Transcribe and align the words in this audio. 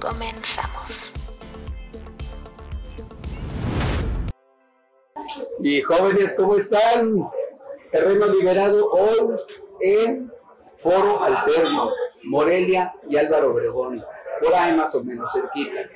Comenzamos. 0.00 1.12
Y 5.62 5.82
jóvenes, 5.82 6.34
¿cómo 6.36 6.56
están? 6.56 7.28
Terreno 7.92 8.28
liberado 8.28 8.90
hoy 8.90 9.36
en 9.80 10.32
Foro 10.78 11.22
Alterno, 11.22 11.90
Morelia 12.22 12.94
y 13.08 13.18
Álvaro 13.18 13.52
Obregón, 13.52 14.02
por 14.40 14.54
ahí 14.54 14.74
más 14.74 14.94
o 14.94 15.04
menos 15.04 15.30
cerquita. 15.32 15.90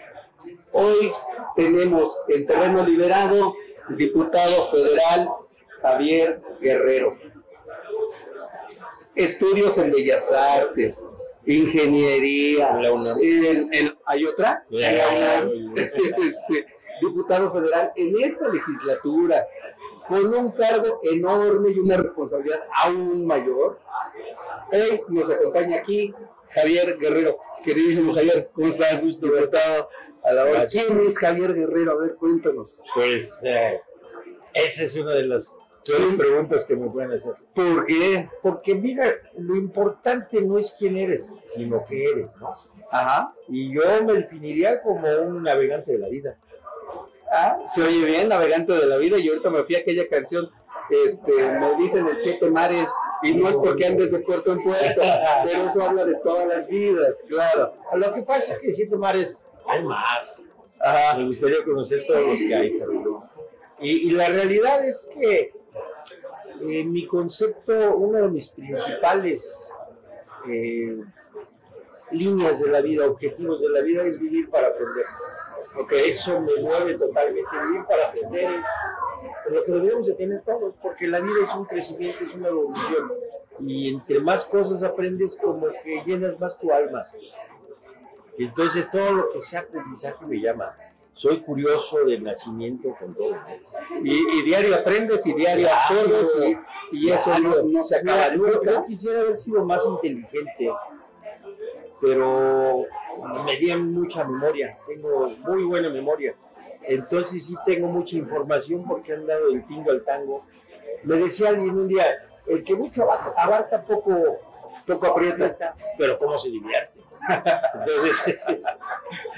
Hoy 0.73 1.11
tenemos 1.57 2.25
en 2.29 2.47
terreno 2.47 2.85
liberado 2.85 3.55
diputado 3.91 4.65
federal 4.65 5.31
Javier 5.81 6.43
Guerrero. 6.61 7.17
Estudios 9.15 9.79
en 9.79 9.93
Bellas 9.93 10.31
Artes, 10.31 11.09
ingeniería. 11.47 12.77
La 12.81 12.93
UNAM. 12.93 13.19
el- 13.21 13.69
el- 13.73 13.99
¿Hay 14.07 14.25
otra? 14.25 14.65
La 14.71 14.93
La 14.93 15.09
UNAM. 15.45 15.75
Este, 16.25 16.67
diputado 17.01 17.53
federal 17.53 17.93
en 17.97 18.23
esta 18.23 18.49
legislatura, 18.49 19.47
con 20.09 20.35
un 20.35 20.53
cargo 20.53 21.01
enorme 21.03 21.71
y 21.73 21.79
una 21.79 21.97
responsabilidad 21.97 22.61
aún 22.85 23.27
mayor. 23.27 23.79
Hoy 24.73 25.03
nos 25.09 25.31
acompaña 25.31 25.79
aquí 25.79 26.15
Javier 26.51 26.99
Guerrero. 26.99 27.39
Queridísimo 27.65 28.13
Javier, 28.13 28.51
¿cómo 28.55 28.67
estás? 28.67 29.21
Diputado 29.21 29.89
a 30.23 30.33
la 30.33 30.45
hora. 30.45 30.67
¿Quién 30.67 31.01
es 31.01 31.19
Javier 31.19 31.55
Guerrero? 31.55 31.93
A 31.93 31.97
ver, 31.97 32.15
cuéntanos. 32.17 32.83
Pues 32.95 33.43
eh, 33.45 33.81
esa 34.53 34.85
es 34.85 34.95
una 34.97 35.13
de 35.15 35.27
las 35.27 35.57
peores 35.85 36.15
preguntas 36.15 36.65
que 36.65 36.77
me 36.77 36.89
pueden 36.89 37.13
hacer. 37.13 37.35
¿Por 37.55 37.85
qué? 37.85 38.29
Porque 38.43 38.75
mira, 38.75 39.15
lo 39.37 39.57
importante 39.57 40.41
no 40.43 40.59
es 40.59 40.75
quién 40.79 40.97
eres, 40.97 41.43
sino 41.55 41.85
qué 41.85 42.05
eres, 42.05 42.27
¿no? 42.41 42.55
Ajá. 42.91 43.35
Y 43.49 43.73
yo 43.75 43.83
me 44.05 44.15
definiría 44.15 44.81
como 44.83 45.07
un 45.07 45.43
navegante 45.43 45.93
de 45.93 45.99
la 45.99 46.09
vida. 46.09 46.39
Ah, 47.31 47.59
se 47.67 47.83
oye 47.83 48.05
bien, 48.05 48.29
navegante 48.29 48.73
de 48.73 48.87
la 48.87 48.97
vida. 48.97 49.19
Y 49.19 49.29
ahorita 49.29 49.51
me 49.51 49.65
fui 49.65 49.75
a 49.75 49.81
aquella 49.81 50.09
canción. 50.09 50.51
Este, 50.91 51.33
me 51.33 51.77
dicen 51.77 52.07
el 52.07 52.21
siete 52.21 52.51
mares 52.51 52.93
y 53.23 53.33
no 53.35 53.49
es 53.49 53.57
porque 53.57 53.87
andes 53.87 54.11
de 54.11 54.19
puerto 54.19 54.53
en 54.53 54.63
puerto, 54.63 55.01
pero 55.43 55.65
eso 55.65 55.83
habla 55.83 56.05
de 56.05 56.15
todas 56.17 56.47
las 56.47 56.69
vidas, 56.69 57.25
claro. 57.27 57.73
Lo 57.95 58.13
que 58.13 58.21
pasa 58.21 58.53
es 58.53 58.59
que 58.59 58.71
siete 58.71 58.95
mares 58.97 59.43
hay 59.67 59.83
más. 59.83 60.45
Ajá. 60.79 61.17
Me 61.17 61.25
gustaría 61.25 61.65
conocer 61.65 62.03
todos 62.07 62.27
los 62.27 62.39
que 62.39 62.55
hay, 62.55 62.71
pero 62.79 62.93
no. 62.93 63.31
Y, 63.81 64.09
y 64.09 64.11
la 64.11 64.29
realidad 64.29 64.87
es 64.87 65.09
que 65.19 65.55
eh, 66.67 66.85
mi 66.85 67.07
concepto, 67.07 67.97
una 67.97 68.21
de 68.21 68.29
mis 68.29 68.49
principales 68.49 69.73
eh, 70.49 70.99
líneas 72.11 72.61
de 72.61 72.69
la 72.69 72.81
vida, 72.81 73.07
objetivos 73.07 73.61
de 73.61 73.69
la 73.69 73.83
vida 73.83 74.05
es 74.05 74.19
vivir 74.19 74.49
para 74.49 74.69
aprender. 74.69 75.05
Porque 75.75 76.09
eso 76.09 76.41
me 76.41 76.63
mueve 76.63 76.95
totalmente. 76.95 77.51
Vivir 77.69 77.85
para 77.87 78.09
aprender 78.09 78.45
es 78.45 79.53
lo 79.53 79.65
que 79.65 79.73
debemos 79.73 80.07
de 80.07 80.15
tener 80.15 80.43
todos, 80.43 80.75
porque 80.81 81.07
la 81.07 81.21
vida 81.21 81.45
es 81.45 81.55
un 81.55 81.65
crecimiento, 81.65 82.25
es 82.25 82.35
una 82.35 82.49
evolución. 82.49 83.13
Y 83.61 83.93
entre 83.93 84.21
más 84.21 84.45
cosas 84.45 84.83
aprendes, 84.83 85.37
como 85.37 85.67
que 85.83 86.03
llenas 86.07 86.39
más 86.39 86.59
tu 86.59 86.73
alma. 86.73 87.05
Entonces 88.39 88.91
todo 88.91 89.13
lo 89.13 89.31
que 89.31 89.41
sea 89.41 89.61
aprendizaje 89.61 90.25
me 90.27 90.41
llama. 90.41 90.77
Soy 91.15 91.41
curioso 91.43 92.05
de 92.05 92.19
nacimiento 92.21 92.95
con 92.99 93.15
todo. 93.15 93.37
Y, 94.03 94.39
y 94.39 94.43
diario 94.43 94.75
aprendes 94.75 95.25
y 95.27 95.33
diario 95.33 95.69
absorbes 95.73 96.37
y, 96.93 96.97
y 96.99 97.11
eso 97.11 97.39
no, 97.39 97.63
no 97.63 97.83
se 97.85 97.97
acaba 97.97 98.31
Mira, 98.31 98.37
nunca. 98.37 98.73
yo 98.73 98.85
quisiera 98.85 99.21
haber 99.21 99.37
sido 99.37 99.65
más 99.65 99.85
inteligente, 99.87 100.73
pero 102.01 102.85
me 103.45 103.57
dieron 103.57 103.93
mucha 103.93 104.25
memoria, 104.25 104.77
tengo 104.87 105.31
muy 105.47 105.65
buena 105.65 105.89
memoria. 105.89 106.35
Entonces 106.83 107.47
sí 107.47 107.55
tengo 107.65 107.87
mucha 107.87 108.17
información 108.17 108.85
porque 108.87 109.13
han 109.15 109.27
dado 109.27 109.49
el 109.49 109.67
tingo 109.67 109.91
al 109.91 110.05
tango. 110.05 110.45
Me 111.05 111.17
decía 111.17 111.51
alguien 111.51 111.71
un 111.71 111.89
día, 111.89 112.07
el 112.47 112.63
que 112.65 112.75
mucho 112.75 113.05
abarca, 113.05 113.33
abarca 113.41 113.85
poco, 113.85 114.41
poco 114.87 115.07
aprieta, 115.07 115.75
pero 115.99 116.19
cómo 116.19 116.39
se 116.39 116.51
divierte. 116.51 117.01
Entonces, 117.75 118.39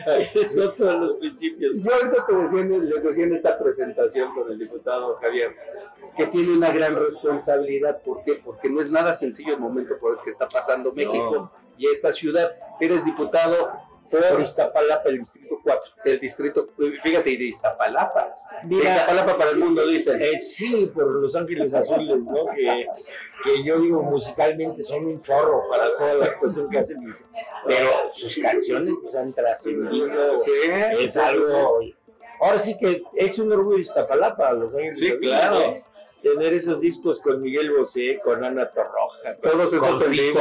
ese 0.06 0.40
es 0.40 0.58
otro 0.58 0.86
de 0.86 0.98
los 0.98 1.16
principios. 1.18 1.78
Yo 1.78 1.94
ahorita 1.94 2.26
te 2.26 2.34
decía, 2.34 2.78
les 2.78 3.04
decía 3.04 3.24
en 3.24 3.34
esta 3.34 3.58
presentación 3.58 4.34
con 4.34 4.50
el 4.50 4.58
diputado 4.58 5.16
Javier 5.20 5.54
que 6.16 6.26
tiene 6.26 6.52
una 6.52 6.72
gran 6.72 6.96
responsabilidad. 6.96 8.02
¿Por 8.02 8.24
qué? 8.24 8.40
Porque 8.44 8.68
no 8.68 8.80
es 8.80 8.90
nada 8.90 9.12
sencillo 9.12 9.54
el 9.54 9.60
momento 9.60 9.98
por 9.98 10.14
el 10.14 10.24
que 10.24 10.30
está 10.30 10.48
pasando 10.48 10.92
México 10.92 11.52
y 11.76 11.86
esta 11.86 12.12
ciudad. 12.12 12.56
Eres 12.80 13.04
diputado 13.04 13.70
Por 14.10 14.40
Iztapalapa, 14.40 15.08
el 15.08 15.18
Distrito 15.18 15.60
4. 15.62 15.92
el 16.04 16.20
distrito, 16.20 16.68
fíjate, 17.02 17.30
y 17.30 17.36
de 17.36 17.44
Iztapalapa. 17.44 18.38
Mira, 18.64 18.94
Iztapalapa 18.94 19.36
para 19.38 19.50
el 19.50 19.58
mundo, 19.58 19.86
dicen. 19.86 20.20
Eh, 20.20 20.38
sí, 20.38 20.90
por 20.94 21.06
Los 21.20 21.34
Ángeles 21.36 21.74
Azules, 21.74 22.18
¿no? 22.18 22.46
Que, 22.54 22.86
que 23.44 23.64
yo 23.64 23.80
digo 23.80 24.02
musicalmente 24.02 24.82
son 24.82 25.06
un 25.06 25.20
chorro 25.20 25.68
para 25.68 25.96
toda 25.96 26.14
la 26.14 26.38
cuestión 26.38 26.68
que 26.68 26.78
hacen, 26.78 26.98
pero 27.66 28.12
sus 28.12 28.36
canciones 28.36 28.94
pues 29.02 29.14
han 29.14 29.32
trascendido, 29.32 30.36
Sí, 30.36 30.52
es 30.98 31.16
algo... 31.16 31.80
Ahora 32.38 32.58
sí 32.58 32.76
que 32.76 33.02
es 33.14 33.38
un 33.38 33.50
orgullo 33.50 33.78
Iztapalapa, 33.78 34.52
Los 34.52 34.74
Ángeles 34.74 34.98
Sí, 34.98 35.06
Azules, 35.06 35.30
claro. 35.30 35.85
Tener 36.34 36.54
esos 36.54 36.80
discos 36.80 37.20
con 37.20 37.40
Miguel 37.40 37.72
Bosé, 37.72 38.20
con 38.22 38.42
Ana 38.44 38.68
Torroja, 38.70 39.36
con, 39.40 39.50
Todos 39.52 39.72
esos 39.72 40.00
con 40.00 40.10
Fito. 40.12 40.40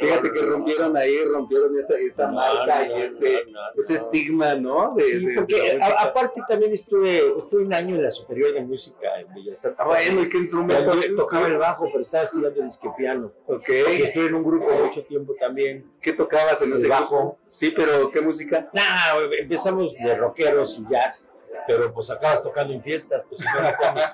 Fíjate 0.00 0.32
que 0.32 0.40
rompieron 0.42 0.96
ahí, 0.96 1.24
rompieron 1.24 1.78
esa, 1.78 1.96
esa 1.98 2.26
No, 2.26 2.34
marca 2.34 2.86
no, 2.86 2.98
y 2.98 3.02
ese, 3.02 3.44
ese 3.76 3.94
estigma, 3.94 4.54
¿no? 4.54 4.94
De, 4.94 5.04
Sí, 5.04 5.24
de- 5.24 5.34
porque 5.34 5.78
a- 5.80 6.02
aparte 6.02 6.42
también 6.48 6.72
estuve, 6.72 7.18
estuve 7.38 7.62
un 7.64 7.72
año 7.72 7.96
en 7.96 8.02
la 8.02 8.10
Superior 8.10 8.52
de 8.52 8.60
Música 8.62 9.18
en 9.20 9.32
Bellas 9.34 9.64
Artes. 9.64 9.80
Ah, 9.80 9.84
bueno, 9.86 10.22
¿y 10.22 10.28
qué 10.28 10.38
instrumento? 10.38 10.92
Tocaba 11.16 11.46
el 11.46 11.56
bajo, 11.56 11.86
pero 11.86 12.00
estaba 12.00 12.24
estudiando 12.24 12.62
disque 12.62 12.88
piano. 12.96 13.32
Ok. 13.46 13.68
Estuve 13.68 14.26
en 14.26 14.34
un 14.34 14.44
grupo 14.44 14.70
mucho 14.70 15.02
tiempo 15.04 15.34
también. 15.38 15.90
¿Qué 16.00 16.12
tocabas 16.12 16.60
en 16.62 16.72
El 16.72 16.78
ese 16.78 16.88
bajo. 16.88 17.16
grupo? 17.18 17.38
Sí, 17.50 17.72
pero 17.74 18.10
¿qué 18.10 18.20
música? 18.20 18.68
Nah, 18.72 19.18
empezamos 19.38 19.94
de 19.94 20.14
rockeros 20.14 20.78
y 20.78 20.86
jazz, 20.90 21.26
pero 21.66 21.92
pues 21.92 22.10
acabas 22.10 22.42
tocando 22.42 22.72
en 22.72 22.82
fiestas, 22.82 23.22
pues 23.28 23.40
si 23.40 23.46
no 23.46 23.60
la 23.62 23.76
comes. 23.76 24.04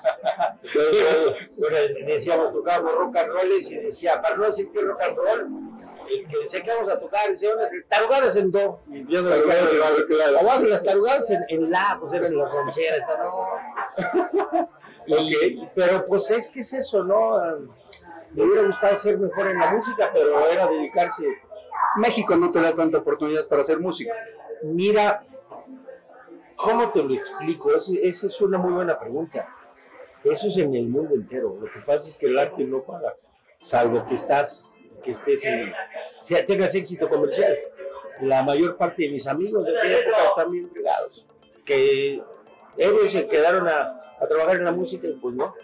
Entonces, 0.62 1.50
bueno, 1.58 1.76
decíamos, 2.06 2.53
tocábamos 2.53 2.94
rock 2.94 3.16
and 3.16 3.28
roll 3.32 3.53
y 3.53 3.75
decía, 3.78 4.20
para 4.22 4.36
no 4.36 4.44
decir 4.47 4.70
que 4.70 4.80
rock 4.80 5.00
and 5.03 5.16
roll, 5.16 5.48
el 6.10 6.26
que 6.28 6.38
decía 6.38 6.62
que 6.62 6.70
vamos 6.70 6.88
a 6.88 6.98
tocar, 6.98 7.30
decía, 7.30 7.54
"Bueno, 7.54 7.69
tarugadas 7.88 8.36
en 8.36 8.50
do. 8.50 8.80
Y 8.91 9.06
yo 9.10 9.22
no 9.22 9.30
Tarugadas 9.30 9.72
en 9.72 9.78
do, 9.78 10.06
claro. 10.08 10.38
O 10.41 10.44
vamos 10.44 10.64
a 10.64 10.66
las 10.66 10.82
tarugadas 10.82 11.30
en, 11.30 11.44
en 11.48 11.70
la, 11.70 11.97
pues 12.00 12.12
eran 12.12 12.36
las 12.36 12.53
rancheras, 12.53 13.00
está, 13.00 13.19
no. 13.22 13.47
Y- 15.06 15.69
Pero 15.74 16.06
pues 16.06 16.30
es 16.30 16.48
que 16.48 16.60
es 16.60 16.72
eso, 16.72 17.03
¿no? 17.03 17.41
Me 18.32 18.44
hubiera 18.44 18.62
gustado 18.66 18.97
ser 18.98 19.19
mejor 19.19 19.48
en 19.48 19.59
la 19.59 19.72
música, 19.72 20.10
pero 20.12 20.47
era 20.48 20.66
dedicarse 20.69 21.24
México 21.97 22.36
no 22.36 22.50
te 22.50 22.60
da 22.60 22.74
tanta 22.74 22.98
oportunidad 22.98 23.47
para 23.47 23.60
hacer 23.62 23.78
música. 23.78 24.15
Mira, 24.62 25.24
¿cómo 26.62 26.91
te 26.91 27.03
lo 27.03 27.14
explico? 27.14 27.74
Es- 27.74 27.88
Esa 27.88 28.26
es 28.26 28.41
una 28.41 28.59
muy 28.59 28.72
buena 28.72 28.98
pregunta. 28.98 29.48
Eso 30.24 30.47
es 30.48 30.56
en 30.59 30.74
el 30.74 30.88
mundo 30.88 31.14
entero. 31.14 31.56
Lo 31.60 31.70
que 31.70 31.80
pasa 31.80 32.09
es 32.09 32.16
que 32.16 32.26
el 32.26 32.38
arte 32.38 32.62
no 32.64 32.82
paga, 32.82 33.14
salvo 33.60 34.06
que 34.06 34.14
estás, 34.14 34.76
que 35.03 35.10
estés 35.10 35.44
en, 35.44 35.72
sea, 36.20 36.47
tengas 36.47 36.74
éxito 36.74 37.09
comercial. 37.09 37.56
La 38.20 38.42
mayor 38.44 38.76
parte 38.76 39.03
de 39.03 39.10
mis 39.10 39.26
amigos 39.26 39.66
de 39.66 39.76
aquella 39.76 39.98
época 39.98 40.24
están 40.24 40.50
bien 40.53 40.70
fregados. 40.70 41.26
Que 41.64 42.22
ellos 42.76 43.10
se 43.10 43.26
quedaron 43.26 43.66
a, 43.68 44.00
a 44.20 44.26
trabajar 44.28 44.56
en 44.56 44.65
la 44.65 44.72
música 44.72 45.08
y 45.08 45.12
pues 45.15 45.34
no. 45.34 45.54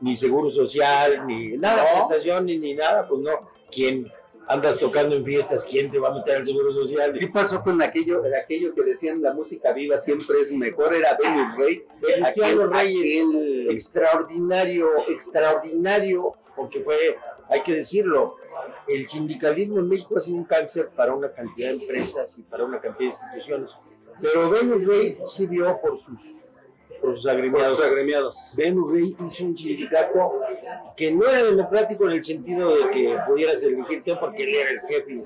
Ni 0.00 0.16
seguro 0.16 0.50
social, 0.50 1.26
ni 1.26 1.58
nada, 1.58 1.82
No. 1.94 2.06
prestación, 2.08 2.46
ni, 2.46 2.56
ni 2.58 2.72
nada, 2.74 3.06
pues 3.06 3.20
no. 3.20 3.50
¿Quién 3.70 4.10
andas 4.48 4.78
tocando 4.78 5.14
en 5.16 5.24
fiestas? 5.24 5.64
¿Quién 5.64 5.90
te 5.90 5.98
va 5.98 6.08
a 6.08 6.14
meter 6.14 6.36
al 6.36 6.44
seguro 6.46 6.72
social? 6.72 7.12
¿Qué 7.18 7.28
pasó 7.28 7.62
con 7.62 7.80
aquello, 7.82 8.22
aquello 8.42 8.74
que 8.74 8.82
decían 8.82 9.22
la 9.22 9.32
música 9.32 9.72
viva 9.72 9.98
siempre 9.98 10.40
es 10.40 10.52
mejor? 10.52 10.94
Era 10.94 11.16
Venus 11.22 11.56
Rey. 11.56 11.84
Venustiano 12.00 12.66
Reyes, 12.66 13.24
aquel- 13.24 13.70
extraordinario, 13.70 14.88
extraordinario, 15.08 16.34
porque 16.56 16.80
fue, 16.80 17.16
hay 17.48 17.62
que 17.62 17.74
decirlo, 17.76 18.36
el 18.88 19.08
sindicalismo 19.08 19.78
en 19.78 19.88
México 19.88 20.16
ha 20.16 20.20
sido 20.20 20.36
un 20.36 20.44
cáncer 20.44 20.88
para 20.94 21.14
una 21.14 21.32
cantidad 21.32 21.68
de 21.68 21.74
empresas 21.76 22.36
y 22.38 22.42
para 22.42 22.64
una 22.64 22.80
cantidad 22.80 23.10
de 23.10 23.16
instituciones. 23.16 23.70
Pero 24.20 24.50
Venus 24.50 24.84
Rey 24.86 25.18
sí 25.24 25.46
vio 25.46 25.78
por 25.80 25.98
sus, 25.98 26.18
por 27.00 27.16
sus 27.16 27.26
agremiados. 27.26 27.78
Los 27.78 27.86
agremiados. 27.86 28.52
Venus 28.56 28.90
Rey 28.90 29.16
hizo 29.18 29.44
un 29.44 29.56
sindicato 29.56 30.40
que 30.96 31.12
no 31.12 31.28
era 31.28 31.44
democrático 31.44 32.04
en 32.04 32.12
el 32.12 32.24
sentido 32.24 32.76
de 32.76 32.90
que 32.90 33.18
pudieras 33.26 33.62
elegirte 33.62 34.16
porque 34.16 34.42
él 34.44 34.54
era 34.54 34.70
el 34.70 34.80
jefe, 34.80 35.22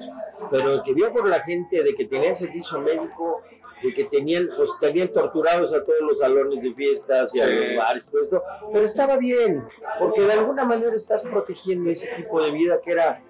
pero 0.51 0.83
que 0.83 0.95
vio 0.95 1.13
por 1.13 1.29
la 1.29 1.41
gente 1.41 1.83
de 1.83 1.95
que 1.95 2.05
tenían 2.07 2.37
servicio 2.37 2.81
médico, 2.81 3.43
de 3.83 3.93
que 3.93 4.05
tenían, 4.05 4.49
pues 4.57 4.71
tenían 4.81 5.09
torturados 5.09 5.73
a 5.73 5.85
todos 5.85 6.01
los 6.01 6.19
salones 6.19 6.63
de 6.63 6.73
fiestas 6.73 7.35
y 7.35 7.41
a 7.41 7.47
los 7.47 7.77
bares, 7.77 8.09
todo 8.09 8.23
esto, 8.23 8.43
pero 8.73 8.85
estaba 8.85 9.17
bien, 9.17 9.65
porque 9.99 10.23
de 10.23 10.33
alguna 10.33 10.65
manera 10.65 10.97
estás 10.97 11.23
protegiendo 11.23 11.91
ese 11.91 12.09
tipo 12.17 12.43
de 12.43 12.51
vida 12.51 12.81
que 12.83 12.93
era, 12.93 13.23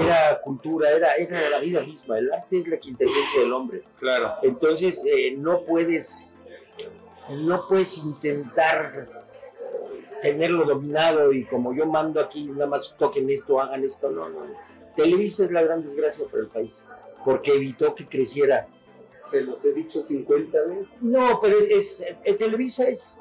era 0.00 0.40
cultura, 0.40 0.90
era, 0.90 1.14
era 1.14 1.48
la 1.48 1.60
vida 1.60 1.82
misma, 1.82 2.18
el 2.18 2.32
arte 2.32 2.58
es 2.58 2.66
la 2.66 2.78
quintesencia 2.78 3.40
del 3.40 3.52
hombre. 3.52 3.82
Claro. 3.98 4.34
Entonces 4.42 5.04
eh, 5.06 5.34
no 5.36 5.62
puedes 5.62 6.36
no 7.36 7.66
puedes 7.68 7.98
intentar 7.98 9.08
tenerlo 10.22 10.64
dominado 10.64 11.32
y 11.32 11.44
como 11.44 11.72
yo 11.74 11.86
mando 11.86 12.20
aquí, 12.20 12.46
nada 12.48 12.66
más 12.66 12.94
toquen 12.98 13.28
esto, 13.30 13.60
hagan 13.60 13.84
esto, 13.84 14.10
no, 14.10 14.28
no. 14.28 14.40
Televisa 14.94 15.44
es 15.44 15.50
la 15.50 15.62
gran 15.62 15.82
desgracia 15.82 16.26
para 16.26 16.42
el 16.42 16.48
país, 16.48 16.84
porque 17.24 17.54
evitó 17.54 17.94
que 17.94 18.06
creciera. 18.06 18.66
Se 19.22 19.42
los 19.42 19.64
he 19.64 19.72
dicho 19.72 20.00
50 20.00 20.58
veces. 20.62 21.02
No, 21.02 21.40
pero 21.40 21.58
es, 21.58 22.00
eh, 22.00 22.34
Televisa 22.34 22.88
es, 22.88 23.20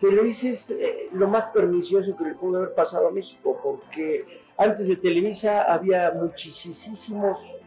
Televisa 0.00 0.48
es 0.48 0.70
eh, 0.70 1.08
lo 1.12 1.28
más 1.28 1.46
pernicioso 1.46 2.16
que 2.16 2.24
le 2.24 2.34
pudo 2.34 2.58
haber 2.58 2.74
pasado 2.74 3.08
a 3.08 3.10
México, 3.10 3.58
porque 3.62 4.42
antes 4.56 4.88
de 4.88 4.96
Televisa 4.96 5.72
había 5.72 6.12
muchísimos 6.12 7.60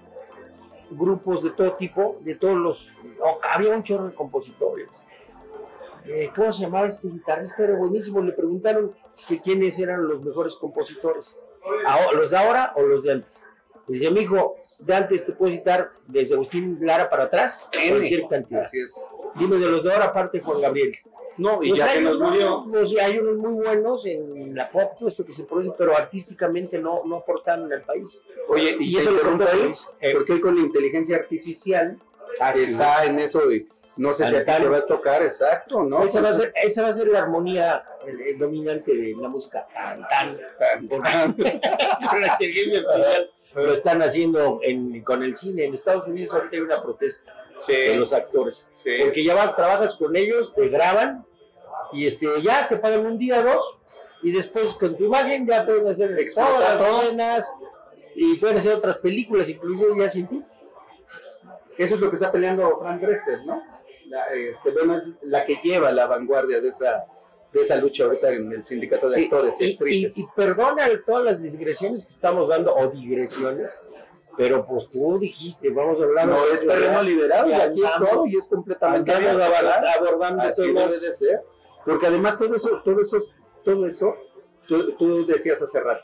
grupos 0.92 1.44
de 1.44 1.52
todo 1.52 1.74
tipo, 1.74 2.18
de 2.22 2.36
todos 2.36 2.58
los, 2.58 2.94
no, 3.20 3.40
había 3.54 3.76
un 3.76 3.84
chorro 3.84 4.08
de 4.08 4.14
compositores. 4.14 4.88
Eh, 6.08 6.30
¿Cómo 6.36 6.52
se 6.54 6.62
llamaba 6.64 6.88
este 6.88 7.08
guitarrista? 7.10 7.64
Era 7.64 7.76
buenísimo. 7.76 8.22
Le 8.22 8.34
preguntaron 8.34 8.94
que 9.28 9.40
quiénes 9.42 9.80
eran 9.80 10.08
los 10.08 10.24
mejores 10.24 10.56
compositores, 10.56 11.40
los 12.14 12.32
de 12.32 12.38
ahora 12.38 12.74
o 12.76 12.82
los 12.84 13.04
de 13.04 13.14
antes. 13.14 13.44
Dice, 13.88 14.10
mi 14.12 14.22
hijo, 14.22 14.56
de 14.80 14.96
antes 14.96 15.26
te 15.26 15.32
puedo 15.34 15.52
citar 15.52 15.92
desde 16.08 16.34
Agustín 16.36 16.80
Lara 16.82 17.10
para 17.10 17.24
atrás, 17.24 17.70
cualquier 17.72 18.28
cantidad. 18.28 18.62
Así 18.64 18.80
es. 18.80 19.04
Dime 19.36 19.58
de 19.58 19.68
los 19.68 19.84
de 19.84 19.94
ahora, 19.94 20.06
aparte 20.06 20.40
Juan 20.40 20.62
Gabriel. 20.62 20.92
No, 21.38 21.62
y 21.62 21.70
Pues 21.70 21.80
ya 21.80 21.94
que 21.94 22.02
nos 22.02 22.20
murió. 22.20 22.66
hay 23.02 23.20
unos 23.20 23.36
muy 23.38 23.64
buenos 23.64 24.06
en 24.06 24.56
la 24.56 24.72
pop, 24.72 24.94
todo 24.98 25.10
esto 25.10 25.26
que 25.26 25.34
se 25.34 25.44
produce, 25.44 25.72
pero 25.78 25.96
artísticamente 25.96 26.80
no, 26.80 27.02
no 27.06 27.18
aportan 27.18 27.72
al 27.72 27.82
país. 27.84 28.22
Oye, 28.48 28.78
y, 28.80 28.94
Y 28.96 28.98
eso 28.98 29.12
lo 29.12 29.20
pregunto. 29.20 29.46
Eh, 30.00 30.14
porque 30.14 30.34
él 30.34 30.42
con 30.42 30.56
la 30.56 30.62
inteligencia 30.62 31.18
artificial 31.18 32.00
Así 32.40 32.64
está 32.64 33.06
en 33.06 33.20
eso 33.20 33.48
de, 33.48 33.68
no 33.98 34.14
sé 34.14 34.26
si 34.28 34.36
a 34.36 34.44
ti 34.46 34.52
te 34.62 34.68
va 34.70 34.78
a 34.78 34.86
tocar, 34.86 35.24
exacto, 35.24 35.84
¿no? 35.84 36.04
esa, 36.04 36.22
va 36.22 36.30
a 36.30 36.34
ser, 36.34 36.52
esa 36.64 36.82
va 36.84 36.90
a 36.90 36.94
ser 36.94 37.08
la 37.08 37.20
armonía 37.20 37.84
el- 38.06 38.22
el 38.22 38.38
dominante 38.40 38.94
de 38.94 39.16
la 39.20 39.28
música. 39.30 39.66
Tan, 39.74 40.06
tan. 40.60 41.36
Artificial 42.24 42.86
lo 43.56 43.72
están 43.72 44.02
haciendo 44.02 44.60
en- 44.64 45.02
con 45.04 45.24
el 45.24 45.36
cine. 45.36 45.64
En 45.66 45.74
Estados 45.74 46.08
Unidos 46.08 46.34
ahorita 46.34 46.56
hay 46.58 46.62
una 46.62 46.82
protesta 46.84 47.34
de 47.34 47.62
Sí, 47.92 47.96
los 47.96 48.12
actores. 48.12 48.68
sí. 48.74 48.92
Porque 49.02 49.24
ya 49.24 49.34
vas, 49.34 49.56
trabajas 49.56 49.96
con 49.96 50.14
ellos, 50.16 50.54
te 50.54 50.68
graban 50.68 51.26
y 51.94 52.06
este, 52.06 52.28
ya 52.42 52.68
te 52.68 52.76
pagan 52.78 53.06
un 53.06 53.18
día, 53.18 53.42
dos, 53.42 53.78
y 54.24 54.32
después 54.34 54.74
con 54.74 54.98
tu 54.98 55.06
imagen 55.06 55.48
ya 55.48 55.66
pueden 55.66 55.88
hacer 55.88 56.20
Explotar 56.20 56.78
todas 56.78 56.80
las 56.80 57.04
escenas 57.06 57.56
y 58.14 58.36
pueden 58.36 58.58
hacer 58.58 58.74
otras 58.76 58.98
películas, 58.98 59.48
incluso 59.48 59.86
ya 59.98 60.10
sin 60.10 60.28
ti. 60.28 60.44
Eso 61.78 61.96
es 61.96 62.02
lo 62.02 62.10
que 62.10 62.16
está 62.16 62.32
peleando 62.32 62.78
Frank 62.80 63.02
Dresser, 63.02 63.46
¿no? 63.46 63.62
La, 64.08 64.28
este, 64.34 64.72
bueno, 64.72 64.98
es 64.98 65.04
la 65.24 65.46
que 65.46 65.56
lleva 65.64 65.92
la 65.92 66.06
vanguardia 66.06 66.62
de 66.62 66.68
esa, 66.70 67.06
de 67.52 67.62
esa 67.62 67.76
lucha 67.78 68.04
ahorita 68.06 68.30
en 68.32 68.52
el 68.52 68.64
sindicato 68.64 69.10
de 69.10 69.16
Sí, 69.16 69.24
actores 69.26 69.60
y, 69.60 69.64
y, 69.64 69.68
y- 69.68 69.74
actrices. 69.74 70.18
y 70.18 70.24
perdona 70.36 70.88
todas 71.06 71.24
las 71.24 71.42
digresiones 71.42 72.04
que 72.04 72.12
estamos 72.12 72.50
dando, 72.50 72.76
o 72.76 72.88
digresiones, 72.90 73.84
pero 74.38 74.66
pues 74.68 74.90
tú 74.90 75.18
dijiste, 75.18 75.70
vamos 75.70 76.00
a 76.00 76.04
hablar 76.04 76.28
no, 76.28 76.46
es 76.48 76.66
terreno 76.66 77.02
liberado 77.02 77.48
y 77.50 77.54
aquí 77.54 77.80
es 77.84 77.86
andamos- 77.92 78.10
todo 78.12 78.26
y 78.28 78.38
es 78.38 78.48
completamente 78.48 79.12
Andamos 79.12 79.42
abordando 79.98 80.44
Así 80.44 80.62
temas. 80.64 80.84
debe 80.94 81.06
de 81.06 81.12
ser. 81.12 81.42
Porque 81.86 82.08
además 82.08 82.38
todo 82.38 82.56
eso, 82.56 82.82
todo 82.84 83.00
eso, 83.02 83.18
todo 83.64 83.88
eso, 83.88 84.16
tú, 84.68 84.92
tú 84.94 85.26
decías 85.26 85.62
hace 85.62 85.80
rato, 85.80 86.04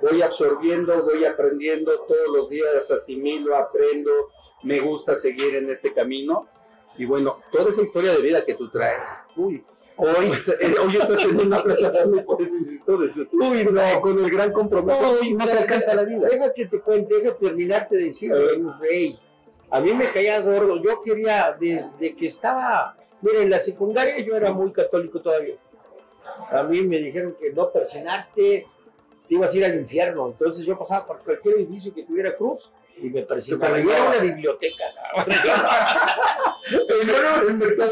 voy 0.00 0.22
absorbiendo, 0.22 1.02
voy 1.02 1.24
aprendiendo 1.24 1.92
todos 2.00 2.28
los 2.34 2.48
días, 2.48 2.90
asimilo, 2.90 3.56
aprendo, 3.56 4.10
me 4.62 4.80
gusta 4.80 5.14
seguir 5.14 5.54
en 5.54 5.70
este 5.70 5.92
camino. 5.92 6.46
Y 6.96 7.04
bueno, 7.04 7.40
toda 7.52 7.70
esa 7.70 7.82
historia 7.82 8.12
de 8.12 8.20
vida 8.20 8.44
que 8.44 8.54
tú 8.54 8.68
traes, 8.68 9.24
uy, 9.36 9.64
hoy, 9.96 10.32
hoy 10.82 10.96
estás 10.96 11.24
en 11.24 11.40
una 11.40 11.62
plataforma 11.62 12.20
y 12.20 12.24
por 12.24 12.42
eso 12.42 12.56
insisto, 12.56 12.98
dices, 12.98 13.28
uy, 13.32 13.64
no, 13.64 14.00
con 14.00 14.18
el 14.18 14.30
gran 14.30 14.52
compromiso, 14.52 15.18
No, 15.22 15.38
no 15.38 15.46
te 15.46 15.52
alcanza 15.52 15.94
la 15.94 16.04
vida. 16.04 16.28
Deja 16.28 16.52
que 16.52 16.66
te 16.66 16.80
cuente, 16.80 17.20
deja 17.20 17.36
terminarte 17.36 17.96
de 17.96 18.04
decir. 18.04 18.32
Venus 18.32 18.78
Rey. 18.80 19.18
A 19.70 19.80
mí 19.80 19.92
me 19.92 20.10
caía 20.10 20.40
gordo. 20.40 20.82
Yo 20.82 21.00
quería, 21.02 21.56
desde 21.58 22.16
que 22.16 22.26
estaba, 22.26 22.96
mira, 23.20 23.40
en 23.40 23.50
la 23.50 23.60
secundaria 23.60 24.18
yo 24.20 24.36
era 24.36 24.52
muy 24.52 24.72
católico 24.72 25.20
todavía. 25.20 25.56
A 26.50 26.62
mí 26.64 26.82
me 26.82 26.98
dijeron 26.98 27.36
que 27.38 27.52
no 27.52 27.70
persinarte, 27.70 28.66
te 29.30 29.36
ibas 29.36 29.54
a 29.54 29.56
ir 29.58 29.64
al 29.64 29.76
infierno. 29.76 30.26
Entonces 30.26 30.66
yo 30.66 30.76
pasaba 30.76 31.06
por 31.06 31.20
cualquier 31.20 31.58
edificio 31.58 31.94
que 31.94 32.02
tuviera 32.02 32.36
cruz 32.36 32.72
y 33.00 33.08
me. 33.10 33.22
Te 33.22 33.34
Y 33.80 33.88
era 33.88 34.08
una 34.08 34.18
biblioteca. 34.18 34.84
Pero 36.68 37.48
el 37.48 37.54
mercado 37.56 37.90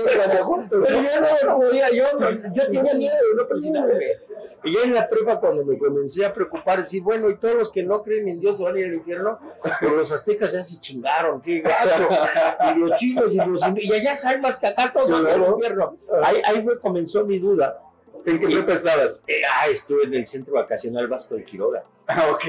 Pero 0.68 0.84
yo 0.84 1.20
no, 1.20 1.48
no 1.48 1.56
podía, 1.60 1.90
yo, 1.90 2.04
no- 2.18 2.52
yo 2.52 2.66
tenía 2.68 2.94
miedo 2.94 3.14
de 3.14 3.36
no 3.36 3.46
persinarme. 3.46 3.94
Y 4.64 4.74
ya 4.74 4.82
en 4.82 4.94
la 4.94 5.08
prepa, 5.08 5.38
cuando 5.38 5.64
me 5.64 5.78
comencé 5.78 6.26
a 6.26 6.34
preocupar, 6.34 6.82
decir, 6.82 7.02
bueno, 7.04 7.30
y 7.30 7.36
todos 7.36 7.54
los 7.54 7.70
que 7.70 7.84
no 7.84 8.02
creen 8.02 8.28
en 8.28 8.40
Dios 8.40 8.56
se 8.56 8.64
van 8.64 8.74
a 8.74 8.80
ir 8.80 8.86
al 8.86 8.94
infierno, 8.94 9.38
pero 9.78 9.94
los 9.94 10.10
aztecas 10.10 10.52
ya 10.52 10.64
se 10.64 10.80
chingaron, 10.80 11.40
qué 11.40 11.60
gacho. 11.60 12.08
Y 12.74 12.78
los 12.80 12.98
chinos 12.98 13.32
y 13.32 13.36
los 13.36 13.62
y 13.76 13.92
allá 13.92 14.16
saben 14.16 14.40
más 14.40 14.58
que 14.58 14.66
acá 14.66 14.92
todos 14.92 15.08
van 15.08 15.24
al 15.24 15.52
infierno. 15.52 15.96
Ahí, 16.20 16.42
ahí 16.44 16.64
fue, 16.64 16.80
comenzó 16.80 17.24
mi 17.24 17.38
duda. 17.38 17.80
¿En 18.26 18.38
qué 18.38 18.46
prepa 18.46 18.72
estabas? 18.72 19.22
Eh, 19.26 19.42
ah, 19.50 19.68
estuve 19.68 20.04
en 20.04 20.14
el 20.14 20.26
Centro 20.26 20.54
Vacacional 20.54 21.06
Vasco 21.08 21.34
de 21.34 21.44
Quiroga. 21.44 21.84
Ah, 22.10 22.30
ok. 22.32 22.42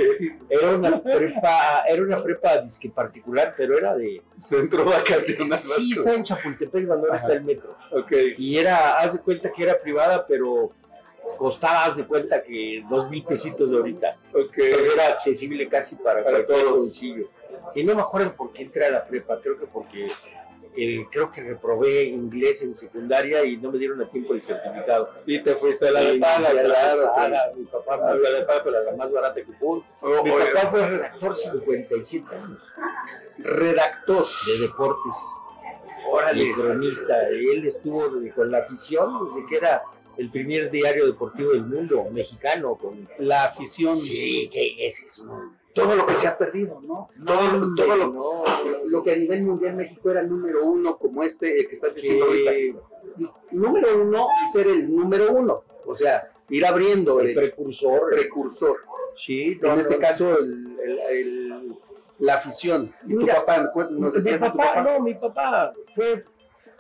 Era 0.50 0.70
una 0.72 1.04
prepa, 1.04 1.84
era 1.86 2.02
una 2.02 2.24
prepa 2.24 2.60
disque 2.60 2.90
particular, 2.90 3.54
pero 3.58 3.78
era 3.78 3.94
de... 3.94 4.22
Centro 4.38 4.86
vacacional. 4.86 5.60
Sí, 5.60 5.90
vasco. 5.90 6.00
está 6.00 6.14
en 6.14 6.24
Chapultepec, 6.24 6.88
cuando 6.88 7.08
ahora 7.08 7.18
está 7.18 7.34
el 7.34 7.44
metro. 7.44 7.76
Ok. 7.92 8.10
Y 8.38 8.58
era, 8.58 9.00
haz 9.00 9.14
de 9.16 9.20
cuenta 9.20 9.52
que 9.52 9.64
era 9.64 9.78
privada, 9.82 10.26
pero 10.26 10.72
costaba, 11.38 11.84
haz 11.84 11.98
de 11.98 12.06
cuenta 12.08 12.42
que 12.42 12.86
dos 12.90 13.10
mil 13.10 13.22
pesitos 13.26 13.70
de 13.70 13.76
ahorita. 13.76 14.16
Ok. 14.34 14.58
Entonces 14.60 14.94
era 14.94 15.08
accesible 15.10 15.68
casi 15.68 15.98
para, 15.98 16.24
Para 16.24 16.38
cualquier 16.38 16.60
todos. 16.62 16.80
bolsillo. 16.80 17.30
Y 17.76 17.84
no 17.84 17.96
me 17.96 18.02
acuerdo 18.02 18.34
por 18.38 18.54
qué 18.54 18.64
entré 18.64 18.86
a 18.86 18.92
la 18.92 19.06
prepa, 19.06 19.42
creo 19.42 19.60
que 19.60 19.66
porque 19.66 20.08
eh, 20.76 21.06
creo 21.12 21.32
que 21.32 21.42
reprobé 21.42 22.04
inglés 22.04 22.62
en 22.62 22.76
secundaria 22.76 23.44
y 23.44 23.58
no 23.58 23.72
me 23.72 23.78
dieron 23.78 24.02
a 24.02 24.08
tiempo 24.08 24.34
el 24.34 24.42
certificado. 24.44 25.10
Y 25.26 25.40
te 25.40 25.56
fuiste 25.56 25.88
a 25.88 25.92
la 25.92 26.02
de 26.02 26.20
paga, 26.20 26.52
claro. 26.52 27.56
Mi 27.56 27.66
papá 27.66 27.98
fue 27.98 28.12
a 28.12 28.16
la 28.32 28.40
de 28.40 28.46
paga, 28.46 28.64
pero 28.64 28.84
la 28.84 28.96
más 28.96 29.12
barata 29.12 29.36
que 29.36 29.52
pudo. 29.54 29.84
Oh, 30.02 30.24
Mi 30.24 30.32
papá 30.32 30.70
fue 30.70 30.88
redactor 30.88 31.36
57 31.36 32.36
años 32.36 32.60
redactor. 33.38 34.26
de 34.46 34.60
deportes. 34.60 35.16
Órale. 36.12 36.44
y 36.46 36.54
cronista. 36.54 37.28
Él 37.30 37.66
estuvo 37.66 38.10
de- 38.10 38.32
con 38.32 38.52
la 38.52 38.60
afición 38.60 39.28
desde 39.28 39.48
que 39.48 39.58
era 39.58 39.84
el 40.18 40.30
primer 40.32 40.70
diario 40.70 41.06
deportivo 41.08 41.52
del 41.52 41.66
mundo, 41.66 42.06
mexicano. 42.12 42.76
Con... 42.76 43.08
La 43.20 43.46
afición. 43.46 43.96
Sí, 43.96 44.50
que 44.52 44.88
ese 44.88 45.08
es 45.08 45.20
un... 45.20 45.58
Todo 45.80 45.96
lo 45.96 46.06
que 46.06 46.16
se 46.16 46.28
ha 46.28 46.38
perdido, 46.38 46.82
¿no? 46.82 47.10
Todo, 47.26 47.52
No, 47.60 47.76
todo 47.76 47.96
lo, 47.96 48.08
no, 48.08 48.44
lo 48.86 49.04
que 49.04 49.14
a 49.14 49.16
nivel 49.16 49.44
mundial 49.44 49.76
México 49.76 50.10
era 50.12 50.22
número 50.24 50.66
uno, 50.66 50.98
como 50.98 51.24
este, 51.24 51.60
el 51.60 51.68
que 51.68 51.74
estás 51.74 51.96
diciendo 51.96 52.26
Sí. 52.32 52.48
ahorita. 52.48 53.32
Número 53.52 54.02
uno 54.02 54.28
ser 54.52 54.68
el 54.68 54.94
número 54.94 55.32
uno. 55.34 55.64
O 55.86 55.96
sea, 55.96 56.32
ir 56.50 56.66
abriendo 56.66 57.20
el 57.20 57.30
el 57.30 57.36
precursor. 57.36 58.10
precursor. 58.10 58.78
Sí, 59.16 59.60
en 59.62 59.80
este 59.80 59.98
caso, 59.98 60.38
el, 60.38 60.78
el- 60.84 61.00
el- 61.10 61.76
la 62.20 62.36
afición. 62.36 62.94
Y 63.08 63.16
tu 63.16 63.26
papá, 63.26 63.72
nos 63.92 64.14
mi 64.14 64.32
tu 64.34 64.40
papá, 64.40 64.82
no, 64.82 65.00
mi 65.00 65.14
papá 65.14 65.74
fue, 65.96 66.26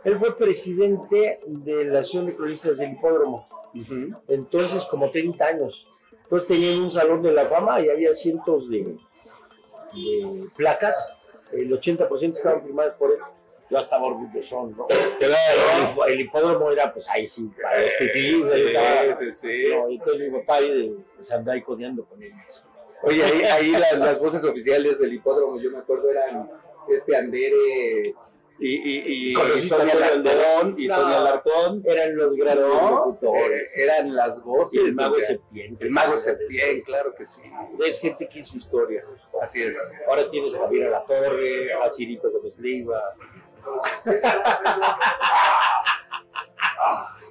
él 0.03 0.19
fue 0.19 0.37
presidente 0.37 1.39
de 1.45 1.85
la 1.85 1.99
Asociación 1.99 2.25
de 2.27 2.35
Cronistas 2.35 2.77
del 2.77 2.91
Hipódromo. 2.93 3.47
Entonces, 4.27 4.85
como 4.85 5.09
30 5.11 5.45
años. 5.45 5.87
Entonces 6.29 6.47
tenían 6.47 6.79
un 6.81 6.91
salón 6.91 7.23
de 7.23 7.31
la 7.31 7.45
fama 7.45 7.81
y 7.81 7.89
había 7.89 8.13
cientos 8.13 8.69
de, 8.69 8.83
de 8.83 10.47
placas. 10.55 11.17
El 11.51 11.71
80% 11.71 12.33
estaban 12.33 12.61
firmadas 12.61 12.93
por 12.99 13.11
él. 13.11 13.17
Yo 13.67 13.79
estaba 13.79 14.05
orgulloso, 14.05 14.71
¿no? 14.77 14.85
El, 15.19 15.33
el 16.13 16.21
hipódromo 16.21 16.69
era, 16.69 16.93
pues, 16.93 17.09
ahí 17.09 17.27
sí, 17.27 17.49
para 17.59 17.81
los 17.81 17.91
estaba, 18.51 19.15
sí, 19.15 19.31
sí. 19.31 19.63
¿no? 19.73 19.89
Y 19.89 19.95
entonces 19.95 20.31
mi 20.31 20.39
papá 20.39 20.57
ahí 20.57 20.95
pues, 21.15 21.31
andaba 21.31 21.55
ahí 21.55 21.63
codeando 21.63 22.05
con 22.05 22.21
ellos. 22.21 22.63
Oye, 23.01 23.23
ahí, 23.23 23.41
ahí 23.43 23.71
las, 23.71 23.97
las 23.97 24.19
voces 24.19 24.43
oficiales 24.43 24.99
del 24.99 25.13
hipódromo, 25.15 25.59
yo 25.59 25.71
me 25.71 25.79
acuerdo, 25.79 26.11
eran 26.11 26.47
este 26.89 27.15
Andere 27.15 28.13
y, 28.59 29.29
y, 29.29 29.33
Conociste 29.33 29.69
Sonia 29.69 29.93
a 29.93 29.97
Sonia 29.97 30.09
Larcón 30.23 30.75
y 30.77 30.87
No. 30.87 30.95
Sonia 30.95 31.19
Larcón. 31.19 31.83
Eran 31.85 32.15
los 32.15 32.35
grandes 32.35 32.67
¿no? 32.67 32.89
locutores. 32.89 33.77
Eran 33.77 34.15
las 34.15 34.43
voces. 34.43 34.81
Y 34.81 34.85
el 34.85 34.95
mago 34.95 35.15
o 35.15 35.19
sea, 35.19 35.27
Septién. 35.27 35.77
El 35.79 35.91
mago 35.91 36.17
Septién, 36.17 36.81
claro 36.81 37.13
que 37.15 37.25
sí. 37.25 37.43
Es 37.85 37.99
gente 37.99 38.27
que 38.27 38.39
hizo 38.39 38.57
historia. 38.57 39.03
Así 39.41 39.63
es. 39.63 39.77
Ahora 40.07 40.29
tienes 40.29 40.53
a 40.55 40.59
Javier 40.59 40.89
La 40.89 41.03
Torre, 41.05 41.73
a 41.73 41.89
Cirito 41.89 42.29
Gómez 42.31 42.57
Leiva. 42.59 43.01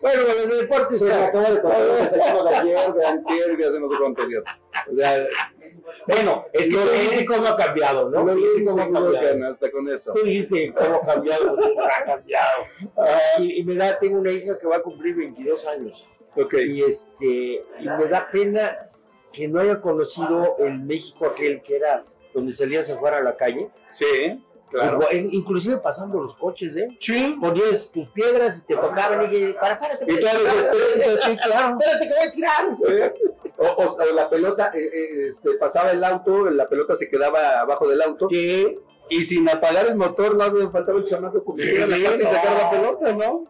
Bueno, 0.01 0.23
los 0.23 0.61
deportes 0.61 0.99
Se 1.01 1.07
me 1.07 1.13
acaba 1.13 1.51
de 1.51 1.61
contar 1.63 2.09
se 2.09 2.19
llama 2.19 2.51
de 2.51 2.57
ayer, 2.57 2.93
de 2.93 3.07
antier, 3.07 3.57
de 3.57 3.67
hace 3.67 3.81
no 3.81 3.89
sé 3.89 3.97
cuántos 3.99 4.29
días. 4.29 4.45
O 4.91 4.95
sea, 4.95 5.27
Bueno, 6.07 6.47
es 6.53 6.67
que 6.69 6.77
Lo 6.77 6.91
viste 6.91 7.25
cómo 7.27 7.47
ha 7.47 7.57
cambiado, 7.57 8.11
¿no? 8.11 8.25
no 8.25 8.35
le 8.35 8.41
viste 8.41 8.65
cómo 8.65 8.83
ha 8.83 8.91
cambiado. 8.91 9.49
hasta 9.49 9.71
con 9.71 9.89
eso. 9.89 10.15
Tú 10.15 10.25
dijiste 10.25 10.73
cómo 10.77 10.97
ha 10.97 11.01
cambiado, 11.01 11.57
cómo 11.57 11.83
ha 11.83 12.05
cambiado. 12.05 12.65
Y, 13.39 13.61
y 13.61 13.65
me 13.65 13.75
da, 13.75 13.99
tengo 13.99 14.19
una 14.19 14.31
hija 14.31 14.59
que 14.59 14.67
va 14.67 14.77
a 14.77 14.83
cumplir 14.83 15.17
22 15.17 15.67
años. 15.67 16.09
Y, 16.53 16.83
este, 16.83 17.65
y 17.81 17.89
me 17.89 18.07
da 18.07 18.29
pena 18.31 18.91
que 19.33 19.49
no 19.49 19.61
haya 19.61 19.81
conocido 19.81 20.57
el 20.59 20.79
México 20.79 21.27
aquel 21.27 21.63
que 21.63 21.77
era 21.77 22.05
donde 22.33 22.53
salías 22.53 22.89
a 22.91 22.97
jugar 22.97 23.15
a 23.15 23.23
la 23.23 23.37
calle. 23.37 23.69
Sí, 23.91 24.41
claro. 24.71 25.01
Inclusive 25.13 25.79
pasando 25.79 26.21
los 26.23 26.35
coches, 26.37 26.77
¿eh? 26.77 26.89
Sí. 27.01 27.37
Ponías 27.41 27.91
tus 27.91 28.09
piedras 28.09 28.59
y 28.59 28.63
te 28.67 28.75
tocaban 28.77 29.25
y 29.27 29.29
que, 29.31 29.55
para, 29.61 29.79
párate. 29.79 30.05
Y 30.07 30.21
todas 30.21 30.43
las 30.43 31.23
sí, 31.23 31.37
claro. 31.37 31.79
Espérate 31.81 32.09
que 32.09 32.15
voy 32.19 32.29
a 32.29 32.33
tirar. 32.33 32.77
Sí. 32.77 32.85
O, 33.59 33.67
o- 33.67 33.97
o 34.03 34.15
la 34.15 34.31
pelota, 34.31 34.71
eh, 34.75 34.79
eh, 34.93 35.27
este, 35.29 35.55
pasaba 35.55 35.91
el 35.91 36.03
auto, 36.05 36.49
la 36.51 36.69
pelota 36.69 36.95
se 36.95 37.09
quedaba 37.11 37.61
abajo 37.61 37.89
del 37.89 38.01
auto 38.03 38.29
Sí. 38.31 38.79
y 39.11 39.23
sin 39.23 39.49
apagar 39.49 39.87
el 39.89 39.97
motor 39.97 40.37
no 40.37 40.45
había 40.45 40.71
faltaba 40.71 40.99
el 40.99 41.05
chamaco 41.05 41.43
que 41.57 41.65
metiera 41.65 41.87
la 41.89 41.97
Sí, 41.97 42.05
pata 42.05 42.17
y 42.17 42.27
sacar 42.27 42.57
la 42.63 42.71
pelota, 42.71 43.13
¿no? 43.15 43.47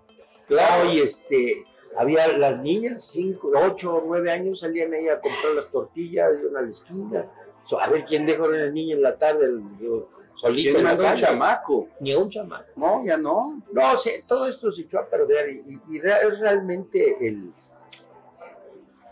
Claro. 0.47 0.91
y 0.91 1.01
este, 1.01 1.65
había 1.97 2.29
las 2.39 2.59
niñas, 2.63 3.05
5, 3.05 3.51
8 3.55 3.95
o 3.97 4.03
9 4.07 4.31
años, 4.33 4.61
salían 4.61 4.95
ahí 4.95 5.09
a 5.09 5.21
comprar 5.21 5.53
las 5.55 5.71
tortillas, 5.71 6.31
iban 6.43 6.57
a 6.57 6.63
la 6.63 6.71
esquina. 6.71 7.27
So, 7.67 7.79
a 7.79 7.87
ver 7.89 8.05
quién 8.07 8.25
dejó 8.25 8.45
a 8.45 8.49
la 8.49 8.71
niña 8.71 8.95
en 8.95 9.03
la 9.03 9.19
tarde, 9.19 9.47
yo, 9.79 10.09
solito 10.39 10.63
¿Quién 10.63 10.77
en 10.77 10.85
la 10.85 10.91
mandó 10.95 11.09
un 11.09 11.15
chamaco? 11.17 11.89
Ni 12.01 12.15
un 12.15 12.31
chamaco. 12.31 12.65
No, 12.77 13.05
ya 13.05 13.17
no. 13.17 13.63
No, 13.73 13.99
sí, 13.99 14.11
todo 14.27 14.47
esto 14.47 14.71
se 14.71 14.83
echó 14.83 15.01
a 15.01 15.07
perder 15.07 15.51
y, 15.67 15.81
y- 15.91 15.99
es 15.99 16.39
realmente 16.41 17.17
el... 17.27 17.53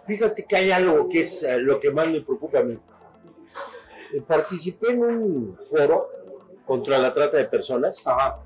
Fíjate 0.06 0.44
que 0.44 0.56
hay 0.56 0.70
algo 0.70 1.08
que 1.08 1.20
es 1.20 1.42
eh, 1.42 1.58
lo 1.58 1.80
que 1.80 1.90
más 1.90 2.08
me 2.08 2.20
preocupa 2.20 2.60
a 2.60 2.62
mí. 2.62 2.78
Eh, 4.14 4.22
Participé 4.26 4.92
en 4.92 5.02
un 5.02 5.58
foro 5.68 6.08
contra 6.64 6.96
la 6.98 7.12
trata 7.12 7.36
de 7.38 7.46
personas 7.46 8.06
Ajá. 8.06 8.38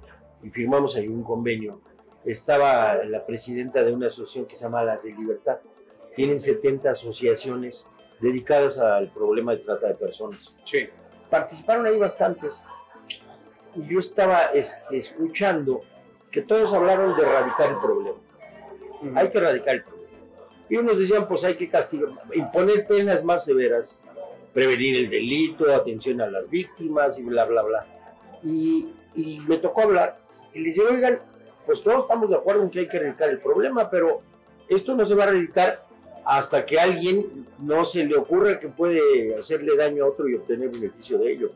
y 0.42 0.48
firmamos 0.50 0.96
ahí 0.96 1.06
un 1.06 1.22
convenio. 1.22 1.80
Estaba 2.24 2.96
la 3.04 3.24
presidenta 3.26 3.82
de 3.84 3.92
una 3.92 4.06
asociación 4.06 4.46
que 4.46 4.56
se 4.56 4.64
llama 4.64 4.82
Las 4.84 5.02
de 5.02 5.12
Libertad. 5.12 5.58
Tienen 6.14 6.40
70 6.40 6.90
asociaciones 6.90 7.86
dedicadas 8.20 8.78
al 8.78 9.10
problema 9.12 9.52
de 9.52 9.58
trata 9.58 9.88
de 9.88 9.94
personas 9.94 10.54
Sí. 10.64 10.88
Participaron 11.30 11.86
ahí 11.86 11.96
bastantes 11.98 12.62
y 13.74 13.86
yo 13.86 14.00
estaba 14.00 14.46
este, 14.46 14.98
escuchando 14.98 15.82
que 16.30 16.42
todos 16.42 16.72
hablaron 16.72 17.16
de 17.16 17.22
erradicar 17.22 17.70
el 17.70 17.78
problema. 17.78 18.18
Hay 19.14 19.30
que 19.30 19.38
erradicar 19.38 19.76
el 19.76 19.84
problema. 19.84 20.08
Y 20.68 20.76
unos 20.76 20.98
decían, 20.98 21.26
pues 21.26 21.42
hay 21.44 21.54
que 21.54 21.68
castigar, 21.68 22.10
imponer 22.34 22.86
penas 22.86 23.24
más 23.24 23.44
severas, 23.44 24.00
prevenir 24.52 24.96
el 24.96 25.10
delito, 25.10 25.72
atención 25.74 26.20
a 26.20 26.28
las 26.28 26.48
víctimas 26.48 27.18
y 27.18 27.22
bla, 27.22 27.44
bla, 27.44 27.62
bla. 27.62 27.86
Y, 28.42 28.92
y 29.14 29.40
me 29.48 29.56
tocó 29.58 29.82
hablar 29.82 30.20
y 30.52 30.60
les 30.60 30.74
dije, 30.74 30.86
oigan, 30.86 31.20
pues 31.66 31.82
todos 31.82 32.02
estamos 32.02 32.30
de 32.30 32.36
acuerdo 32.36 32.62
en 32.62 32.70
que 32.70 32.80
hay 32.80 32.88
que 32.88 32.96
erradicar 32.96 33.30
el 33.30 33.40
problema, 33.40 33.90
pero 33.90 34.22
esto 34.68 34.94
no 34.94 35.04
se 35.04 35.14
va 35.14 35.24
a 35.24 35.28
erradicar 35.28 35.84
hasta 36.24 36.64
que 36.64 36.78
a 36.78 36.84
alguien 36.84 37.46
no 37.58 37.84
se 37.84 38.04
le 38.04 38.16
ocurra 38.16 38.58
que 38.58 38.68
puede 38.68 39.34
hacerle 39.34 39.76
daño 39.76 40.04
a 40.04 40.08
otro 40.08 40.28
y 40.28 40.34
obtener 40.34 40.70
beneficio 40.70 41.18
de 41.18 41.32
ello. 41.32 41.52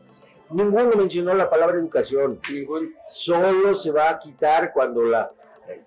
Ninguno 0.49 0.91
mencionó 0.95 1.33
la 1.33 1.49
palabra 1.49 1.77
educación. 1.77 2.39
Ningún. 2.51 2.93
Solo 3.07 3.73
se 3.75 3.91
va 3.91 4.09
a 4.09 4.19
quitar 4.19 4.71
cuando 4.73 5.03
la 5.03 5.31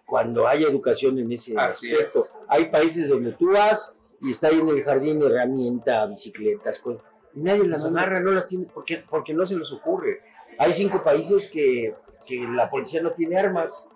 cuando 0.04 0.48
haya 0.48 0.66
educación 0.66 1.18
en 1.18 1.30
ese 1.30 1.56
Así 1.56 1.92
aspecto. 1.92 2.20
es. 2.20 2.32
Hay 2.48 2.64
países 2.66 3.08
donde 3.08 3.32
tú 3.32 3.52
vas 3.52 3.94
y 4.20 4.32
está 4.32 4.48
ahí 4.48 4.58
en 4.58 4.68
el 4.68 4.82
jardín 4.82 5.22
herramienta, 5.22 6.04
bicicletas, 6.06 6.80
cosas, 6.80 7.02
y 7.34 7.40
nadie 7.40 7.64
las 7.68 7.84
amarra, 7.84 8.18
no 8.20 8.32
las 8.32 8.46
tiene, 8.46 8.66
porque, 8.72 9.04
porque 9.08 9.32
no 9.32 9.46
se 9.46 9.56
les 9.56 9.70
ocurre. 9.70 10.22
Hay 10.58 10.72
cinco 10.72 11.04
países 11.04 11.46
que, 11.46 11.94
que 12.26 12.40
la 12.48 12.68
policía 12.68 13.00
no 13.02 13.12
tiene 13.12 13.38
armas, 13.38 13.86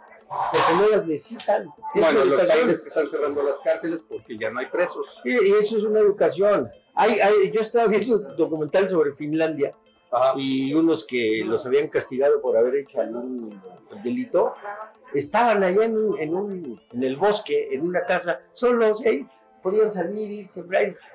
porque 0.53 0.75
no 0.77 0.89
las 0.89 1.07
necesitan. 1.07 1.69
Es 1.95 2.01
Bueno, 2.01 2.25
los 2.25 2.43
países 2.43 2.81
que 2.83 2.89
están 2.89 3.09
cerrando 3.09 3.43
las 3.43 3.59
cárceles 3.61 4.03
porque 4.03 4.37
ya 4.39 4.51
no 4.51 4.61
hay 4.61 4.67
presos. 4.67 5.21
Y 5.25 5.31
y 5.33 5.53
eso 5.53 5.77
es 5.79 5.85
una 5.85 6.01
educación. 6.01 6.71
Hay, 6.95 7.21
hay- 7.21 7.51
yo 7.51 7.61
estaba 7.61 7.87
viendo 7.87 8.17
un 8.17 8.37
documental 8.37 8.89
sobre 8.89 9.13
Finlandia 9.15 9.75
Ajá. 10.11 10.35
y 10.37 10.75
unos 10.75 11.05
que 11.07 11.43
los 11.45 11.65
habían 11.67 11.89
castigado 11.89 12.41
por 12.41 12.57
haber 12.57 12.77
hecho 12.77 13.01
algún 13.01 13.61
delito, 14.03 14.55
estaban 15.15 15.63
allá 15.63 15.85
en, 15.85 15.97
un- 15.97 16.19
en, 16.21 16.35
un- 16.35 16.81
en 16.93 17.03
el 17.03 17.17
bosque, 17.17 17.69
en 17.73 17.83
una 17.83 18.05
casa, 18.05 18.41
solos, 18.53 19.03
ahí 19.07 19.27
podían 19.63 19.93
salir, 19.93 20.29
irse, 20.31 20.65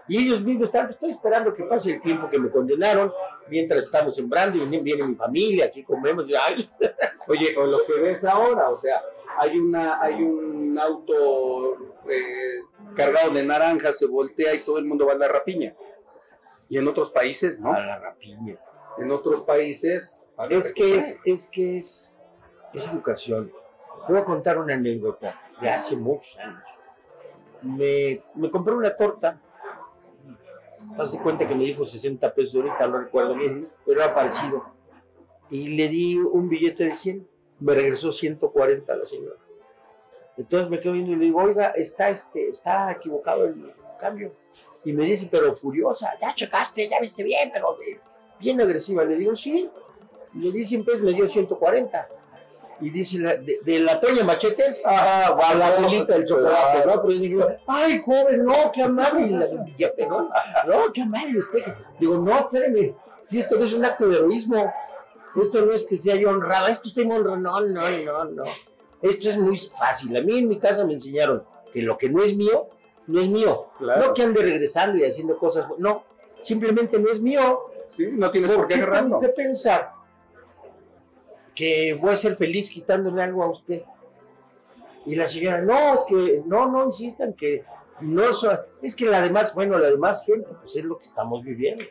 y 0.07 0.23
ellos 0.23 0.41
mismos 0.41 0.69
estaban, 0.69 0.89
estoy 0.91 1.11
esperando 1.11 1.53
que 1.53 1.63
pase 1.63 1.95
el 1.95 1.99
tiempo 1.99 2.29
que 2.29 2.39
me 2.39 2.49
condenaron, 2.49 3.11
mientras 3.49 3.83
estamos 3.85 4.15
sembrando, 4.15 4.55
y 4.57 4.61
viene, 4.61 4.79
viene 4.83 5.03
mi 5.03 5.15
familia, 5.15 5.65
aquí 5.65 5.83
comemos, 5.83 6.27
y, 6.29 6.33
ay, 6.33 6.69
Oye, 7.27 7.55
o 7.57 7.65
lo 7.65 7.85
que 7.85 7.99
ves 7.99 8.23
ahora, 8.23 8.69
o 8.69 8.77
sea, 8.77 9.01
hay 9.37 9.57
una, 9.57 10.01
hay 10.01 10.23
un 10.23 10.77
auto 10.79 11.75
eh, 12.09 12.63
cargado 12.95 13.31
de 13.31 13.43
naranjas, 13.43 13.97
se 13.97 14.07
voltea 14.07 14.53
y 14.53 14.59
todo 14.59 14.77
el 14.77 14.85
mundo 14.85 15.05
va 15.05 15.13
a 15.13 15.17
la 15.17 15.27
rapiña. 15.27 15.75
Y 16.69 16.77
en 16.77 16.87
otros 16.87 17.11
países, 17.11 17.59
¿no? 17.59 17.73
a 17.73 17.79
la 17.79 17.99
rapiña. 17.99 18.57
En 18.97 19.11
otros 19.11 19.41
países. 19.41 20.27
Es 20.49 20.73
que 20.73 20.95
es, 20.95 21.21
es 21.25 21.47
que 21.47 21.77
es, 21.77 22.19
es 22.73 22.91
educación. 22.91 23.51
Voy 24.07 24.17
a 24.17 24.25
contar 24.25 24.57
una 24.57 24.73
anécdota 24.73 25.39
de 25.59 25.69
hace 25.69 25.95
muchos 25.95 26.37
años. 26.37 26.63
Me, 27.61 28.23
me 28.35 28.49
compré 28.49 28.73
una 28.73 28.95
torta. 28.95 29.39
Haz 30.97 31.11
de 31.11 31.19
cuenta 31.19 31.47
que 31.47 31.55
me 31.55 31.63
dijo 31.63 31.85
60 31.85 32.33
pesos 32.33 32.55
ahorita, 32.55 32.87
no 32.87 32.99
recuerdo 32.99 33.35
bien, 33.35 33.69
pero 33.85 34.01
era 34.01 34.13
parecido. 34.13 34.76
Y 35.49 35.69
le 35.69 35.87
di 35.87 36.17
un 36.17 36.49
billete 36.49 36.85
de 36.85 36.93
100. 36.95 37.27
Me 37.59 37.73
regresó 37.73 38.11
140 38.11 38.91
a 38.91 38.95
la 38.97 39.05
señora. 39.05 39.35
Entonces 40.37 40.69
me 40.69 40.79
quedo 40.79 40.93
viendo 40.93 41.13
y 41.13 41.15
le 41.15 41.25
digo, 41.25 41.41
oiga, 41.41 41.67
está, 41.75 42.09
este, 42.09 42.49
está 42.49 42.91
equivocado 42.91 43.45
el 43.45 43.73
cambio. 43.99 44.33
Y 44.85 44.93
me 44.93 45.05
dice, 45.05 45.27
pero 45.31 45.53
furiosa, 45.55 46.11
ya 46.21 46.33
checaste, 46.35 46.87
ya 46.87 46.99
viste 46.99 47.23
bien, 47.23 47.49
pero 47.51 47.77
bien 48.39 48.61
agresiva. 48.61 49.03
Le 49.03 49.15
digo, 49.17 49.35
sí. 49.35 49.69
Le 50.35 50.51
di 50.51 50.63
100 50.63 50.85
pesos, 50.85 51.01
me 51.01 51.13
dio 51.13 51.27
140. 51.27 52.07
Y 52.79 52.91
dice, 52.91 53.17
la- 53.17 53.37
de, 53.37 53.57
de 53.63 53.79
la 53.79 53.99
Toña 53.99 54.23
Machetes 54.23 54.85
a 54.85 55.35
la 55.55 55.67
abuelita 55.69 56.13
del 56.13 56.25
chocolate, 56.25 56.85
¿no? 56.85 57.01
Pero 57.01 57.09
yo 57.13 57.19
dije, 57.19 57.57
ay, 57.65 57.99
joven, 58.05 58.45
no, 58.45 58.71
qué 58.71 58.83
amable. 58.83 59.43
El 59.45 59.59
billete, 59.63 60.05
¿no? 60.05 60.29
No, 60.67 60.93
qué 60.93 61.01
amable 61.01 61.39
usted. 61.39 61.63
Digo, 61.99 62.17
no, 62.17 62.37
espéreme, 62.37 62.93
si 63.25 63.39
esto 63.39 63.57
no 63.57 63.63
es 63.65 63.73
un 63.73 63.83
acto 63.83 64.07
de 64.07 64.17
heroísmo, 64.17 64.71
esto 65.41 65.65
no 65.65 65.71
es 65.71 65.83
que 65.83 65.97
sea 65.97 66.15
yo 66.15 66.29
honrado, 66.29 66.67
es 66.67 66.79
que 66.79 66.87
usted 66.87 67.05
me 67.05 67.15
honra. 67.15 67.35
No, 67.35 67.59
no, 67.59 67.89
no, 67.89 68.23
no. 68.25 68.43
Esto 69.01 69.29
es 69.29 69.37
muy 69.37 69.57
fácil. 69.57 70.15
A 70.17 70.21
mí 70.21 70.39
en 70.39 70.47
mi 70.47 70.57
casa 70.57 70.85
me 70.85 70.93
enseñaron 70.93 71.43
que 71.71 71.81
lo 71.81 71.97
que 71.97 72.09
no 72.09 72.23
es 72.23 72.35
mío, 72.35 72.69
no 73.07 73.19
es 73.19 73.27
mío. 73.27 73.67
Claro. 73.77 74.07
No 74.07 74.13
que 74.13 74.23
ande 74.23 74.41
regresando 74.41 74.97
y 74.97 75.05
haciendo 75.05 75.37
cosas. 75.37 75.67
No, 75.77 76.03
simplemente 76.41 76.99
no 76.99 77.09
es 77.09 77.21
mío. 77.21 77.67
Sí, 77.89 78.07
no 78.11 78.31
tienes 78.31 78.51
por 78.51 78.67
qué 78.67 78.75
tengo 78.75 78.87
agarrarlo. 78.87 79.19
que 79.19 79.29
pensar 79.29 79.91
que 81.55 81.97
voy 81.99 82.11
a 82.11 82.17
ser 82.17 82.35
feliz 82.35 82.69
quitándole 82.69 83.21
algo 83.21 83.43
a 83.43 83.49
usted? 83.49 83.83
Y 85.05 85.15
la 85.15 85.27
señora, 85.27 85.61
no, 85.61 85.95
es 85.95 86.03
que 86.03 86.43
no, 86.45 86.69
no 86.69 86.85
insistan 86.85 87.33
que 87.33 87.63
no 88.01 88.23
es 88.81 88.95
que 88.95 89.05
la 89.05 89.21
demás, 89.21 89.53
bueno, 89.55 89.79
la 89.79 89.89
demás 89.89 90.23
gente, 90.25 90.49
pues 90.61 90.75
es 90.75 90.83
lo 90.83 90.97
que 90.97 91.05
estamos 91.05 91.43
viviendo. 91.43 91.83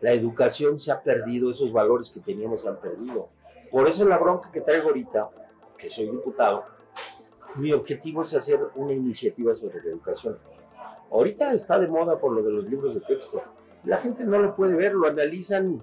La 0.00 0.12
educación 0.12 0.78
se 0.78 0.92
ha 0.92 1.02
perdido, 1.02 1.50
esos 1.50 1.72
valores 1.72 2.10
que 2.10 2.20
teníamos 2.20 2.62
se 2.62 2.68
han 2.68 2.76
perdido. 2.76 3.28
Por 3.70 3.88
eso 3.88 4.04
la 4.04 4.18
bronca 4.18 4.50
que 4.50 4.60
traigo 4.60 4.88
ahorita, 4.88 5.28
que 5.76 5.90
soy 5.90 6.06
diputado, 6.06 6.64
mi 7.56 7.72
objetivo 7.72 8.22
es 8.22 8.34
hacer 8.34 8.60
una 8.76 8.92
iniciativa 8.92 9.54
sobre 9.54 9.82
la 9.82 9.90
educación. 9.90 10.38
Ahorita 11.10 11.52
está 11.52 11.78
de 11.78 11.88
moda 11.88 12.18
por 12.18 12.32
lo 12.32 12.42
de 12.42 12.50
los 12.50 12.64
libros 12.64 12.94
de 12.94 13.00
texto. 13.00 13.42
La 13.84 13.98
gente 13.98 14.24
no 14.24 14.38
lo 14.38 14.54
puede 14.54 14.76
ver, 14.76 14.94
lo 14.94 15.06
analizan 15.06 15.82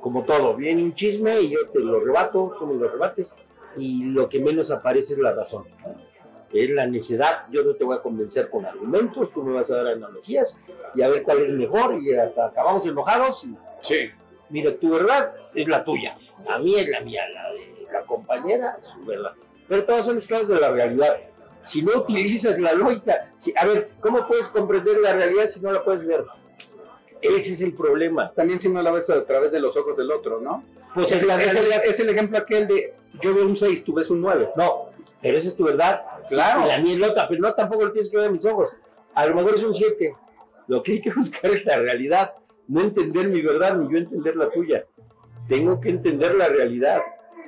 como 0.00 0.24
todo. 0.24 0.54
Viene 0.56 0.82
un 0.82 0.94
chisme 0.94 1.40
y 1.40 1.50
yo 1.50 1.68
te 1.72 1.80
lo 1.80 2.00
rebato, 2.00 2.54
tú 2.58 2.66
me 2.66 2.74
lo 2.74 2.88
rebates, 2.88 3.34
y 3.76 4.04
lo 4.04 4.28
que 4.28 4.40
menos 4.40 4.70
aparece 4.70 5.14
es 5.14 5.18
la 5.18 5.32
razón. 5.32 5.64
Es 6.52 6.70
la 6.70 6.86
necedad. 6.86 7.46
Yo 7.50 7.62
no 7.62 7.74
te 7.74 7.84
voy 7.84 7.96
a 7.96 8.00
convencer 8.00 8.48
con 8.50 8.64
argumentos, 8.64 9.32
tú 9.32 9.42
me 9.42 9.52
vas 9.54 9.70
a 9.70 9.76
dar 9.76 9.88
analogías 9.88 10.58
y 10.94 11.02
a 11.02 11.08
ver 11.08 11.22
cuál 11.22 11.42
es 11.42 11.50
mejor 11.52 12.00
y 12.00 12.14
hasta 12.14 12.46
acabamos 12.46 12.86
enojados. 12.86 13.44
Y, 13.44 13.54
Sí. 13.82 14.10
mira, 14.48 14.74
tu 14.76 14.90
verdad 14.90 15.34
es 15.54 15.68
la 15.68 15.84
tuya, 15.84 16.16
la 16.46 16.58
mía 16.58 16.80
es 16.82 16.88
la 16.88 17.00
mía, 17.00 17.22
la 17.28 17.50
de 17.52 17.86
la 17.92 18.02
compañera 18.06 18.78
es 18.80 18.86
su 18.88 19.04
verdad. 19.04 19.32
Pero 19.68 19.84
todas 19.84 20.06
son 20.06 20.16
esclavos 20.16 20.48
de 20.48 20.58
la 20.58 20.70
realidad. 20.70 21.18
Si 21.64 21.82
no 21.82 21.92
utilizas 21.98 22.58
la 22.58 22.72
lógica, 22.72 23.30
si- 23.38 23.52
a 23.54 23.66
ver, 23.66 23.90
¿cómo 24.00 24.26
puedes 24.26 24.48
comprender 24.48 24.98
la 24.98 25.12
realidad 25.12 25.48
si 25.48 25.60
no 25.60 25.70
la 25.70 25.84
puedes 25.84 26.06
ver? 26.06 26.24
Ese 27.20 27.52
es 27.52 27.60
el 27.60 27.74
problema. 27.74 28.32
También 28.32 28.60
si 28.60 28.68
no 28.68 28.80
la 28.80 28.90
ves 28.92 29.10
a 29.10 29.24
través 29.26 29.52
de 29.52 29.60
los 29.60 29.76
ojos 29.76 29.96
del 29.96 30.10
otro, 30.12 30.40
¿no? 30.40 30.62
Pues 30.94 31.12
es, 31.12 31.20
es 31.22 31.26
la 31.28 31.34
es 31.42 31.48
el, 31.48 31.54
realidad. 31.56 31.82
es 31.84 32.00
el 32.00 32.08
ejemplo 32.08 32.38
aquel 32.38 32.66
de 32.68 32.94
yo 33.20 33.34
veo 33.34 33.44
un 33.44 33.56
6, 33.56 33.84
tú 33.84 33.92
ves 33.94 34.08
un 34.10 34.20
9. 34.20 34.50
No, 34.56 34.87
pero 35.20 35.36
esa 35.36 35.48
es 35.48 35.56
tu 35.56 35.64
verdad. 35.64 36.02
Claro. 36.28 36.64
Y 36.64 36.68
la 36.68 36.78
mía 36.78 36.92
es 36.94 36.98
la 36.98 37.08
otra, 37.08 37.28
pero 37.28 37.40
no 37.40 37.54
tampoco 37.54 37.86
lo 37.86 37.92
tienes 37.92 38.10
que 38.10 38.16
ver 38.16 38.26
en 38.26 38.32
mis 38.32 38.44
ojos. 38.44 38.76
A 39.14 39.26
lo 39.26 39.34
mejor 39.34 39.54
es 39.54 39.62
un 39.62 39.74
7. 39.74 40.14
Lo 40.68 40.82
que 40.82 40.92
hay 40.92 41.00
que 41.00 41.10
buscar 41.16 41.50
es 41.50 41.64
la 41.64 41.78
realidad. 41.78 42.34
No 42.66 42.80
entender 42.80 43.28
mi 43.28 43.42
verdad 43.42 43.76
ni 43.76 43.92
yo 43.92 43.98
entender 43.98 44.36
la 44.36 44.50
tuya. 44.50 44.84
Tengo 45.48 45.80
que 45.80 45.88
entender 45.88 46.34
la 46.34 46.48
realidad 46.48 47.00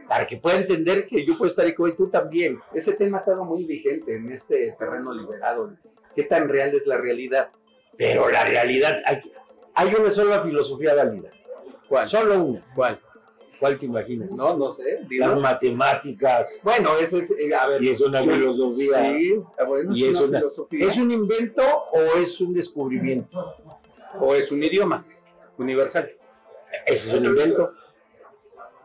para 0.09 0.27
que 0.27 0.39
pueda 0.39 0.59
entender 0.59 1.07
que 1.07 1.25
yo 1.25 1.39
puedo 1.39 1.49
estar 1.49 1.65
ahí 1.65 1.75
y 1.79 1.93
tú 1.93 2.09
también. 2.09 2.59
Ese 2.75 2.95
tema 2.95 3.19
ha 3.19 3.21
estado 3.21 3.45
muy 3.45 3.65
vigente 3.65 4.17
en 4.17 4.33
este 4.33 4.75
terreno 4.77 5.15
liberado. 5.15 5.73
¿Qué 6.17 6.25
tan 6.25 6.49
real 6.49 6.75
es 6.75 6.85
la 6.87 6.97
realidad? 6.97 7.51
Pero 7.97 8.29
la 8.29 8.45
realidad, 8.45 8.99
hay, 9.05 9.23
hay 9.75 9.95
una 9.95 10.11
sola 10.11 10.43
filosofía 10.43 10.95
válida. 10.95 11.31
¿Cuál? 11.89 12.09
Solo 12.09 12.43
una. 12.43 12.67
¿Cuál? 12.75 12.99
¿Cuál 13.61 13.79
te 13.79 13.85
imaginas? 13.87 14.31
No, 14.31 14.57
no 14.57 14.71
sé. 14.71 15.01
Las 15.11 15.39
matemáticas. 15.39 16.61
Bueno, 16.65 16.97
ese 16.97 17.19
es, 17.19 17.31
eh, 17.39 17.55
a 17.55 17.67
ver. 17.69 17.83
Y 17.83 17.91
es 17.91 18.01
una 18.01 18.23
filosofía. 18.23 19.03
Sí, 19.03 19.35
ah, 19.59 19.65
bueno, 19.65 19.93
Y 19.95 20.05
es, 20.07 20.17
una, 20.17 20.27
una- 20.29 20.39
filosofía. 20.39 20.87
¿Es 20.87 20.97
un 20.97 21.11
invento 21.11 21.63
o 21.93 22.19
es 22.19 22.41
un 22.41 22.55
descubrimiento? 22.55 23.55
O 24.19 24.35
es 24.35 24.51
un 24.51 24.63
idioma 24.63 25.05
universal. 25.59 26.11
Ese 26.87 27.09
es 27.11 27.15
un 27.15 27.27
invento. 27.27 27.71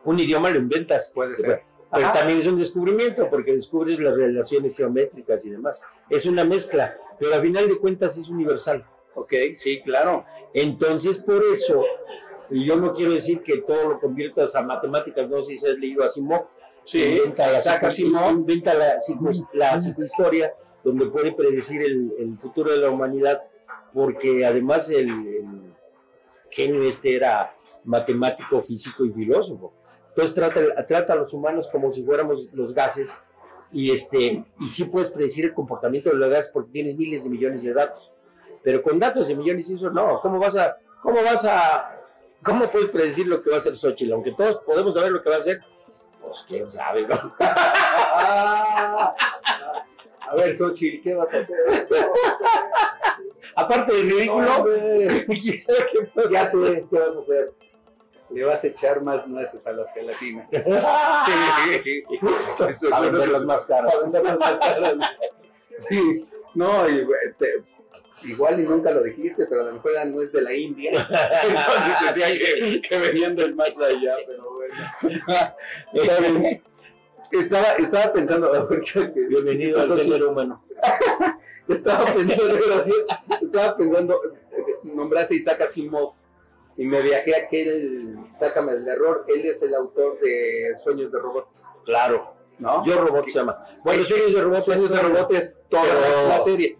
Un 0.04 0.20
idioma 0.20 0.50
lo 0.50 0.58
inventas. 0.58 1.10
Puede 1.14 1.34
ser. 1.36 1.62
Pero 1.90 2.06
Ajá. 2.08 2.18
también 2.18 2.38
es 2.38 2.46
un 2.46 2.56
descubrimiento 2.56 3.30
porque 3.30 3.54
descubres 3.54 3.98
las 3.98 4.14
relaciones 4.14 4.76
geométricas 4.76 5.44
y 5.46 5.50
demás. 5.50 5.80
Es 6.10 6.26
una 6.26 6.44
mezcla, 6.44 6.98
pero 7.18 7.34
a 7.34 7.40
final 7.40 7.66
de 7.68 7.78
cuentas 7.78 8.16
es 8.18 8.28
universal. 8.28 8.84
Ok, 9.14 9.32
sí, 9.54 9.80
claro. 9.82 10.24
Entonces, 10.52 11.16
por 11.18 11.42
eso, 11.50 11.82
y 12.50 12.64
yo 12.64 12.76
no 12.76 12.92
quiero 12.92 13.12
decir 13.12 13.42
que 13.42 13.58
todo 13.58 13.88
lo 13.90 14.00
conviertas 14.00 14.54
a 14.54 14.62
matemáticas, 14.62 15.28
no 15.28 15.40
sé 15.42 15.56
si 15.56 15.66
has 15.66 15.78
leído 15.78 16.02
a 16.02 16.06
Asimov, 16.06 16.46
Sí, 16.84 17.02
inventa 17.02 17.50
la, 17.50 17.58
psico- 17.58 17.86
Asimov. 17.86 18.30
inventa 18.32 18.74
la, 18.74 19.00
psico- 19.00 19.48
la 19.54 19.80
psicohistoria, 19.80 20.54
donde 20.84 21.06
puede 21.06 21.32
predecir 21.32 21.82
el, 21.82 22.12
el 22.18 22.38
futuro 22.38 22.70
de 22.70 22.78
la 22.78 22.90
humanidad, 22.90 23.42
porque 23.92 24.46
además 24.46 24.88
el, 24.90 25.08
el 25.08 25.74
genio 26.50 26.82
este 26.82 27.16
era 27.16 27.54
matemático, 27.84 28.60
físico 28.62 29.04
y 29.04 29.10
filósofo. 29.12 29.72
Entonces 30.10 30.34
trata, 30.34 30.86
trata 30.86 31.12
a 31.12 31.16
los 31.16 31.32
humanos 31.32 31.68
como 31.72 31.92
si 31.92 32.02
fuéramos 32.04 32.48
los 32.52 32.72
gases 32.72 33.22
y, 33.72 33.90
este, 33.90 34.44
y 34.60 34.64
sí 34.68 34.84
puedes 34.84 35.10
predecir 35.10 35.44
el 35.46 35.54
comportamiento 35.54 36.10
de 36.10 36.16
los 36.16 36.30
gases 36.30 36.50
porque 36.52 36.70
tienes 36.70 36.96
miles 36.96 37.24
de 37.24 37.30
millones 37.30 37.62
de 37.64 37.72
datos. 37.74 38.12
Pero 38.62 38.80
con 38.82 38.98
datos 38.98 39.28
de 39.28 39.34
millones 39.34 39.68
y 39.70 39.74
eso 39.74 39.90
no, 39.90 40.20
¿cómo 40.20 40.38
vas 40.38 40.56
a, 40.56 40.76
cómo 41.02 41.22
vas 41.22 41.44
a, 41.44 42.00
cómo 42.46 42.70
puedes 42.70 42.90
predecir 42.90 43.26
lo 43.26 43.42
que 43.42 43.50
va 43.50 43.56
a 43.56 43.58
hacer 43.58 43.76
Xochitl? 43.76 44.12
Aunque 44.12 44.32
todos 44.32 44.56
podemos 44.64 44.94
saber 44.94 45.12
lo 45.12 45.22
que 45.22 45.28
va 45.28 45.36
a 45.36 45.40
hacer, 45.40 45.60
pues 46.22 46.44
quién 46.48 46.70
sabe, 46.70 47.06
¿no? 47.06 47.34
Ah, 47.40 49.14
a 50.20 50.34
ver, 50.36 50.56
Xochitl, 50.56 51.02
¿qué 51.02 51.14
vas 51.14 51.34
a 51.34 51.40
hacer? 51.40 51.58
Aparte 53.56 53.94
del 53.94 54.10
ridículo, 54.10 54.46
sabe 54.56 55.26
qué 55.28 56.02
puede 56.14 56.30
ya 56.30 56.46
sé, 56.46 56.86
¿qué 56.90 56.98
vas 56.98 57.16
a 57.16 57.20
hacer? 57.20 57.52
Le 58.30 58.44
vas 58.44 58.64
a 58.64 58.66
echar 58.66 59.02
más 59.02 59.26
nueces 59.28 59.66
a 59.66 59.72
las 59.72 59.92
gelatinas. 59.94 60.48
Sí, 60.50 62.02
estoy 62.42 62.72
seguro. 62.72 62.96
A 62.96 63.00
vender 63.00 63.28
las 63.28 63.44
más 63.44 63.62
caras. 63.64 63.94
A 63.94 64.00
venderlas 64.00 64.38
más 64.38 64.58
caras. 64.58 64.94
Sí, 65.78 66.28
no, 66.54 66.88
y, 66.88 67.06
te- 67.38 67.62
igual 68.24 68.60
y 68.60 68.64
nunca 68.64 68.90
lo 68.90 69.02
dijiste, 69.02 69.46
pero 69.46 69.62
a 69.62 69.64
lo 69.66 69.72
mejor 69.74 69.92
era 69.92 70.04
nuez 70.04 70.32
de 70.32 70.42
la 70.42 70.52
India. 70.54 70.90
Entonces 71.44 72.14
decía 72.14 72.26
que, 72.38 72.80
que 72.82 72.98
venían 72.98 73.36
del 73.36 73.54
más 73.54 73.78
allá, 73.80 74.16
pero 74.26 74.44
bueno. 74.54 74.76
Estaba, 77.32 77.66
estaba 77.78 78.12
pensando, 78.12 78.52
a 78.54 78.64
ver, 78.64 78.80
¿qué- 78.80 79.12
qué- 79.12 79.20
Bienvenido 79.28 79.80
al 79.80 80.00
género 80.00 80.30
humano. 80.30 80.62
Estaba 81.68 82.14
pensando, 82.14 82.56
estaba 83.42 83.76
pensando, 83.76 84.20
nombraste 84.84 85.34
Isaac 85.34 85.62
Asimov 85.62 86.12
y 86.76 86.84
me 86.86 87.02
viajé 87.02 87.34
a 87.34 87.38
aquel, 87.46 88.18
sácame 88.30 88.74
del 88.74 88.86
error, 88.86 89.24
él 89.26 89.44
es 89.46 89.60
el 89.64 89.74
autor 89.74 90.20
de 90.20 90.74
Sueños 90.76 91.10
de 91.10 91.18
Robot, 91.18 91.48
Claro. 91.84 92.34
¿no? 92.60 92.84
Yo 92.84 93.04
Robot 93.04 93.24
se 93.24 93.32
llama. 93.32 93.64
Bueno, 93.82 94.04
Sueños 94.04 94.32
de 94.32 94.42
Robot. 94.42 94.60
Sueños 94.60 94.88
de 94.90 95.00
Robot 95.00 95.32
es 95.32 95.56
toda 95.68 96.28
la 96.28 96.38
serie. 96.38 96.78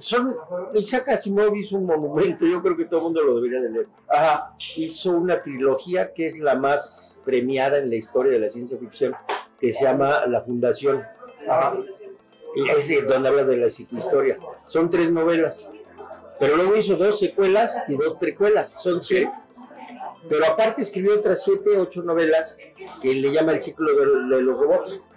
Son, 0.00 0.34
Isaac 0.74 1.08
Asimov 1.08 1.54
hizo 1.56 1.76
un 1.76 1.86
monumento, 1.86 2.44
yo 2.46 2.60
creo 2.62 2.76
que 2.76 2.86
todo 2.86 2.98
el 3.00 3.04
mundo 3.04 3.22
lo 3.22 3.36
debería 3.36 3.60
de 3.60 3.70
leer. 3.70 3.86
Ajá, 4.08 4.54
Hizo 4.76 5.12
una 5.12 5.40
trilogía 5.42 6.12
que 6.12 6.26
es 6.26 6.38
la 6.38 6.54
más 6.54 7.20
premiada 7.24 7.78
en 7.78 7.90
la 7.90 7.96
historia 7.96 8.32
de 8.32 8.38
la 8.40 8.50
ciencia 8.50 8.78
ficción, 8.78 9.14
que 9.60 9.72
se 9.72 9.84
llama 9.84 10.26
La 10.26 10.40
Fundación. 10.40 11.02
ajá. 11.48 11.76
Y 12.52 12.68
es 12.68 12.88
de 12.88 13.02
donde 13.02 13.28
habla 13.28 13.44
de 13.44 13.56
la 13.58 13.70
psicohistoria. 13.70 14.36
Son 14.66 14.90
tres 14.90 15.12
novelas. 15.12 15.70
Pero 16.40 16.56
luego 16.56 16.74
hizo 16.74 16.96
dos 16.96 17.18
secuelas 17.20 17.80
y 17.86 17.94
dos 17.96 18.16
precuelas. 18.16 18.74
Son 18.76 19.02
siete. 19.04 19.30
Pero 20.28 20.44
aparte 20.46 20.82
escribió 20.82 21.14
otras 21.14 21.44
siete, 21.44 21.78
ocho 21.78 22.02
novelas 22.02 22.58
que 23.00 23.14
le 23.14 23.30
llama 23.30 23.52
el 23.52 23.60
ciclo 23.60 23.92
de, 23.94 24.34
de 24.36 24.42
los 24.42 24.58
robots. 24.58 25.12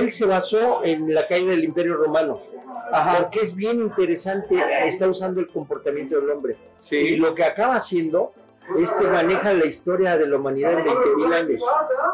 Él 0.00 0.10
se 0.12 0.24
basó 0.24 0.82
en 0.82 1.12
la 1.12 1.26
caída 1.26 1.50
del 1.50 1.64
Imperio 1.64 1.96
Romano. 1.96 2.40
Porque 3.18 3.40
es 3.40 3.54
bien 3.54 3.80
interesante, 3.80 4.56
está 4.86 5.08
usando 5.08 5.40
el 5.40 5.48
comportamiento 5.48 6.20
del 6.20 6.30
hombre. 6.30 6.56
Y 6.78 6.82
Sí, 6.82 7.16
lo 7.16 7.34
que 7.34 7.44
acaba 7.44 7.76
haciendo 7.76 8.32
es 8.76 8.90
que 8.90 9.06
maneja 9.06 9.52
la 9.52 9.66
historia 9.66 10.16
de 10.16 10.26
la 10.26 10.36
humanidad 10.36 10.78
en 10.78 10.84
20.000 10.84 11.34
años. 11.34 11.62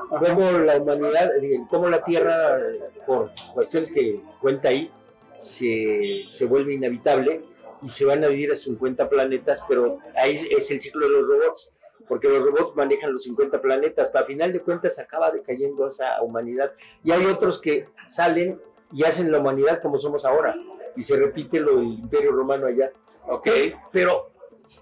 Cómo 0.09 0.51
la 0.53 0.77
humanidad, 0.77 1.33
cómo 1.69 1.89
la 1.89 2.05
Tierra, 2.05 2.59
por 3.07 3.31
cuestiones 3.53 3.91
que 3.91 4.21
cuenta 4.41 4.69
ahí, 4.69 4.91
se, 5.39 6.25
se 6.29 6.47
vuelve 6.47 6.75
inhabitable 6.75 7.43
y 7.83 7.89
se 7.89 8.05
van 8.05 8.25
a 8.25 8.29
vivir 8.29 8.53
a 8.53 8.57
50 8.57 9.09
planetas, 9.09 9.63
pero 9.69 9.99
ahí 10.17 10.41
es 10.51 10.71
el 10.71 10.81
ciclo 10.81 11.07
de 11.07 11.13
los 11.13 11.27
robots, 11.27 11.73
porque 12.09 12.29
los 12.29 12.43
robots 12.43 12.75
manejan 12.77 13.13
los 13.13 13.25
50 13.25 13.61
planetas, 13.61 14.09
pero 14.09 14.25
a 14.25 14.27
final 14.27 14.53
de 14.53 14.61
cuentas 14.61 14.99
acaba 14.99 15.31
decayendo 15.31 15.89
esa 15.89 16.23
humanidad. 16.23 16.73
Y 17.03 17.11
hay 17.11 17.27
otros 17.27 17.61
que 17.61 17.89
salen 18.09 18.61
y 18.95 19.05
hacen 19.05 19.31
la 19.31 19.41
humanidad 19.41 19.83
como 19.83 19.99
somos 19.99 20.25
ahora, 20.25 20.55
y 20.97 21.03
se 21.03 21.17
repite 21.17 21.59
lo 21.59 21.77
del 21.77 21.95
Imperio 21.95 22.33
Romano 22.33 22.67
allá. 22.67 22.93
ok. 23.27 23.49
Pero 23.91 24.31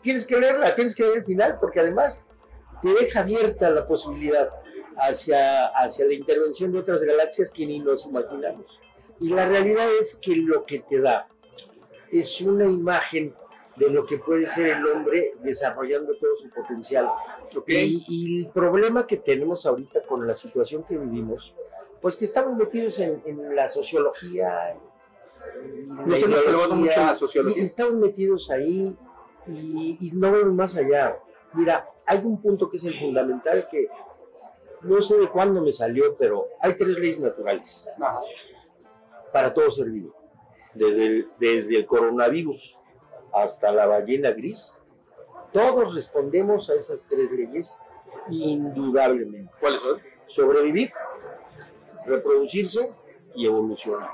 tienes 0.02 0.26
que 0.26 0.38
leerla, 0.38 0.74
tienes 0.74 0.94
que 0.94 1.02
ver 1.02 1.18
el 1.18 1.24
final, 1.24 1.58
porque 1.58 1.80
además 1.80 2.26
te 2.82 2.92
deja 2.92 3.20
abierta 3.20 3.70
la 3.70 3.86
posibilidad 3.86 4.50
hacia, 4.96 5.66
hacia 5.68 6.06
la 6.06 6.12
intervención 6.12 6.72
de 6.72 6.80
otras 6.80 7.02
galaxias 7.02 7.50
que 7.50 7.64
ni 7.64 7.80
nos 7.80 8.04
imaginamos. 8.04 8.78
Y 9.18 9.30
la 9.30 9.46
realidad 9.46 9.86
es 9.98 10.14
que 10.16 10.36
lo 10.36 10.66
que 10.66 10.80
te 10.80 11.00
da 11.00 11.28
es 12.10 12.40
una 12.42 12.66
imagen 12.66 13.34
de 13.76 13.88
lo 13.88 14.04
que 14.04 14.18
puede 14.18 14.46
ser 14.46 14.66
el 14.66 14.86
hombre 14.86 15.30
desarrollando 15.42 16.14
todo 16.16 16.36
su 16.36 16.50
potencial. 16.50 17.08
Ok. 17.56 17.70
Y, 17.70 18.04
y 18.08 18.40
el 18.40 18.50
problema 18.50 19.06
que 19.06 19.16
tenemos 19.16 19.64
ahorita 19.64 20.02
con 20.02 20.26
la 20.26 20.34
situación 20.34 20.84
que 20.84 20.98
vivimos, 20.98 21.54
pues 22.02 22.16
que 22.16 22.24
estamos 22.24 22.56
metidos 22.56 22.98
en, 22.98 23.22
en 23.24 23.56
la 23.56 23.68
sociología. 23.68 24.76
Nos 26.04 26.22
hemos 26.22 26.42
clavado 26.42 26.74
mucho 26.74 27.00
en 27.00 27.06
la 27.06 27.14
sociología. 27.14 27.62
y 27.62 27.64
estamos 27.66 27.94
metidos 27.94 28.50
ahí 28.50 28.96
y, 29.46 29.96
y 30.00 30.10
no 30.12 30.32
vemos 30.32 30.52
más 30.52 30.76
allá. 30.76 31.16
Mira, 31.54 31.88
hay 32.06 32.18
un 32.24 32.40
punto 32.42 32.68
que 32.68 32.76
es 32.76 32.84
el 32.84 32.98
fundamental 32.98 33.66
que 33.70 33.88
no 34.82 35.00
sé 35.00 35.16
de 35.16 35.28
cuándo 35.28 35.60
me 35.62 35.72
salió, 35.72 36.16
pero 36.16 36.48
hay 36.60 36.74
tres 36.74 36.98
leyes 36.98 37.20
naturales 37.20 37.86
Ajá. 38.00 38.20
para 39.32 39.54
todo 39.54 39.70
ser 39.70 39.88
vivo. 39.90 40.14
Desde 40.74 41.06
el, 41.06 41.28
desde 41.38 41.76
el 41.76 41.86
coronavirus 41.86 42.78
hasta 43.32 43.70
la 43.70 43.86
ballena 43.86 44.30
gris, 44.32 44.76
todos 45.52 45.94
respondemos 45.94 46.68
a 46.70 46.74
esas 46.74 47.06
tres 47.06 47.30
leyes 47.30 47.78
indudablemente. 48.30 49.52
¿Cuáles 49.60 49.82
son? 49.82 50.00
Sobrevivir, 50.26 50.92
reproducirse 52.06 52.92
y 53.34 53.46
evolucionar. 53.46 54.10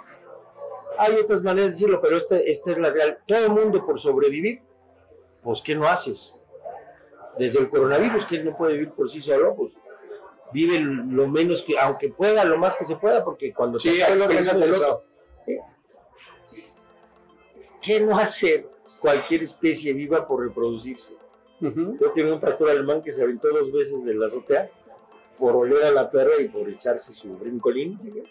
Hay 0.99 1.15
otras 1.15 1.43
maneras 1.43 1.67
de 1.67 1.73
decirlo, 1.73 2.01
pero 2.01 2.17
esta, 2.17 2.39
esta 2.39 2.73
es 2.73 2.79
la 2.79 2.91
real. 2.91 3.19
Todo 3.27 3.39
el 3.47 3.51
mundo 3.51 3.85
por 3.85 4.01
sobrevivir, 4.01 4.61
pues 5.43 5.61
¿qué 5.61 5.75
no 5.75 5.87
haces? 5.87 6.41
Desde 7.39 7.61
el 7.61 7.69
coronavirus, 7.69 8.27
que 8.27 8.37
él 8.37 8.45
no 8.45 8.57
puede 8.57 8.73
vivir 8.75 8.91
por 8.91 9.09
sí 9.09 9.21
solo, 9.21 9.55
pues 9.55 9.73
vive 10.53 10.81
lo 10.81 11.29
menos 11.29 11.63
que, 11.63 11.79
aunque 11.79 12.09
pueda, 12.09 12.45
lo 12.45 12.59
más 12.59 12.75
que 12.75 12.85
se 12.85 12.97
pueda, 12.97 13.25
porque 13.25 13.53
cuando 13.53 13.79
Sí, 13.79 13.91
expensas 14.01 14.29
organismo 14.29 14.59
del 14.61 14.75
otro. 14.75 15.03
¿qué 17.81 18.01
no 18.01 18.19
hacer 18.19 18.69
cualquier 19.01 19.43
especie 19.43 19.93
viva 19.93 20.27
por 20.27 20.45
reproducirse? 20.45 21.15
Yo 21.61 22.11
tenía 22.13 22.35
un 22.35 22.41
pastor 22.41 22.71
alemán 22.71 23.03
que 23.03 23.13
se 23.13 23.23
aventó 23.23 23.49
dos 23.49 23.73
veces 23.73 24.05
de 24.05 24.15
la 24.15 24.27
azotea 24.27 24.71
por 25.39 25.57
oler 25.57 25.85
a 25.85 25.91
la 25.91 26.11
perra 26.11 26.41
y 26.41 26.49
por 26.49 26.69
echarse 26.69 27.13
su 27.13 27.37
brincolín. 27.37 27.99
¿sí? 28.03 28.23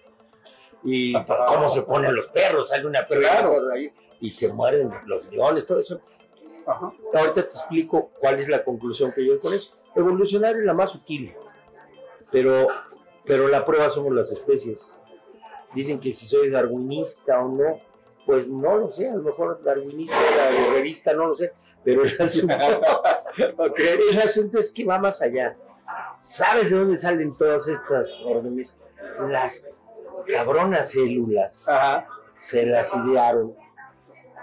Y 0.83 1.13
cómo 1.47 1.69
se 1.69 1.81
ponen 1.81 2.15
los 2.15 2.27
perros, 2.27 2.69
sale 2.69 2.85
una 2.85 3.07
perra 3.07 3.47
por 3.47 3.71
ahí 3.71 3.91
y 4.21 4.31
se 4.31 4.51
mueren 4.51 4.89
los 5.05 5.25
leones, 5.31 5.65
todo 5.65 5.79
eso. 5.79 6.01
Ajá. 6.65 6.91
Ahorita 7.13 7.33
te 7.33 7.41
explico 7.41 8.11
cuál 8.19 8.39
es 8.39 8.47
la 8.47 8.63
conclusión 8.63 9.11
que 9.11 9.25
yo 9.25 9.39
con 9.39 9.53
eso. 9.53 9.75
Evolucionar 9.95 10.55
es 10.55 10.63
la 10.63 10.73
más 10.73 10.91
sutil, 10.91 11.33
pero, 12.31 12.67
pero 13.25 13.47
la 13.47 13.65
prueba 13.65 13.89
somos 13.89 14.13
las 14.13 14.31
especies. 14.31 14.95
Dicen 15.73 15.99
que 15.99 16.13
si 16.13 16.25
soy 16.25 16.49
darwinista 16.49 17.39
o 17.39 17.49
no, 17.49 17.81
pues 18.25 18.47
no 18.47 18.77
lo 18.77 18.91
sé, 18.91 19.09
a 19.09 19.15
lo 19.15 19.23
mejor 19.23 19.63
darwinista, 19.63 20.15
revista, 20.73 21.13
no 21.13 21.27
lo 21.27 21.35
sé, 21.35 21.53
pero 21.83 22.03
el 22.03 22.21
asunto, 22.21 22.55
el 23.77 24.17
asunto 24.19 24.59
es 24.59 24.69
que 24.69 24.83
va 24.85 24.99
más 24.99 25.21
allá. 25.21 25.57
¿Sabes 26.19 26.71
de 26.71 26.77
dónde 26.77 26.97
salen 26.97 27.35
todas 27.37 27.67
estas 27.67 28.21
órdenes? 28.23 28.77
Las 29.29 29.67
cabronas 30.27 30.91
células 30.91 31.67
Ajá. 31.67 32.07
se 32.37 32.65
las 32.65 32.93
idearon. 32.95 33.55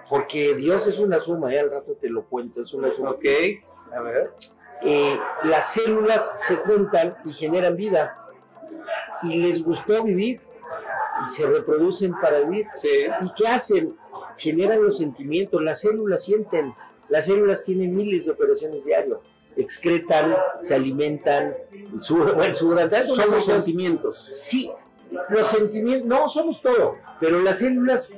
Porque 0.08 0.54
Dios 0.54 0.86
es 0.86 0.98
una 0.98 1.20
suma, 1.20 1.52
ya 1.52 1.60
al 1.60 1.70
rato 1.70 1.96
te 2.00 2.08
lo 2.08 2.24
cuento, 2.24 2.62
es 2.62 2.72
una 2.74 2.92
suma. 2.92 3.10
Ok. 3.12 3.24
A 3.94 4.00
ver. 4.00 4.32
Eh, 4.82 5.18
las 5.44 5.72
células 5.72 6.32
se 6.36 6.56
juntan 6.56 7.16
y 7.24 7.32
generan 7.32 7.76
vida. 7.76 8.18
Y 9.22 9.36
les 9.36 9.64
gustó 9.64 10.02
vivir 10.02 10.40
y 11.24 11.30
se 11.30 11.46
reproducen 11.46 12.12
para 12.20 12.40
vivir. 12.40 12.66
Sí. 12.74 13.06
¿Y 13.22 13.32
qué 13.34 13.48
hacen? 13.48 13.96
Generan 14.36 14.82
los 14.82 14.98
sentimientos, 14.98 15.62
las 15.62 15.80
células 15.80 16.24
sienten, 16.24 16.74
las 17.08 17.26
células 17.26 17.62
tienen 17.62 17.94
miles 17.94 18.26
de 18.26 18.32
operaciones 18.32 18.84
diario, 18.84 19.22
excretan, 19.56 20.36
se 20.62 20.74
alimentan, 20.74 21.54
sudan, 21.98 22.36
bueno, 22.36 22.54
tanto 22.88 23.14
Somos 23.14 23.44
sentimientos. 23.44 24.16
Sí, 24.18 24.70
los 25.28 25.46
sentimientos, 25.46 26.06
no, 26.08 26.28
somos 26.28 26.60
todo, 26.60 26.96
pero 27.20 27.40
las 27.40 27.58
células 27.58 28.12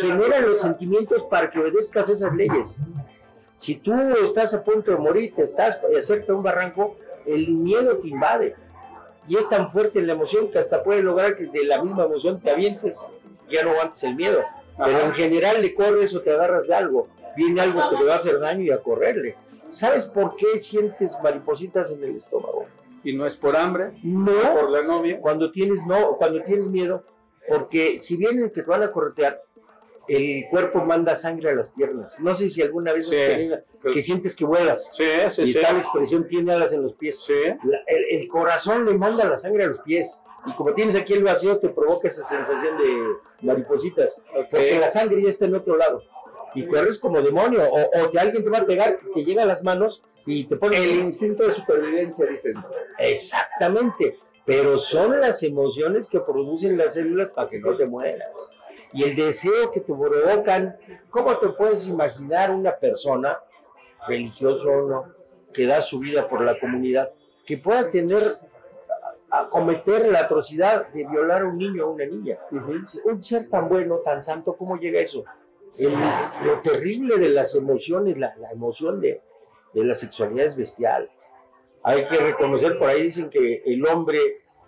generan 0.00 0.48
los 0.48 0.60
sentimientos 0.60 1.22
para 1.24 1.50
que 1.50 1.58
obedezcas 1.58 2.08
esas 2.08 2.34
leyes. 2.34 2.78
Si 3.56 3.76
tú 3.76 3.94
estás 4.22 4.52
a 4.54 4.62
punto 4.62 4.90
de 4.90 4.98
morir, 4.98 5.34
te 5.34 5.44
estás 5.44 5.78
acerca 5.98 6.34
un 6.34 6.42
barranco, 6.42 6.96
el 7.24 7.48
miedo 7.48 7.98
te 7.98 8.08
invade. 8.08 8.54
Y 9.28 9.36
es 9.36 9.48
tan 9.48 9.70
fuerte 9.70 10.00
la 10.02 10.12
emoción 10.12 10.50
que 10.50 10.58
hasta 10.58 10.84
puede 10.84 11.02
lograr 11.02 11.36
que 11.36 11.46
de 11.46 11.64
la 11.64 11.82
misma 11.82 12.04
emoción 12.04 12.40
te 12.40 12.50
avientes, 12.50 13.06
ya 13.50 13.64
no 13.64 13.70
aguantes 13.70 14.02
el 14.04 14.14
miedo. 14.14 14.42
Pero 14.76 14.98
Ajá. 14.98 15.06
en 15.06 15.14
general 15.14 15.62
le 15.62 15.74
corres 15.74 16.14
o 16.14 16.20
te 16.20 16.30
agarras 16.30 16.68
de 16.68 16.74
algo, 16.74 17.08
viene 17.34 17.60
algo 17.60 17.90
que 17.90 17.96
te 17.96 18.04
va 18.04 18.12
a 18.12 18.16
hacer 18.16 18.38
daño 18.38 18.62
y 18.62 18.70
a 18.70 18.78
correrle. 18.78 19.36
¿Sabes 19.68 20.06
por 20.06 20.36
qué 20.36 20.58
sientes 20.58 21.16
maripositas 21.22 21.90
en 21.90 22.02
el 22.04 22.16
estómago? 22.16 22.66
Y 23.04 23.12
no 23.14 23.26
es 23.26 23.36
por 23.36 23.56
hambre, 23.56 23.92
No, 24.02 24.32
por 24.58 24.70
la 24.70 24.82
novia. 24.82 25.20
cuando 25.20 25.50
tienes 25.52 25.84
no, 25.86 26.16
cuando 26.16 26.42
tienes 26.42 26.68
miedo, 26.68 27.04
porque 27.48 28.00
si 28.00 28.16
vienen 28.16 28.50
que 28.50 28.62
te 28.62 28.68
van 28.68 28.82
a 28.82 28.90
corretear, 28.90 29.42
el 30.08 30.44
cuerpo 30.50 30.84
manda 30.84 31.16
sangre 31.16 31.50
a 31.50 31.54
las 31.54 31.68
piernas. 31.70 32.20
No 32.20 32.32
sé 32.34 32.48
si 32.48 32.62
alguna 32.62 32.92
vez 32.92 33.08
Sí. 33.08 33.16
has 33.16 33.28
tenido 33.28 33.58
que 33.92 34.02
sientes 34.02 34.36
que 34.36 34.44
vuelas 34.44 34.92
Sí, 34.96 35.04
sí, 35.30 35.42
y 35.42 35.50
está 35.50 35.72
la 35.72 35.78
expresión 35.80 36.26
tiene 36.28 36.52
alas 36.52 36.72
en 36.72 36.82
los 36.82 36.94
pies. 36.94 37.18
Sí. 37.24 37.32
La- 37.64 37.78
el, 37.88 38.20
el 38.20 38.28
corazón 38.28 38.84
le 38.84 38.96
manda 38.96 39.28
la 39.28 39.36
sangre 39.36 39.64
a 39.64 39.66
los 39.66 39.80
pies 39.80 40.22
y 40.46 40.52
como 40.54 40.74
tienes 40.74 40.94
aquí 40.96 41.12
el 41.12 41.24
vacío 41.24 41.58
te 41.58 41.68
provoca 41.70 42.06
esa 42.08 42.22
sensación 42.22 42.76
de 42.78 43.46
maripositas, 43.46 44.22
porque 44.50 44.78
la 44.78 44.90
sangre 44.90 45.22
ya 45.22 45.28
está 45.28 45.44
en 45.46 45.56
otro 45.56 45.76
lado 45.76 46.02
y 46.56 46.66
corres 46.66 46.98
como 46.98 47.22
demonio 47.22 47.62
o, 47.62 47.78
o 47.78 48.10
te, 48.10 48.18
alguien 48.18 48.42
te 48.42 48.50
va 48.50 48.58
a 48.58 48.66
pegar 48.66 48.98
que 49.14 49.24
llega 49.24 49.42
a 49.42 49.46
las 49.46 49.62
manos 49.62 50.02
y 50.26 50.44
te 50.44 50.56
pone 50.56 50.76
El 50.76 50.98
instinto 50.98 51.44
de 51.44 51.52
supervivencia, 51.52 52.26
dicen. 52.26 52.54
Exactamente, 52.98 54.18
pero 54.44 54.76
son 54.76 55.20
las 55.20 55.42
emociones 55.42 56.08
que 56.08 56.18
producen 56.20 56.76
las 56.76 56.94
células 56.94 57.30
para 57.30 57.48
que 57.48 57.60
no 57.60 57.76
te 57.76 57.86
mueras. 57.86 58.30
Y 58.92 59.04
el 59.04 59.14
deseo 59.14 59.70
que 59.70 59.80
te 59.80 59.92
provocan, 59.92 60.76
¿cómo 61.10 61.36
te 61.38 61.50
puedes 61.50 61.86
imaginar 61.86 62.50
una 62.50 62.74
persona, 62.76 63.38
religioso 64.08 64.68
o 64.68 64.88
no, 64.88 65.04
que 65.54 65.66
da 65.66 65.80
su 65.80 66.00
vida 66.00 66.28
por 66.28 66.42
la 66.42 66.58
comunidad, 66.58 67.10
que 67.44 67.58
pueda 67.58 67.88
tener, 67.88 68.20
a 69.30 69.40
a 69.40 69.48
cometer 69.50 70.08
la 70.08 70.20
atrocidad 70.20 70.88
de 70.88 71.04
violar 71.06 71.42
a 71.42 71.46
un 71.46 71.58
niño 71.58 71.86
o 71.86 71.90
una 71.90 72.06
niña? 72.06 72.38
Un 73.04 73.22
ser 73.22 73.48
tan 73.48 73.68
bueno, 73.68 73.98
tan 73.98 74.22
santo, 74.22 74.56
¿cómo 74.56 74.76
llega 74.76 75.00
eso? 75.00 75.24
El- 75.78 75.94
lo 76.46 76.60
terrible 76.60 77.16
de 77.18 77.28
las 77.30 77.54
emociones, 77.54 78.16
la, 78.18 78.34
la 78.36 78.50
emoción 78.50 79.00
de, 79.00 79.20
de 79.74 79.84
la 79.84 79.94
sexualidad 79.94 80.46
es 80.46 80.56
bestial. 80.56 81.10
Hay 81.82 82.04
que 82.06 82.16
reconocer, 82.16 82.78
por 82.78 82.88
ahí 82.88 83.02
dicen 83.02 83.30
que 83.30 83.62
el 83.64 83.86
hombre 83.86 84.18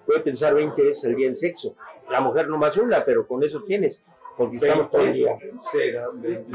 puede 0.06 0.20
pensar 0.20 0.54
20 0.54 0.82
veces 0.82 1.04
al 1.04 1.16
día 1.16 1.28
en 1.28 1.36
sexo, 1.36 1.74
la 2.10 2.20
mujer 2.20 2.48
no 2.48 2.56
más 2.58 2.76
una, 2.76 3.04
pero 3.04 3.26
con 3.26 3.42
eso 3.42 3.62
tienes, 3.64 4.02
porque 4.36 4.56
estamos 4.56 4.90
todo 4.90 5.02
el 5.02 5.12
día. 5.12 5.36
Será, 5.72 6.08
hombre. 6.08 6.44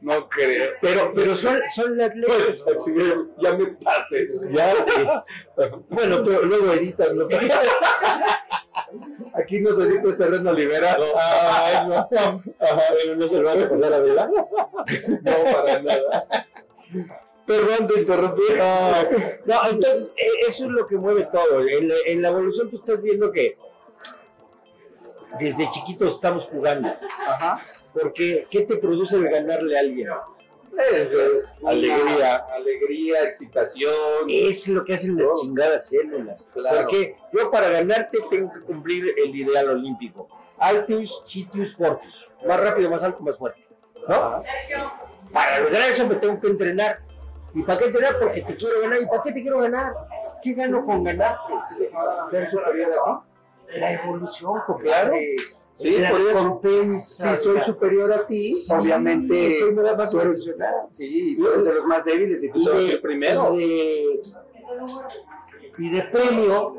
No 0.00 0.28
creo. 0.28 0.74
pero, 0.80 1.12
pero 1.14 1.34
son, 1.34 1.58
son 1.74 1.96
las 1.98 2.14
leyes. 2.14 2.64
Pues, 2.64 2.84
ya 3.42 3.52
me 3.54 3.66
pasé. 3.66 4.28
Ya, 4.50 4.72
bueno, 5.88 6.22
pero 6.24 6.42
luego 6.44 6.72
editas 6.72 7.12
lo 7.14 7.26
que 7.26 7.36
Aquí 9.40 9.60
no 9.60 9.72
solito 9.72 10.10
es 10.10 10.18
terreno 10.18 10.52
liberado. 10.52 11.04
Ay, 11.16 11.88
no. 11.88 11.94
Ajá, 11.96 12.82
pero 13.02 13.16
no 13.16 13.28
se 13.28 13.38
lo 13.38 13.44
vas 13.44 13.62
a 13.62 13.68
pasar 13.68 13.92
a 13.92 13.98
verdad. 13.98 14.28
No, 14.28 15.52
para 15.52 15.82
nada. 15.82 16.26
Perdón, 17.46 17.86
te 17.86 18.00
interrumpí. 18.00 18.42
No, 19.46 19.68
entonces, 19.70 20.14
eh, 20.16 20.46
eso 20.48 20.64
es 20.66 20.70
lo 20.70 20.86
que 20.86 20.96
mueve 20.96 21.28
todo. 21.32 21.60
En 21.60 21.88
la, 21.88 21.94
en 22.06 22.22
la 22.22 22.28
evolución 22.28 22.68
tú 22.68 22.76
estás 22.76 23.00
viendo 23.00 23.30
que 23.32 23.56
desde 25.38 25.70
chiquitos 25.70 26.14
estamos 26.14 26.46
jugando. 26.46 26.88
Ajá. 27.26 27.62
Porque, 27.94 28.46
¿qué 28.50 28.62
te 28.62 28.76
produce 28.76 29.16
el 29.16 29.28
ganarle 29.28 29.76
a 29.76 29.80
alguien? 29.80 30.08
Es 30.78 31.64
Alegría. 31.64 32.36
Alegría, 32.54 33.24
excitación. 33.24 33.92
Es 34.28 34.68
lo 34.68 34.84
que 34.84 34.94
hacen 34.94 35.16
las 35.18 35.26
Oh. 35.28 35.34
chingadas 35.40 35.88
células. 35.88 36.46
Claro. 36.52 36.76
Porque 36.82 37.16
yo 37.32 37.50
para 37.50 37.68
ganarte 37.70 38.18
tengo 38.30 38.52
que 38.52 38.60
cumplir 38.60 39.04
el 39.18 39.34
ideal 39.34 39.70
olímpico. 39.70 40.28
Altius, 40.58 41.22
Citius, 41.26 41.76
Fortus. 41.76 42.30
Más 42.46 42.60
rápido, 42.60 42.90
más 42.90 43.02
alto, 43.02 43.22
más 43.22 43.36
fuerte. 43.36 43.66
¿No? 44.08 44.42
Para 45.32 45.60
lograr 45.60 45.90
eso 45.90 46.06
me 46.06 46.14
tengo 46.16 46.40
que 46.40 46.46
entrenar. 46.48 47.00
¿Y 47.54 47.62
para 47.62 47.78
qué 47.78 47.84
entrenar? 47.86 48.18
Porque 48.18 48.42
te 48.42 48.56
quiero 48.56 48.80
ganar. 48.80 49.02
¿Y 49.02 49.06
para 49.06 49.22
qué 49.22 49.32
te 49.32 49.42
quiero 49.42 49.58
ganar? 49.60 49.92
¿Qué 50.42 50.52
gano 50.54 50.84
con 50.86 51.02
ganarte? 51.04 51.52
Ser 52.30 52.48
superior 52.48 52.92
a 53.06 53.22
La 53.76 53.92
evolución, 53.92 54.60
compadre. 54.66 55.36
Sí, 55.78 55.96
por 56.10 56.20
eso. 56.20 56.60
Si 56.98 57.36
soy 57.36 57.60
superior 57.60 58.12
a 58.12 58.26
ti, 58.26 58.52
Sí, 58.54 58.72
obviamente. 58.72 59.52
soy 59.52 59.72
más- 59.72 59.96
más 59.96 60.10
tú 60.10 60.20
eres-. 60.20 60.44
Sí, 60.90 61.36
tú 61.38 61.48
eres 61.48 61.64
de 61.64 61.74
los 61.74 61.84
más 61.86 62.04
débiles 62.04 62.42
y 62.42 62.50
tú 62.50 62.60
y 62.60 62.64
te 62.64 62.70
vas 62.70 62.78
a 62.80 62.82
ir 62.82 63.00
primero. 63.00 63.54
y 63.54 63.58
de- 63.58 64.20
y 65.78 65.90
de 65.90 66.02
premio 66.02 66.74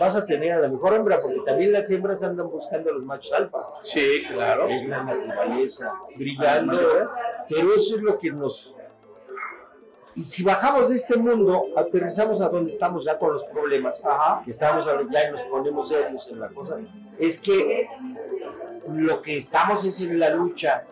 vas 0.00 0.16
a 0.16 0.26
tener 0.26 0.52
a 0.52 0.60
la 0.60 0.68
mejor 0.68 0.94
hembra, 0.94 1.20
porque 1.20 1.40
también 1.46 1.72
las 1.72 1.88
hembras 1.90 2.22
andan 2.22 2.50
buscando 2.50 2.90
a 2.90 2.94
los 2.94 3.04
machos 3.04 3.32
alfa. 3.32 3.58
Sí, 3.82 4.22
claro. 4.28 4.66
Es 4.66 4.88
la 4.88 5.04
naturaleza 5.04 5.92
brillando, 6.16 6.78
pero 7.48 7.72
eso 7.74 7.96
es 7.96 8.02
lo 8.02 8.18
que 8.18 8.30
nos... 8.32 8.74
Y 10.16 10.24
si 10.24 10.42
bajamos 10.42 10.88
de 10.88 10.96
este 10.96 11.16
mundo, 11.16 11.66
aterrizamos 11.76 12.40
a 12.40 12.48
donde 12.48 12.70
estamos 12.72 13.04
ya 13.04 13.16
con 13.18 13.32
los 13.32 13.44
problemas, 13.44 14.04
Ajá. 14.04 14.42
que 14.44 14.50
estamos 14.50 14.86
ahora 14.88 15.06
ya 15.08 15.28
y 15.28 15.32
nos 15.32 15.42
ponemos 15.42 15.88
serios 15.88 16.28
en 16.30 16.40
la 16.40 16.48
cosa, 16.48 16.78
es 17.18 17.38
que 17.38 17.86
lo 18.88 19.22
que 19.22 19.36
estamos 19.36 19.84
es 19.84 20.00
en 20.00 20.18
la 20.18 20.30
lucha, 20.30 20.84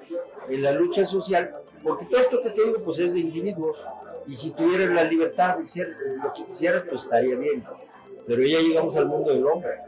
en 0.48 0.62
la 0.62 0.72
lucha 0.72 1.04
social, 1.06 1.56
porque 1.82 2.06
todo 2.06 2.20
esto 2.20 2.42
que 2.42 2.50
te 2.50 2.64
digo 2.64 2.82
pues 2.84 2.98
es 2.98 3.14
de 3.14 3.20
individuos, 3.20 3.78
y 4.26 4.36
si 4.36 4.50
tuvieras 4.52 4.90
la 4.90 5.04
libertad 5.04 5.56
de 5.58 5.66
ser 5.66 5.96
lo 6.22 6.32
que 6.32 6.44
quisieras, 6.44 6.84
pues 6.88 7.04
estaría 7.04 7.36
bien, 7.36 7.64
pero 8.26 8.42
ya 8.42 8.60
llegamos 8.60 8.94
al 8.96 9.06
mundo 9.06 9.32
del 9.32 9.46
hombre, 9.46 9.78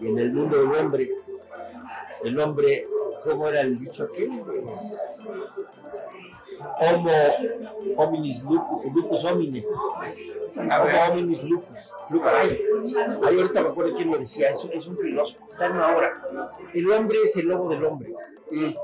y 0.00 0.08
en 0.08 0.18
el 0.18 0.32
mundo 0.32 0.58
del 0.58 0.72
hombre, 0.72 1.10
el 2.24 2.38
hombre, 2.38 2.86
¿cómo 3.24 3.48
era 3.48 3.60
el 3.60 3.78
dicho 3.78 4.04
aquel? 4.04 4.30
Homo 6.80 7.10
hominis 7.96 8.44
lupus, 8.44 8.84
lupus 8.94 9.24
homine. 9.24 9.64
Homo 10.56 10.98
hominis 11.10 11.42
lupus. 11.42 11.92
lupus. 12.10 12.32
Ay, 12.32 12.64
ay, 13.22 13.36
ahorita 13.36 13.62
me 13.62 13.68
acuerdo 13.68 13.94
quién 13.94 14.10
lo 14.10 14.18
decía, 14.18 14.50
es, 14.50 14.64
es 14.72 14.86
un 14.86 14.96
filósofo, 14.96 15.46
está 15.48 15.66
en 15.66 15.72
una 15.72 15.96
obra. 15.96 16.22
El 16.72 16.90
hombre 16.90 17.18
es 17.24 17.36
el 17.36 17.48
lobo 17.48 17.68
del 17.68 17.84
hombre. 17.84 18.14
Mm. 18.50 18.74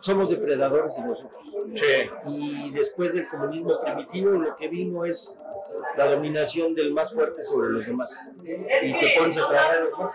Somos 0.00 0.28
depredadores 0.28 0.96
de 0.96 1.02
nosotros. 1.02 1.42
Sí. 1.74 2.10
Y 2.28 2.70
después 2.72 3.14
del 3.14 3.26
comunismo 3.26 3.80
primitivo, 3.80 4.32
lo 4.32 4.54
que 4.54 4.68
vino 4.68 5.04
es 5.06 5.38
la 5.96 6.10
dominación 6.10 6.74
del 6.74 6.92
más 6.92 7.12
fuerte 7.12 7.42
sobre 7.42 7.70
los 7.70 7.86
demás. 7.86 8.28
Y 8.42 8.92
te 8.92 9.14
pones 9.18 9.36
a 9.38 9.48
trabajar 9.48 9.78
a 9.78 9.80
los 9.80 9.90
demás. 9.90 10.12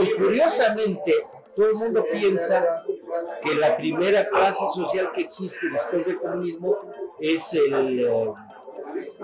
Y 0.00 0.10
curiosamente, 0.12 1.12
todo 1.54 1.68
el 1.68 1.74
mundo 1.74 2.04
piensa 2.10 2.82
que 3.42 3.54
la 3.54 3.76
primera 3.76 4.28
clase 4.28 4.64
social 4.74 5.12
que 5.12 5.22
existe 5.22 5.68
después 5.70 6.06
del 6.06 6.18
comunismo 6.18 6.76
es 7.20 7.54
el, 7.54 8.00
eh, 8.00 8.32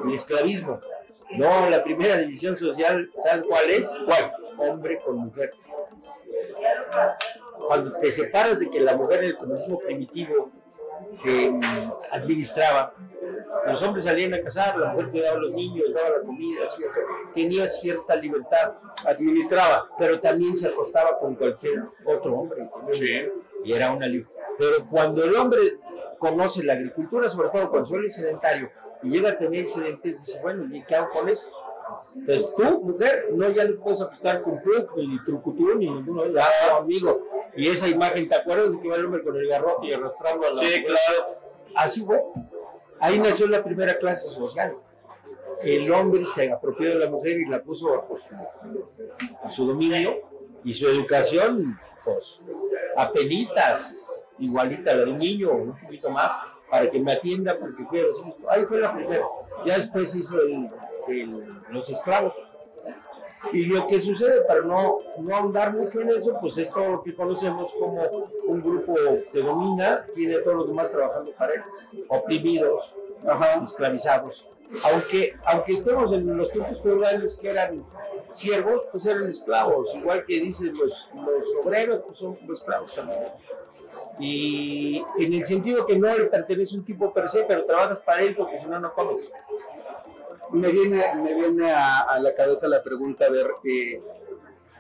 el 0.05 0.15
esclavismo. 0.15 0.81
No, 1.37 1.69
la 1.69 1.83
primera 1.83 2.19
división 2.19 2.57
social, 2.57 3.11
¿saben 3.23 3.45
cuál 3.49 3.71
es? 3.71 3.89
¿Cuál? 4.05 4.33
Hombre 4.59 5.01
con 5.05 5.17
mujer. 5.17 5.53
Cuando 7.67 7.93
te 7.93 8.11
separas 8.11 8.59
de 8.59 8.71
que 8.71 8.81
la 8.81 8.97
mujer 8.97 9.21
en 9.21 9.31
el 9.31 9.37
comunismo 9.37 9.79
primitivo 9.79 10.51
que 11.23 11.51
mm, 11.51 11.93
administraba, 12.11 12.95
los 13.67 13.83
hombres 13.83 14.05
salían 14.05 14.35
a 14.35 14.43
cazar, 14.43 14.77
la 14.79 14.93
mujer 14.93 15.11
cuidaba 15.11 15.37
a 15.37 15.41
los 15.41 15.53
niños, 15.53 15.87
daba 15.95 16.19
la 16.19 16.21
comida, 16.25 16.69
¿cierto? 16.69 17.01
tenía 17.33 17.67
cierta 17.67 18.17
libertad, 18.17 18.75
administraba, 19.05 19.89
pero 19.99 20.21
también 20.21 20.57
se 20.57 20.69
acostaba 20.69 21.19
con 21.19 21.35
cualquier 21.35 21.85
otro 22.05 22.35
hombre. 22.35 22.69
Y 23.65 23.73
era 23.73 23.93
una 23.93 24.07
libre. 24.07 24.29
Pero 24.59 24.87
cuando 24.89 25.25
el 25.25 25.35
hombre 25.35 25.61
conoce 26.19 26.63
la 26.65 26.75
agricultura, 26.75 27.29
sobre 27.29 27.49
todo 27.51 27.71
cuando 27.71 27.89
suele 27.89 28.11
sedentario, 28.11 28.71
y 29.03 29.11
llega 29.11 29.31
a 29.31 29.39
tener 29.39 29.61
excedentes, 29.61 30.25
dice, 30.25 30.41
bueno, 30.43 30.75
¿y 30.75 30.83
qué 30.85 30.95
hago 30.95 31.11
con 31.11 31.29
esto? 31.29 31.51
Entonces 32.15 32.53
tú, 32.57 32.81
mujer, 32.83 33.29
no 33.33 33.51
ya 33.51 33.65
le 33.65 33.75
puedes 33.75 34.01
apostar 34.01 34.43
con 34.43 34.61
Puck, 34.61 34.97
ni 34.97 35.23
Trucutú, 35.25 35.75
ni 35.77 35.89
ninguno 35.89 36.23
de 36.23 36.31
ellos, 36.31 36.43
ah, 36.43 36.77
amigo. 36.79 37.27
Y 37.57 37.69
esa 37.69 37.89
imagen, 37.89 38.29
¿te 38.29 38.35
acuerdas 38.35 38.73
de 38.73 38.81
que 38.81 38.89
va 38.89 38.97
el 38.97 39.07
hombre 39.07 39.23
con 39.23 39.37
el 39.37 39.47
garrote 39.49 39.87
y 39.87 39.93
arrastrando 39.93 40.47
a 40.47 40.51
la 40.51 40.57
Sí, 40.57 40.85
claro. 40.85 41.39
Así 41.75 42.05
fue. 42.05 42.21
Ahí 43.01 43.19
nació 43.19 43.47
la 43.49 43.63
primera 43.65 43.99
clase 43.99 44.29
social. 44.31 44.77
El 45.63 45.91
hombre 45.93 46.25
se 46.25 46.51
apropió 46.51 46.89
de 46.89 46.95
la 46.97 47.11
mujer 47.11 47.39
y 47.39 47.47
la 47.47 47.63
puso 47.63 47.91
bajo 47.91 48.17
su, 49.49 49.67
dominio 49.67 50.21
y 50.65 50.73
su 50.73 50.87
educación, 50.87 51.79
pues, 52.05 52.41
apenitas, 52.97 54.25
igualita 54.39 54.93
a 54.93 54.95
la 54.95 55.05
de 55.05 55.11
un 55.13 55.19
niño, 55.19 55.53
un 55.53 55.79
poquito 55.79 56.11
más, 56.11 56.33
para 56.71 56.91
que 56.91 56.99
me 57.01 57.13
atienda 57.13 57.59
porque 57.59 57.85
quiero 57.91 58.09
los 58.09 58.21
hijos. 58.21 58.37
Ahí 58.49 58.65
fue 58.65 58.81
la 58.81 58.95
primera. 58.95 59.25
Ya 59.67 59.77
después 59.77 60.15
hizo 60.15 60.39
el- 60.41 60.71
los 61.71 61.91
esclavos. 61.91 62.35
Y 63.53 63.65
lo 63.65 63.87
que 63.87 63.99
sucede, 63.99 64.43
para 64.43 64.61
no, 64.61 64.99
no 65.19 65.37
ahondar 65.37 65.75
mucho 65.75 66.01
en 66.01 66.11
eso, 66.11 66.37
pues 66.41 66.59
es 66.59 66.71
todo 66.71 66.89
lo 66.91 67.03
que 67.03 67.15
conocemos 67.15 67.73
como 67.73 68.03
un 68.47 68.63
grupo 68.63 68.95
que 69.33 69.41
domina, 69.41 70.07
tiene 70.15 70.37
a 70.37 70.45
todos 70.45 70.59
los 70.59 70.69
demás 70.69 70.91
trabajando 70.91 71.33
para 71.33 71.55
él, 71.55 71.63
oprimidos, 72.09 72.95
esclavizados. 73.63 74.47
Aunque, 74.85 75.35
aunque 75.47 75.73
estemos 75.73 76.13
en 76.13 76.37
los 76.37 76.51
tiempos 76.51 76.81
feudales 76.81 77.37
que 77.37 77.51
eran 77.51 77.85
siervos, 78.33 78.83
pues 78.93 79.05
eran 79.07 79.29
esclavos, 79.29 79.93
igual 79.95 80.25
que 80.25 80.41
dicen 80.41 80.73
los, 80.79 81.09
los 81.15 81.67
obreros, 81.67 82.03
pues 82.07 82.19
son 82.19 82.39
esclavos 82.53 82.95
también. 82.95 83.21
Y 84.21 85.03
en 85.19 85.33
el 85.33 85.45
sentido 85.45 85.87
que 85.87 85.99
no 85.99 86.15
le 86.15 86.27
pertenece 86.27 86.77
un 86.77 86.85
tipo 86.85 87.13
per 87.13 87.29
se, 87.29 87.43
pero 87.45 87.65
trabajas 87.65 88.01
para 88.01 88.23
él 88.23 88.37
porque 88.37 88.61
si 88.61 88.67
no, 88.67 88.79
no 88.79 88.93
comes. 88.93 89.33
Me 90.53 90.73
viene, 90.73 91.15
me 91.17 91.35
viene 91.35 91.73
a, 91.73 92.19
la 92.21 92.35
cabeza 92.35 92.67
la 92.69 92.83
pregunta, 92.83 93.27
a 93.27 93.31
ver, 93.31 93.51
eh, 93.65 94.03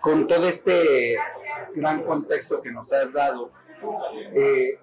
con 0.00 0.26
todo 0.26 0.48
este 0.48 1.16
gran 1.74 2.02
contexto 2.02 2.60
que 2.60 2.72
nos 2.72 2.92
has 2.92 3.12
dado, 3.12 3.50
eh, 4.34 4.78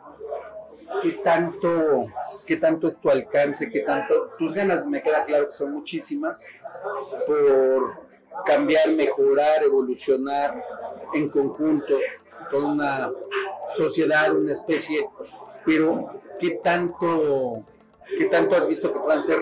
¿qué, 1.02 1.12
tanto, 1.24 2.08
¿qué 2.46 2.58
tanto 2.58 2.88
es 2.88 3.00
tu 3.00 3.10
alcance? 3.10 3.70
¿Qué 3.70 3.82
tanto? 3.82 4.32
Tus 4.38 4.54
ganas, 4.54 4.86
me 4.86 5.02
queda 5.02 5.26
claro 5.26 5.48
que 5.48 5.54
son 5.54 5.74
muchísimas, 5.74 6.48
por 7.26 8.08
cambiar, 8.46 8.90
mejorar, 8.92 9.64
evolucionar 9.64 10.64
en 11.14 11.30
conjunto 11.30 11.98
toda 12.50 12.72
una 12.72 13.12
sociedad, 13.76 14.34
una 14.34 14.52
especie, 14.52 15.10
pero 15.66 16.22
¿qué 16.40 16.52
tanto, 16.64 17.64
qué 18.18 18.26
tanto 18.26 18.56
has 18.56 18.68
visto 18.68 18.94
que 18.94 19.00
puedan 19.00 19.22
ser 19.22 19.40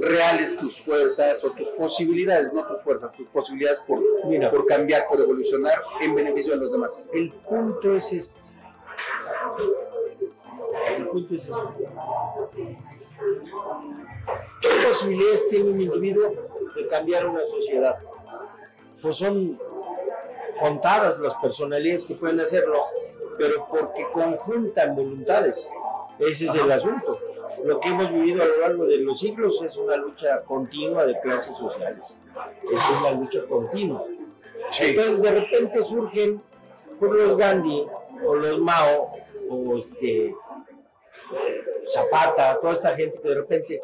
reales 0.00 0.56
tus 0.56 0.80
fuerzas 0.80 1.44
o 1.44 1.50
tus 1.52 1.68
posibilidades, 1.70 2.52
no 2.52 2.66
tus 2.66 2.80
fuerzas, 2.82 3.12
tus 3.12 3.28
posibilidades 3.28 3.80
por, 3.80 4.00
Mira. 4.26 4.50
por 4.50 4.64
cambiar, 4.64 5.06
por 5.06 5.20
evolucionar 5.20 5.74
en 6.00 6.14
beneficio 6.14 6.54
de 6.54 6.58
los 6.58 6.72
demás. 6.72 7.06
El 7.12 7.30
punto 7.32 7.94
es 7.94 8.12
este. 8.12 8.40
El 10.96 11.06
punto 11.08 11.34
es 11.34 11.42
este. 11.42 11.88
¿Qué 14.62 14.68
posibilidades 14.88 15.46
tiene 15.46 15.70
un 15.70 15.80
individuo 15.80 16.32
de 16.74 16.86
cambiar 16.86 17.26
una 17.26 17.44
sociedad? 17.44 17.98
Pues 19.02 19.16
son 19.16 19.58
contadas 20.60 21.18
las 21.18 21.34
personalidades 21.34 22.06
que 22.06 22.14
pueden 22.14 22.40
hacerlo, 22.40 22.78
pero 23.38 23.66
porque 23.70 24.06
conjuntan 24.12 24.94
voluntades. 24.94 25.70
Ese 26.18 26.46
es 26.46 26.54
el 26.54 26.70
asunto. 26.70 27.18
Lo 27.64 27.80
que 27.80 27.88
hemos 27.88 28.12
vivido 28.12 28.42
a 28.42 28.46
lo 28.46 28.60
largo 28.60 28.86
de 28.86 28.98
los 28.98 29.18
siglos 29.18 29.60
es 29.62 29.76
una 29.76 29.96
lucha 29.96 30.42
continua 30.42 31.06
de 31.06 31.18
clases 31.20 31.56
sociales. 31.56 32.18
Es 32.70 32.80
una 32.98 33.12
lucha 33.12 33.44
continua. 33.48 34.04
Entonces 34.78 35.22
de 35.22 35.30
repente 35.30 35.82
surgen 35.82 36.42
pues, 36.98 37.12
los 37.12 37.36
Gandhi 37.36 37.86
o 38.24 38.34
los 38.34 38.58
Mao 38.58 39.12
o 39.48 39.76
este 39.76 40.34
Zapata, 41.86 42.58
toda 42.60 42.72
esta 42.72 42.96
gente 42.96 43.20
que 43.20 43.28
de 43.28 43.34
repente 43.34 43.82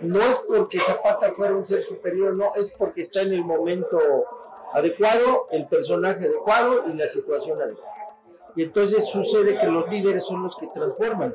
no 0.00 0.20
es 0.20 0.38
porque 0.38 0.80
Zapata 0.80 1.32
fuera 1.32 1.54
un 1.54 1.66
ser 1.66 1.82
superior, 1.82 2.34
no, 2.34 2.54
es 2.54 2.72
porque 2.72 3.02
está 3.02 3.22
en 3.22 3.32
el 3.32 3.44
momento 3.44 3.98
adecuado, 4.72 5.46
el 5.50 5.66
personaje 5.66 6.26
adecuado 6.26 6.84
y 6.88 6.94
la 6.94 7.08
situación 7.08 7.60
adecuada. 7.60 7.99
Y 8.56 8.62
entonces 8.64 9.06
sucede 9.06 9.58
que 9.58 9.66
los 9.66 9.88
líderes 9.88 10.24
son 10.24 10.42
los 10.42 10.56
que 10.56 10.66
transforman, 10.68 11.34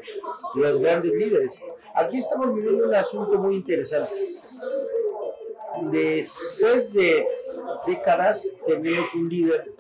los 0.55 0.79
grandes 0.79 1.13
líderes. 1.13 1.61
Aquí 1.93 2.17
estamos 2.17 2.53
viviendo 2.53 2.87
un 2.87 2.95
asunto 2.95 3.37
muy 3.37 3.55
interesante. 3.55 4.11
Después 5.91 6.93
de 6.93 7.27
décadas 7.85 8.49
tenemos 8.65 9.13
un 9.13 9.29
líder 9.29 9.73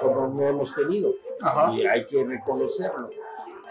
como 0.00 0.26
no 0.28 0.48
hemos 0.48 0.74
tenido 0.74 1.14
y 1.72 1.86
hay 1.86 2.06
que 2.06 2.24
reconocerlo. 2.24 3.10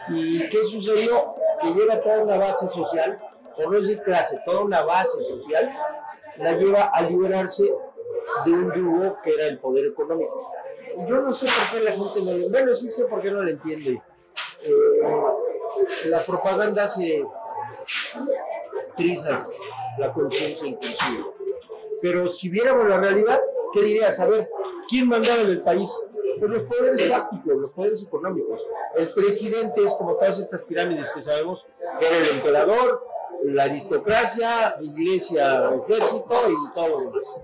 ¿Y 0.09 0.47
qué 0.49 0.63
sucedió? 0.63 1.35
Que 1.61 1.73
lleva 1.73 2.01
toda 2.01 2.23
una 2.23 2.37
base 2.37 2.67
social, 2.69 3.19
por 3.55 3.71
no 3.71 3.81
decir 3.81 4.01
clase, 4.01 4.39
toda 4.45 4.61
una 4.61 4.81
base 4.83 5.21
social, 5.23 5.69
la 6.37 6.53
lleva 6.53 6.83
a 6.93 7.01
liberarse 7.03 7.63
de 8.45 8.51
un 8.51 8.73
yugo 8.73 9.17
que 9.23 9.33
era 9.33 9.47
el 9.47 9.59
poder 9.59 9.87
económico. 9.87 10.51
Yo 11.07 11.21
no 11.21 11.33
sé 11.33 11.45
por 11.45 11.79
qué 11.79 11.83
la 11.83 11.91
gente 11.91 12.19
no 12.25 12.37
lo 12.37 12.49
bueno, 12.49 12.75
sí 12.75 12.89
sé 12.89 13.05
por 13.05 13.21
qué 13.21 13.31
no 13.31 13.43
lo 13.43 13.49
entiende. 13.49 14.01
Eh, 14.61 15.01
la 16.05 16.23
propaganda 16.25 16.83
hace 16.83 17.25
trizas 18.97 19.51
la 19.97 20.11
conciencia 20.13 20.67
inclusive. 20.67 21.25
Pero 22.01 22.29
si 22.29 22.49
viéramos 22.49 22.87
la 22.87 22.97
realidad, 22.97 23.39
¿qué 23.73 23.81
dirías? 23.81 24.19
A 24.19 24.27
ver, 24.27 24.49
¿quién 24.87 25.07
mandaba 25.07 25.41
en 25.41 25.49
el 25.49 25.61
país? 25.61 25.91
Pues 26.39 26.51
los 26.51 26.63
poderes 26.63 27.09
fácticos, 27.09 27.57
los 27.57 27.71
poderes 27.71 28.03
económicos. 28.03 28.65
El 28.95 29.09
presidente 29.09 29.83
es 29.83 29.93
como 29.93 30.15
todas 30.15 30.39
estas 30.39 30.61
pirámides 30.63 31.09
que 31.09 31.21
sabemos, 31.21 31.67
que 31.99 32.07
era 32.07 32.17
el 32.17 32.29
emperador, 32.29 33.05
la 33.43 33.63
aristocracia, 33.63 34.75
iglesia, 34.81 35.71
ejército 35.75 36.35
y 36.49 36.73
todo 36.73 36.87
lo 36.87 36.99
demás. 36.99 37.41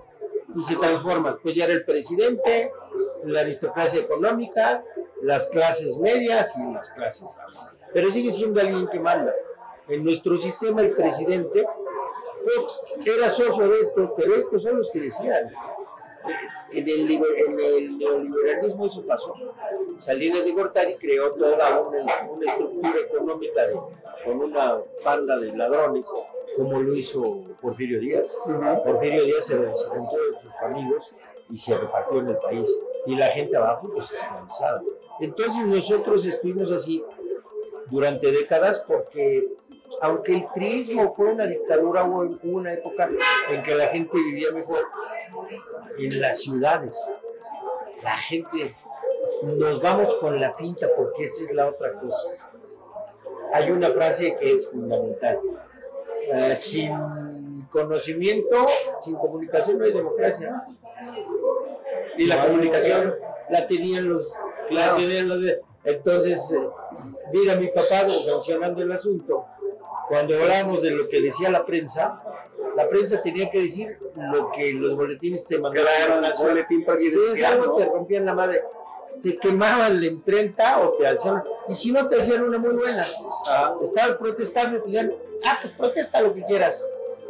Y 0.56 0.62
se 0.62 0.76
transforma, 0.76 1.38
pues 1.42 1.54
ya 1.54 1.64
era 1.64 1.74
el 1.74 1.84
presidente, 1.84 2.72
la 3.26 3.40
aristocracia 3.40 4.00
económica, 4.00 4.82
las 5.22 5.46
clases 5.46 5.96
medias 5.98 6.54
y 6.56 6.72
las 6.72 6.90
clases 6.90 7.24
bajas. 7.36 7.70
Pero 7.92 8.10
sigue 8.10 8.30
siendo 8.32 8.60
alguien 8.60 8.86
que 8.88 9.00
manda. 9.00 9.34
En 9.88 10.04
nuestro 10.04 10.36
sistema 10.36 10.80
el 10.82 10.90
presidente 10.92 11.64
pues 12.44 13.06
era 13.16 13.28
socio 13.28 13.68
de 13.68 13.80
estos, 13.80 14.10
pero 14.16 14.34
estos 14.36 14.62
son 14.62 14.78
los 14.78 14.90
que 14.90 15.00
decían. 15.00 15.50
En 16.72 16.88
el, 16.88 17.10
en 17.10 17.60
el 17.60 17.98
neoliberalismo 17.98 18.86
eso 18.86 19.04
pasó. 19.06 19.32
Salinas 19.98 20.44
de 20.44 20.52
Gortari 20.52 20.96
creó 20.96 21.32
toda 21.32 21.80
una, 21.80 22.28
una 22.28 22.46
estructura 22.50 22.94
económica 23.00 23.66
de- 23.68 23.80
con 24.24 24.40
una 24.42 24.80
banda 25.04 25.38
de 25.38 25.56
ladrones, 25.56 26.08
como 26.56 26.80
lo 26.82 26.94
hizo 26.96 27.44
Porfirio 27.60 28.00
Díaz. 28.00 28.36
Porfirio 28.84 29.22
Díaz 29.24 29.44
se, 29.46 29.74
se 29.74 29.88
juntó 29.88 30.16
de 30.16 30.38
sus 30.40 30.52
amigos 30.62 31.14
y 31.48 31.56
se 31.58 31.78
repartió 31.78 32.18
en 32.20 32.28
el 32.30 32.36
país. 32.38 32.80
Y 33.06 33.14
la 33.14 33.28
gente 33.28 33.56
abajo, 33.56 33.90
pues 33.92 34.12
esclavizada. 34.12 34.82
Entonces 35.20 35.64
nosotros 35.64 36.24
estuvimos 36.26 36.70
así 36.72 37.04
durante 37.90 38.30
décadas 38.32 38.84
porque 38.86 39.46
aunque 40.00 40.34
el 40.34 40.46
priismo 40.54 41.12
fue 41.12 41.32
una 41.32 41.46
dictadura, 41.46 42.04
hubo 42.04 42.38
una 42.42 42.72
época 42.72 43.08
en 43.50 43.62
que 43.62 43.74
la 43.74 43.88
gente 43.88 44.16
vivía 44.16 44.52
mejor 44.52 44.84
en 45.98 46.20
las 46.20 46.40
ciudades. 46.40 47.10
La 48.02 48.16
gente, 48.16 48.74
nos 49.42 49.80
vamos 49.80 50.14
con 50.16 50.38
la 50.38 50.52
finta 50.54 50.88
porque 50.96 51.24
esa 51.24 51.44
es 51.44 51.52
la 51.52 51.68
otra 51.68 51.92
cosa. 51.94 52.30
Hay 53.52 53.70
una 53.70 53.90
frase 53.90 54.36
que 54.36 54.52
es 54.52 54.68
fundamental. 54.70 55.40
Eh, 56.32 56.56
sin 56.56 57.66
conocimiento, 57.70 58.66
sin 59.00 59.16
comunicación 59.16 59.78
no 59.78 59.84
hay 59.84 59.92
democracia. 59.92 60.66
Y 62.18 62.26
la 62.26 62.44
comunicación 62.46 63.14
la 63.50 63.66
tenían 63.66 64.08
los, 64.08 64.34
la 64.70 64.82
Claro. 64.82 64.96
tenían 64.96 65.28
los 65.28 65.40
de- 65.42 65.60
entonces, 65.84 66.50
eh, 66.52 66.68
mira 67.32 67.54
mi 67.54 67.68
papá 67.68 68.06
mencionando 68.26 68.82
el 68.82 68.90
asunto, 68.90 69.46
cuando 70.08 70.34
hablábamos 70.40 70.82
de 70.82 70.90
lo 70.90 71.08
que 71.08 71.20
decía 71.20 71.48
la 71.50 71.64
prensa, 71.64 72.20
la 72.76 72.88
prensa 72.88 73.22
tenía 73.22 73.50
que 73.50 73.60
decir 73.62 73.96
lo 74.32 74.50
que 74.50 74.72
los 74.72 74.96
boletines 74.96 75.46
te 75.46 75.58
mandaban. 75.58 75.88
Claro, 76.20 76.36
boletín 76.44 76.80
Si 76.80 76.84
presidencial, 76.84 77.52
algo, 77.54 77.66
¿no? 77.66 77.76
te 77.76 77.84
rompían 77.86 78.24
la 78.26 78.34
madre. 78.34 78.62
Te 79.22 79.38
quemaban 79.38 79.98
la 80.00 80.06
imprenta 80.06 80.80
o 80.80 80.90
te 80.94 81.06
hacían. 81.06 81.42
Y 81.68 81.74
si 81.74 81.90
no, 81.90 82.06
te 82.06 82.20
hacían 82.20 82.42
una 82.42 82.58
muy 82.58 82.74
buena. 82.74 83.04
Ah, 83.48 83.74
Estabas 83.82 84.16
protestando 84.16 84.76
y 84.76 84.80
te 84.80 84.84
decían, 84.86 85.14
ah, 85.46 85.58
pues 85.62 85.72
protesta 85.74 86.20
lo 86.20 86.34
que 86.34 86.44
quieras. 86.44 86.86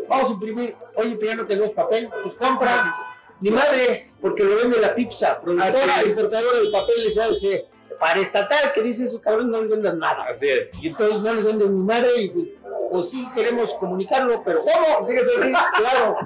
Vamos 0.09 0.31
a 0.31 0.33
imprimir. 0.33 0.75
Oye, 0.97 1.15
pero 1.17 1.31
ya 1.31 1.37
no 1.37 1.47
tenemos 1.47 1.71
papel. 1.71 2.09
Pues 2.23 2.35
compra. 2.35 2.93
Ni 3.41 3.51
madre, 3.51 4.11
porque 4.21 4.45
lo 4.45 4.57
vende 4.57 4.81
la 4.81 4.95
pizza. 4.95 5.41
Productora, 5.41 5.69
Así 5.69 6.07
es. 6.07 6.17
importadora 6.17 6.59
de 6.61 6.71
papel, 6.71 7.13
¿sabes? 7.13 7.65
Para 7.99 8.21
estatal, 8.21 8.73
que 8.75 8.83
dicen 8.83 9.07
esos 9.07 9.21
cabrones, 9.21 9.51
no 9.51 9.61
les 9.63 9.71
vendan 9.71 9.99
nada. 9.99 10.25
así 10.31 10.49
es. 10.49 10.71
Y 10.83 10.89
entonces 10.89 11.23
no 11.23 11.33
les 11.35 11.45
venden 11.47 11.79
ni 11.79 11.85
madre 11.85 12.09
y 12.19 12.29
pues, 12.31 12.49
pues 12.91 13.11
sí 13.11 13.27
queremos 13.35 13.73
comunicarlo, 13.75 14.43
pero 14.45 14.61
¿cómo? 14.61 15.07
Sigues 15.07 15.27
así. 15.39 15.53
Claro. 15.77 16.19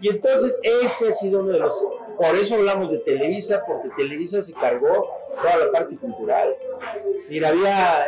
Y 0.00 0.08
entonces 0.08 0.56
ese 0.62 1.08
ha 1.08 1.12
sido 1.12 1.40
uno 1.40 1.52
de 1.52 1.58
los... 1.58 1.74
Por 2.20 2.36
eso 2.36 2.56
hablamos 2.56 2.90
de 2.90 2.98
Televisa, 2.98 3.64
porque 3.66 3.88
Televisa 3.96 4.42
se 4.42 4.52
cargó 4.52 5.08
toda 5.40 5.56
la 5.56 5.72
parte 5.72 5.96
cultural. 5.96 6.54
Mira, 7.30 7.48
había... 7.48 8.04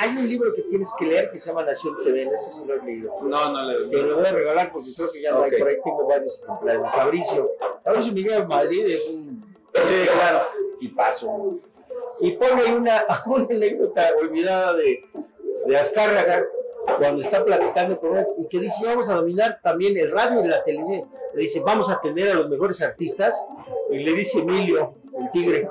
hay 0.00 0.10
un 0.18 0.28
libro 0.28 0.52
que 0.54 0.62
tienes 0.62 0.92
que 0.98 1.04
leer 1.06 1.30
que 1.30 1.38
se 1.38 1.50
llama 1.50 1.62
Nación 1.62 1.94
TV, 2.02 2.24
no 2.26 2.36
sé 2.40 2.52
si 2.52 2.64
lo 2.64 2.74
has 2.74 2.84
leído. 2.84 3.14
No, 3.22 3.52
no 3.52 3.62
le 3.62 3.88
Te 3.90 4.02
lo 4.02 4.16
voy 4.16 4.26
a 4.26 4.32
regalar 4.32 4.72
porque 4.72 4.88
creo 4.96 5.08
que 5.12 5.22
ya 5.22 5.30
no 5.30 5.42
hay 5.44 5.52
por 5.52 5.68
ahí, 5.68 5.76
tengo 5.84 6.06
varios 6.08 6.42
ejemplares. 6.42 6.82
Fabricio. 6.92 7.50
Fabricio 7.84 8.12
Miguel 8.12 8.40
de 8.40 8.46
Madrid 8.46 8.86
es 8.88 9.08
un 9.08 9.54
Sí, 9.72 10.04
claro. 10.12 10.46
tipazo. 10.80 11.58
Y 12.20 12.32
pone 12.32 12.74
una, 12.74 13.04
una 13.26 13.44
anécdota 13.44 14.10
olvidada 14.20 14.74
de, 14.74 15.04
de 15.66 15.76
Azcárraga 15.76 16.44
cuando 16.98 17.20
está 17.22 17.44
platicando 17.44 17.98
con 17.98 18.16
él 18.16 18.26
y 18.38 18.48
que 18.48 18.58
dice 18.60 18.86
vamos 18.86 19.08
a 19.08 19.14
dominar 19.14 19.58
también 19.62 19.96
el 19.96 20.10
radio 20.10 20.44
y 20.44 20.48
la 20.48 20.62
televisión. 20.62 21.08
Le 21.34 21.40
dice 21.42 21.60
vamos 21.64 21.90
a 21.90 22.00
tener 22.00 22.28
a 22.30 22.34
los 22.34 22.48
mejores 22.48 22.80
artistas 22.82 23.42
y 23.90 23.98
le 23.98 24.12
dice 24.12 24.40
Emilio, 24.40 24.94
el 25.18 25.30
tigre, 25.32 25.68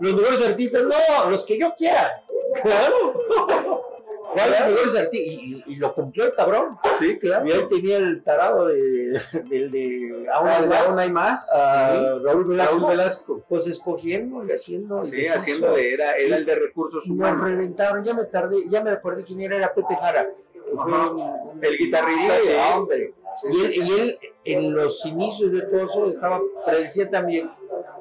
los 0.00 0.14
mejores 0.14 0.46
artistas, 0.46 0.82
no, 0.84 1.30
los 1.30 1.44
que 1.44 1.58
yo 1.58 1.74
quiera. 1.76 2.22
Claro. 2.62 3.14
¿Cuáles 4.32 4.60
mejores 4.68 4.96
artistas? 4.96 5.28
Y, 5.42 5.62
y- 5.66 5.76
lo 5.76 5.94
cumplió 5.94 6.24
el 6.26 6.34
cabrón. 6.34 6.76
Sí, 6.98 7.18
claro. 7.18 7.46
Y 7.46 7.52
ahí 7.52 7.66
tenía 7.68 7.96
el 7.96 8.22
tarado 8.22 8.66
de, 8.66 9.18
del 9.48 9.70
de 9.70 10.26
aún 10.34 10.48
hay 10.48 10.66
más, 10.66 10.86
aún 10.88 10.98
hay 10.98 11.10
más. 11.10 11.52
a 11.54 11.90
Sí. 11.92 12.24
Raúl 12.24 12.44
Velasco. 12.44 12.76
Raúl 12.78 12.90
Velasco. 12.90 13.42
Pues 13.48 13.66
escogiendo 13.66 14.44
y 14.44 14.52
haciendo. 14.52 15.02
Sí, 15.04 15.12
deshizo. 15.12 15.36
haciéndole, 15.38 15.94
era, 15.94 16.16
era 16.16 16.36
el 16.36 16.44
de 16.44 16.54
recursos 16.54 17.06
Nos 17.06 17.16
humanos. 17.16 17.50
reventaron, 17.50 18.04
ya 18.04 18.12
me 18.14 18.24
tardé, 18.24 18.56
ya 18.68 18.82
me 18.82 18.90
acordé 18.90 19.24
quién 19.24 19.40
era, 19.40 19.56
era 19.56 19.72
Pepe 19.72 19.96
Jara. 19.96 20.28
Fue 20.76 21.10
un- 21.10 21.64
El 21.64 21.76
guitarrista, 21.78 22.34
Sí, 22.42 22.52
hombre. 22.74 23.14
Sí, 23.32 23.46
Y 23.52 23.64
él, 23.64 23.70
sí, 23.70 23.82
sí. 23.86 23.92
y 23.92 24.00
él, 24.00 24.18
en 24.44 24.74
los 24.74 25.04
inicios 25.06 25.52
de 25.52 25.62
todo 25.62 25.80
eso, 25.84 26.08
estaba, 26.10 26.40
predecía 26.64 27.10
también 27.10 27.50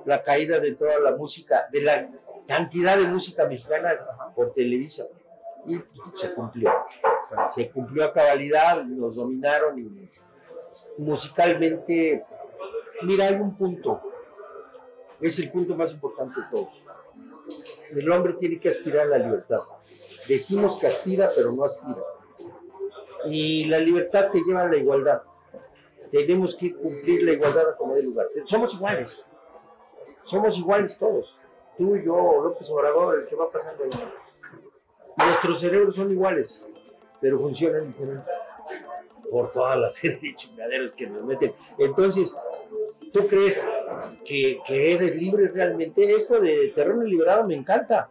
la 0.05 0.21
caída 0.21 0.59
de 0.59 0.73
toda 0.75 0.99
la 0.99 1.11
música, 1.15 1.67
de 1.71 1.81
la 1.81 2.09
cantidad 2.47 2.97
de 2.97 3.05
música 3.05 3.45
mexicana 3.45 3.97
por 4.35 4.53
Televisa. 4.53 5.05
Y 5.67 5.79
pues, 5.79 6.11
se 6.13 6.33
cumplió. 6.33 6.71
Se 7.53 7.71
cumplió 7.71 8.05
a 8.05 8.13
cabalidad, 8.13 8.83
nos 8.85 9.15
dominaron 9.15 9.79
y 9.79 10.09
musicalmente, 10.97 12.23
mira, 13.03 13.25
hay 13.27 13.35
un 13.35 13.55
punto, 13.57 14.01
es 15.19 15.39
el 15.39 15.51
punto 15.51 15.75
más 15.75 15.91
importante 15.91 16.39
de 16.41 16.45
todos. 16.51 16.85
El 17.91 18.11
hombre 18.11 18.33
tiene 18.33 18.59
que 18.59 18.69
aspirar 18.69 19.01
a 19.07 19.17
la 19.17 19.17
libertad. 19.19 19.59
Decimos 20.27 20.77
que 20.79 20.87
aspira, 20.87 21.29
pero 21.35 21.51
no 21.51 21.63
aspira. 21.63 21.95
Y 23.27 23.65
la 23.65 23.79
libertad 23.79 24.29
te 24.31 24.41
lleva 24.41 24.61
a 24.61 24.67
la 24.67 24.77
igualdad. 24.77 25.21
Tenemos 26.11 26.55
que 26.55 26.73
cumplir 26.73 27.23
la 27.23 27.33
igualdad 27.33 27.69
a 27.69 27.75
como 27.75 27.95
de 27.95 28.03
lugar. 28.03 28.27
Somos 28.45 28.73
iguales. 28.73 29.27
Somos 30.23 30.57
iguales 30.57 30.97
todos. 30.97 31.39
Tú, 31.77 31.97
yo, 31.97 32.41
López 32.43 32.69
Obrador, 32.69 33.19
el 33.19 33.27
que 33.27 33.35
va 33.35 33.51
pasando 33.51 33.83
ahí. 33.83 33.89
Nuestros 35.17 35.59
cerebros 35.59 35.95
son 35.95 36.11
iguales, 36.11 36.65
pero 37.21 37.39
funcionan 37.39 37.87
diferente. 37.87 38.31
Por 39.29 39.51
toda 39.51 39.75
la 39.75 39.89
serie 39.91 40.19
de 40.21 40.35
chingaderas 40.35 40.91
que 40.91 41.07
nos 41.07 41.23
meten. 41.23 41.53
Entonces, 41.77 42.39
¿tú 43.11 43.27
crees 43.27 43.67
que, 44.23 44.59
que 44.65 44.93
eres 44.93 45.15
libre 45.15 45.47
realmente? 45.47 46.13
Esto 46.13 46.39
de 46.39 46.71
terreno 46.75 47.03
liberado 47.03 47.45
me 47.45 47.55
encanta. 47.55 48.09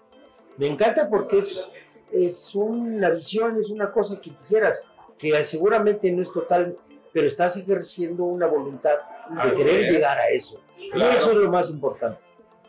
Me 0.57 0.69
encanta 0.69 1.09
porque 1.09 1.39
es, 1.39 1.69
es 2.13 2.55
una 2.55 3.11
visión, 3.11 3.59
es 3.59 3.71
una 3.71 3.91
cosa 3.91 4.21
que 4.21 4.31
quisieras, 4.31 4.85
que 5.19 5.45
seguramente 5.45 6.11
no 6.11 6.23
es 6.23 6.33
total, 6.33 6.77
pero 7.13 7.27
estás 7.27 7.57
ejerciendo 7.57 8.25
una 8.25 8.47
voluntad 8.47 8.97
de 9.31 9.41
Así 9.41 9.63
querer 9.63 9.81
es. 9.81 9.93
llegar 9.93 10.19
a 10.19 10.29
eso. 10.31 10.61
Claro. 10.93 11.13
Y 11.13 11.17
eso 11.17 11.31
es 11.31 11.37
lo 11.37 11.51
más 11.51 11.71
importante. 11.71 12.21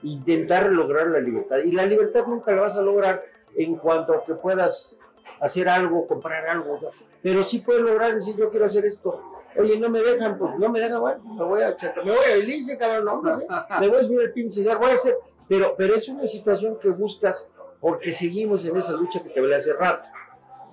Intentar 0.03 0.67
lograr 0.71 1.08
la 1.08 1.19
libertad. 1.19 1.58
Y 1.65 1.71
la 1.71 1.86
libertad 1.86 2.25
nunca 2.27 2.51
la 2.51 2.62
vas 2.62 2.75
a 2.75 2.81
lograr 2.81 3.23
en 3.55 3.75
cuanto 3.75 4.13
a 4.13 4.23
que 4.23 4.36
puedas 4.36 4.99
hacer 5.39 5.67
algo, 5.67 6.05
comprar 6.08 6.47
algo. 6.47 6.79
Pero 7.21 7.43
sí 7.43 7.60
puedes 7.60 7.81
lograr 7.81 8.13
decir, 8.13 8.36
yo 8.38 8.49
quiero 8.49 8.65
hacer 8.65 8.86
esto. 8.86 9.21
Oye, 9.58 9.79
no 9.79 9.89
me 9.89 10.01
dejan, 10.01 10.38
pues 10.38 10.51
no 10.60 10.69
me 10.69 10.79
dejan, 10.81 10.99
bueno, 10.99 11.23
me 11.23 11.43
voy 11.45 11.62
a 11.62 11.69
echar- 11.75 11.95
me 12.03 12.12
voy 12.12 12.25
a 12.29 12.34
Belice, 12.36 12.77
cabrón, 12.77 13.05
no, 13.05 13.21
no 13.21 13.39
sé. 13.39 13.47
me 13.79 13.88
voy 13.88 13.97
a 13.99 14.03
subir 14.03 14.21
el 14.21 14.31
pinche 14.34 14.63
voy 14.75 14.91
a 14.91 14.93
hacer. 14.93 15.15
Pero, 15.47 15.75
pero 15.77 15.95
es 15.95 16.08
una 16.10 16.27
situación 16.27 16.77
que 16.79 16.89
buscas 16.89 17.49
porque 17.79 18.12
seguimos 18.12 18.65
en 18.65 18.75
esa 18.75 18.91
lucha 18.93 19.21
que 19.23 19.29
te 19.29 19.39
hablé 19.39 19.55
hace 19.55 19.73
rato. 19.73 20.10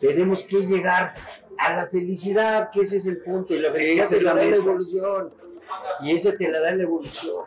Tenemos 0.02 0.42
que 0.42 0.66
llegar 0.66 1.14
a 1.56 1.76
la 1.76 1.86
felicidad, 1.86 2.70
que 2.72 2.80
ese 2.80 2.96
es 2.96 3.06
el 3.06 3.18
punto, 3.22 3.54
y 3.54 3.60
la 3.60 3.70
felicidad 3.70 4.04
Esa 4.06 4.16
te 4.16 4.22
la 4.22 4.34
da 4.34 4.44
la 4.44 4.56
evolución, 4.56 5.32
y 6.00 6.10
ese 6.10 6.32
te 6.32 6.48
la 6.50 6.58
da 6.60 6.74
la 6.74 6.82
evolución. 6.82 7.44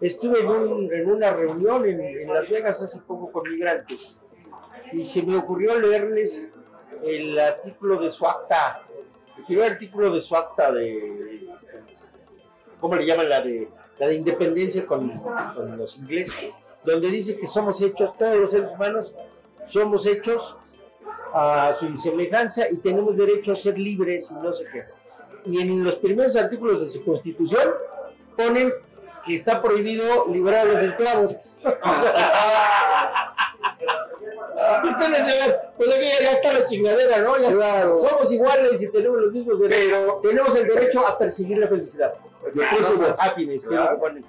Estuve 0.00 0.38
en, 0.42 0.46
un- 0.46 0.92
en 0.94 1.10
una 1.10 1.32
reunión 1.32 1.84
en, 1.86 2.00
en 2.00 2.32
Las 2.32 2.48
Vegas 2.48 2.80
hace 2.82 3.00
poco 3.00 3.32
con 3.32 3.50
migrantes, 3.50 4.20
y 4.92 5.04
se 5.04 5.24
me 5.24 5.36
ocurrió 5.36 5.76
leerles 5.80 6.52
el 7.04 7.36
artículo 7.36 8.00
de 8.00 8.10
su 8.10 8.24
acta, 8.26 8.82
el 9.36 9.44
primer 9.44 9.72
artículo 9.72 10.12
de 10.14 10.20
su 10.20 10.36
acta 10.36 10.70
de, 10.70 11.48
¿cómo 12.80 12.94
le 12.94 13.04
llaman? 13.06 13.28
La 13.28 13.40
de, 13.40 13.68
la 13.98 14.06
de 14.06 14.14
independencia 14.14 14.86
con, 14.86 15.18
con 15.18 15.76
los 15.76 15.98
ingleses, 15.98 16.52
donde 16.84 17.08
dice 17.10 17.36
que 17.36 17.48
somos 17.48 17.82
hechos, 17.82 18.16
todos 18.16 18.36
los 18.38 18.50
seres 18.52 18.70
humanos 18.70 19.16
somos 19.66 20.06
hechos 20.06 20.56
a 21.32 21.74
su 21.74 21.96
semejanza 21.96 22.68
y 22.70 22.78
tenemos 22.78 23.16
derecho 23.16 23.52
a 23.52 23.56
ser 23.56 23.78
libres 23.78 24.30
y 24.30 24.34
no 24.34 24.52
sé 24.52 24.64
qué. 24.72 24.84
Y 25.46 25.60
en 25.60 25.82
los 25.84 25.96
primeros 25.96 26.36
artículos 26.36 26.80
de 26.80 26.88
su 26.88 27.04
constitución 27.04 27.68
ponen 28.36 28.72
que 29.24 29.34
está 29.34 29.60
prohibido 29.62 30.26
liberar 30.28 30.66
a 30.68 30.72
los 30.72 30.82
esclavos. 30.82 31.36
Entonces, 34.84 35.56
pues 35.76 35.88
aquí 35.96 36.06
ya 36.20 36.32
está 36.32 36.52
la 36.52 36.66
chingadera, 36.66 37.18
¿no? 37.18 37.38
Ya 37.38 37.50
Somos 37.98 38.32
iguales 38.32 38.82
y 38.82 38.90
tenemos 38.90 39.20
los 39.20 39.32
mismos 39.32 39.60
derechos. 39.60 40.20
tenemos 40.22 40.56
el 40.56 40.66
derecho 40.66 41.06
a 41.06 41.16
perseguir 41.16 41.58
la 41.58 41.68
felicidad. 41.68 42.14
The 42.54 42.64
pursuit 42.76 43.02
of 43.02 43.16
happiness, 43.20 43.64
que 43.64 43.74
es 43.74 43.80
lo 43.80 43.88
que 43.90 43.96
ponen. 43.96 44.24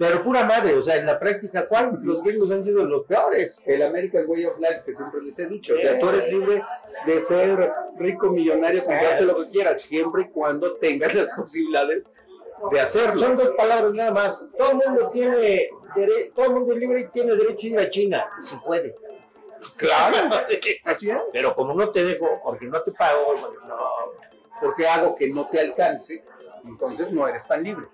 Pero 0.00 0.24
pura 0.24 0.44
madre, 0.44 0.74
o 0.74 0.80
sea, 0.80 0.96
en 0.96 1.04
la 1.04 1.18
práctica, 1.18 1.68
¿cuál? 1.68 1.98
Los 2.00 2.22
gringos 2.22 2.50
han 2.50 2.64
sido 2.64 2.82
los 2.84 3.04
peores. 3.04 3.62
El 3.66 3.82
American 3.82 4.24
Way 4.26 4.46
of 4.46 4.58
Life 4.58 4.80
que 4.86 4.94
siempre 4.94 5.20
les 5.20 5.38
he 5.38 5.46
dicho. 5.46 5.74
O 5.74 5.78
sea, 5.78 6.00
tú 6.00 6.08
eres 6.08 6.32
libre 6.32 6.64
de 7.04 7.20
ser 7.20 7.70
rico, 7.98 8.30
millonario, 8.30 8.82
comprarte 8.82 9.26
lo 9.26 9.36
que 9.36 9.50
quieras, 9.50 9.82
siempre 9.82 10.22
y 10.22 10.28
cuando 10.28 10.76
tengas 10.76 11.12
las 11.12 11.28
posibilidades 11.36 12.08
de 12.72 12.80
hacerlo. 12.80 13.18
Son 13.18 13.36
dos 13.36 13.50
palabras 13.50 13.92
nada 13.92 14.12
más. 14.12 14.48
Todo 14.56 14.70
el 14.70 14.76
mundo 14.78 15.10
tiene 15.12 15.68
todo 16.34 16.46
el 16.46 16.52
mundo 16.52 16.72
es 16.72 16.78
libre 16.78 17.00
y 17.00 17.08
tiene 17.08 17.36
derecho 17.36 17.66
a 17.66 17.70
ir 17.70 17.78
a 17.80 17.90
China. 17.90 18.24
Si 18.40 18.56
puede. 18.56 18.96
Claro, 19.76 20.16
así 20.86 21.10
es. 21.10 21.18
Pero 21.30 21.54
como 21.54 21.74
no 21.74 21.90
te 21.90 22.02
dejo, 22.02 22.40
porque 22.42 22.64
no 22.64 22.80
te 22.80 22.92
pago, 22.92 23.34
no, 23.68 23.76
Porque 24.62 24.88
hago 24.88 25.14
que 25.14 25.28
no 25.28 25.46
te 25.50 25.60
alcance, 25.60 26.24
entonces 26.64 27.12
no 27.12 27.28
eres 27.28 27.46
tan 27.46 27.62
libre. 27.62 27.86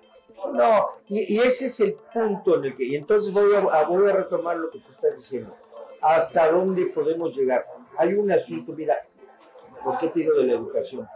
No, 0.53 0.89
y, 1.09 1.39
ese 1.41 1.67
es 1.67 1.81
el 1.81 1.95
punto 2.13 2.57
en 2.57 2.65
el 2.67 2.77
que, 2.77 2.85
y 2.85 2.97
entonces 2.97 3.33
voy 3.33 3.55
a, 3.55 3.85
voy 3.85 4.09
a 4.09 4.13
retomar 4.13 4.57
lo 4.57 4.71
que 4.71 4.79
tú 4.79 4.93
estás 4.93 5.17
diciendo. 5.17 5.55
¿Hasta 6.01 6.51
dónde 6.51 6.87
podemos 6.87 7.35
llegar? 7.37 7.67
Hay 7.97 8.15
un 8.15 8.31
asunto, 8.31 8.73
mira, 8.73 8.97
¿por 9.85 9.99
qué 9.99 10.09
te 10.09 10.21
digo 10.21 10.35
de 10.35 10.45
la 10.45 10.53
educación? 10.53 11.09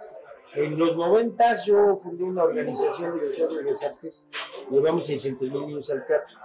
En 0.55 0.79
los 0.79 0.97
noventas 0.97 1.64
yo 1.64 2.01
fundé 2.03 2.25
una 2.25 2.43
organización 2.43 3.16
de 3.16 3.27
Educación 3.27 3.64
de 3.64 3.71
las 3.71 3.83
Artes, 3.85 4.27
llevamos 4.68 5.07
600 5.07 5.49
mil 5.49 5.66
niños 5.66 5.91
al 5.91 6.05
teatro, 6.05 6.37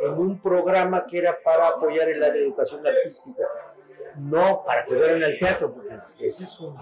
en 0.00 0.12
un 0.12 0.40
programa 0.40 1.06
que 1.06 1.18
era 1.18 1.38
para 1.44 1.68
apoyar 1.68 2.08
el 2.08 2.22
área 2.22 2.34
de 2.34 2.46
educación 2.46 2.84
artística, 2.84 3.44
no 4.16 4.64
para 4.64 4.84
que 4.84 4.96
fueran 4.96 5.22
al 5.22 5.38
teatro, 5.38 5.72
porque 5.72 5.94
ese 6.18 6.44
es 6.44 6.60
un... 6.60 6.76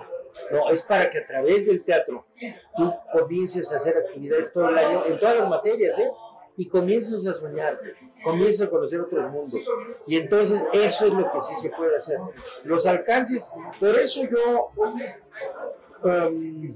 No, 0.51 0.71
es 0.71 0.83
para 0.83 1.11
que 1.11 1.19
a 1.19 1.25
través 1.25 1.67
del 1.67 1.83
teatro 1.83 2.27
tú 2.77 2.93
comiences 3.13 3.73
a 3.73 3.77
hacer 3.77 3.97
actividades 3.97 4.53
todo 4.53 4.69
el 4.69 4.79
año 4.79 5.07
en 5.07 5.19
todas 5.19 5.37
las 5.39 5.49
materias, 5.49 5.99
¿eh? 5.99 6.11
y 6.57 6.69
comienzas 6.69 7.27
a 7.27 7.35
soñar, 7.35 7.81
comienzas 8.23 8.69
a 8.69 8.71
conocer 8.71 9.01
otros 9.01 9.31
mundos. 9.31 9.61
Y 10.07 10.17
entonces 10.17 10.65
eso 10.73 11.07
es 11.07 11.13
lo 11.13 11.33
que 11.33 11.41
sí 11.41 11.55
se 11.57 11.71
puede 11.71 11.97
hacer. 11.97 12.19
Los 12.65 12.87
alcances, 12.87 13.53
por 13.81 13.91
eso 13.99 14.23
yo, 14.25 14.71
um, 14.77 16.75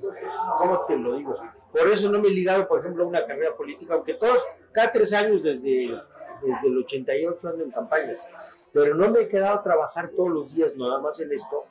¿cómo 0.58 0.84
te 0.86 0.96
lo 0.96 1.16
digo? 1.16 1.36
Por 1.70 1.86
eso 1.88 2.10
no 2.10 2.20
me 2.20 2.28
he 2.28 2.32
ligado, 2.32 2.66
por 2.66 2.80
ejemplo, 2.80 3.04
a 3.04 3.06
una 3.06 3.24
carrera 3.26 3.54
política, 3.54 3.94
aunque 3.94 4.14
todos, 4.14 4.44
cada 4.72 4.90
tres 4.90 5.12
años 5.12 5.42
desde, 5.42 5.96
desde 6.42 6.68
el 6.68 6.78
88 6.78 7.48
ando 7.48 7.64
en 7.64 7.70
campañas, 7.70 8.24
pero 8.72 8.94
no 8.94 9.10
me 9.10 9.20
he 9.20 9.28
quedado 9.28 9.58
a 9.58 9.62
trabajar 9.62 10.10
todos 10.10 10.30
los 10.30 10.54
días 10.54 10.76
nada 10.76 10.98
más 10.98 11.20
en 11.20 11.32
esto, 11.32 11.66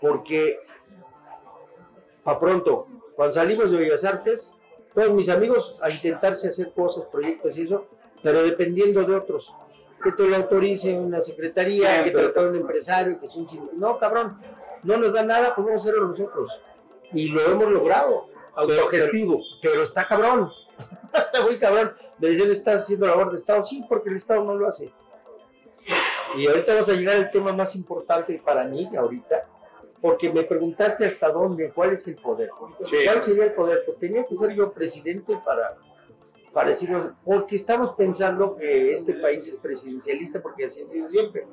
porque 0.00 0.58
a 2.24 2.38
pronto, 2.38 2.86
cuando 3.14 3.34
salimos 3.34 3.70
de 3.70 3.78
Bellas 3.78 4.04
Artes, 4.04 4.56
todos 4.94 5.12
mis 5.12 5.28
amigos 5.28 5.78
a 5.80 5.90
intentarse 5.90 6.48
hacer 6.48 6.72
cosas, 6.72 7.04
proyectos 7.10 7.56
y 7.56 7.62
eso, 7.62 7.86
pero 8.22 8.42
dependiendo 8.42 9.02
de 9.02 9.14
otros. 9.14 9.54
Que 10.02 10.12
te 10.12 10.26
lo 10.26 10.34
autorice 10.34 10.98
una 10.98 11.20
secretaría, 11.20 12.02
que 12.02 12.10
te 12.10 12.16
lo 12.16 12.26
autorice 12.28 12.50
un 12.50 12.56
empresario, 12.56 13.20
que 13.20 13.26
es 13.26 13.36
un. 13.36 13.46
No, 13.74 13.98
cabrón, 13.98 14.36
no 14.82 14.96
nos 14.96 15.12
da 15.12 15.22
nada, 15.22 15.54
pues 15.54 15.64
vamos 15.64 15.86
a 15.86 15.88
hacerlo 15.88 16.08
nosotros. 16.08 16.60
Y 17.12 17.28
lo 17.28 17.40
hemos 17.42 17.70
logrado. 17.70 18.24
Autogestivo. 18.54 19.40
Pero, 19.60 19.74
pero 19.74 19.82
está 19.84 20.08
cabrón. 20.08 20.50
está 21.14 21.42
muy 21.42 21.58
cabrón. 21.58 21.92
Me 22.18 22.30
dicen, 22.30 22.50
¿estás 22.50 22.82
haciendo 22.82 23.06
labor 23.06 23.30
de 23.30 23.36
Estado? 23.36 23.64
Sí, 23.64 23.84
porque 23.88 24.10
el 24.10 24.16
Estado 24.16 24.42
no 24.42 24.54
lo 24.54 24.68
hace. 24.68 24.92
Y 26.36 26.46
ahorita 26.46 26.74
vamos 26.74 26.88
a 26.88 26.94
llegar 26.94 27.16
al 27.16 27.30
tema 27.30 27.52
más 27.52 27.76
importante 27.76 28.40
para 28.44 28.64
mí, 28.64 28.90
ahorita, 28.96 29.46
porque 30.02 30.32
me 30.32 30.42
preguntaste 30.42 31.06
hasta 31.06 31.30
dónde, 31.30 31.70
cuál 31.70 31.92
es 31.92 32.06
el 32.08 32.16
poder. 32.16 32.50
Sí. 32.84 32.96
¿Cuál 33.04 33.22
sería 33.22 33.44
el 33.44 33.52
poder? 33.52 33.84
Pues 33.86 33.98
tenía 33.98 34.26
que 34.26 34.34
ser 34.34 34.52
yo 34.52 34.72
presidente 34.72 35.38
para, 35.44 35.76
para 36.52 36.70
decirnos, 36.70 37.06
porque 37.24 37.54
estamos 37.54 37.94
pensando 37.94 38.56
que 38.56 38.92
este 38.92 39.14
país 39.14 39.46
es 39.46 39.54
presidencialista, 39.56 40.42
porque 40.42 40.66
así 40.66 40.82
ha 40.82 40.90
sido 40.90 41.08
siempre. 41.08 41.46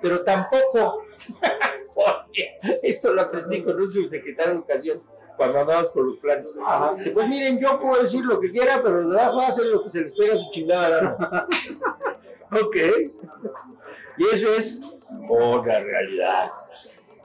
Pero 0.00 0.22
tampoco, 0.22 1.02
porque 1.94 2.56
esto 2.84 3.12
lo 3.12 3.22
aprendí 3.22 3.62
con 3.64 3.80
un 3.80 3.90
subsecretario 3.90 4.52
de 4.52 4.58
Educación 4.58 5.02
cuando 5.36 5.58
andábamos 5.58 5.90
con 5.90 6.06
los 6.06 6.18
planes. 6.18 6.56
Dice, 6.96 7.10
pues 7.10 7.26
miren, 7.26 7.58
yo 7.58 7.80
puedo 7.80 8.00
decir 8.00 8.24
lo 8.24 8.38
que 8.38 8.52
quiera, 8.52 8.80
pero 8.80 9.08
de 9.08 9.16
va 9.16 9.26
a 9.26 9.48
hacer 9.48 9.66
lo 9.66 9.82
que 9.82 9.88
se 9.88 10.02
les 10.02 10.12
pega 10.12 10.34
a 10.34 10.36
su 10.36 10.48
chingada 10.52 11.48
ok. 12.52 12.76
Y 14.18 14.24
eso 14.32 14.54
es 14.54 14.80
una 15.28 15.80
realidad. 15.80 16.52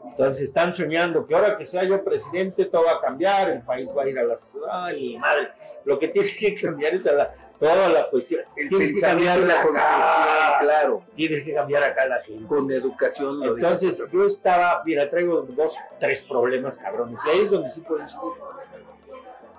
Entonces 0.10 0.44
están 0.44 0.74
soñando 0.74 1.26
que 1.26 1.36
ahora 1.36 1.58
que 1.58 1.66
sea 1.66 1.84
yo 1.84 2.04
presidente 2.04 2.66
todo 2.66 2.86
va 2.86 2.94
a 2.94 3.02
cambiar, 3.02 3.50
el 3.50 3.62
país 3.62 3.90
va 3.96 4.04
a 4.04 4.10
ir 4.10 4.18
a 4.18 4.24
la 4.24 4.36
ciudad, 4.36 4.92
y 4.92 5.18
madre, 5.18 5.50
lo 5.86 6.00
que 6.00 6.08
tienes 6.08 6.38
que 6.38 6.56
cambiar 6.56 6.96
es 6.96 7.06
a 7.06 7.14
la, 7.14 7.34
toda 7.60 7.90
la 7.90 8.10
cuestión. 8.10 8.42
El 8.56 8.68
tienes 8.70 8.96
que 8.96 9.02
cambiar 9.02 9.40
la 9.40 9.62
acá, 9.62 10.58
claro. 10.60 11.04
Tienes 11.14 11.44
que 11.44 11.54
cambiar 11.54 11.84
acá 11.84 12.08
la 12.08 12.22
gente. 12.22 12.48
Con 12.48 12.72
educación. 12.72 13.40
lo 13.40 13.56
Entonces 13.56 14.04
yo 14.12 14.26
estaba, 14.26 14.82
mira, 14.86 15.08
traigo 15.08 15.42
dos, 15.42 15.78
tres 16.00 16.22
problemas 16.24 16.78
cabrones, 16.78 17.20
y 17.26 17.30
ahí 17.30 17.40
es 17.42 17.52
donde 17.52 17.70
sí 17.70 17.82
decir. 17.82 18.20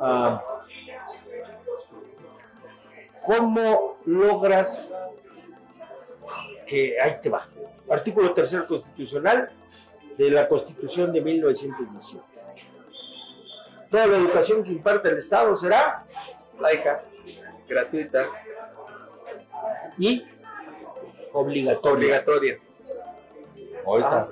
ah, 0.00 0.42
¿Cómo 3.24 3.98
logras 4.06 4.94
que 6.66 7.00
ahí 7.00 7.18
te 7.22 7.28
va? 7.28 7.46
Artículo 7.90 8.32
tercero 8.32 8.66
constitucional 8.66 9.50
de 10.18 10.30
la 10.30 10.48
Constitución 10.48 11.12
de 11.12 11.20
1918. 11.20 12.24
Toda 13.90 14.06
la 14.06 14.18
educación 14.18 14.62
que 14.64 14.72
imparte 14.72 15.08
el 15.08 15.16
Estado 15.16 15.56
será 15.56 16.04
laica, 16.60 17.02
gratuita, 17.66 18.26
y 19.96 20.24
obligatoria. 21.32 21.94
obligatoria. 21.94 22.58
Ahorita. 23.86 24.28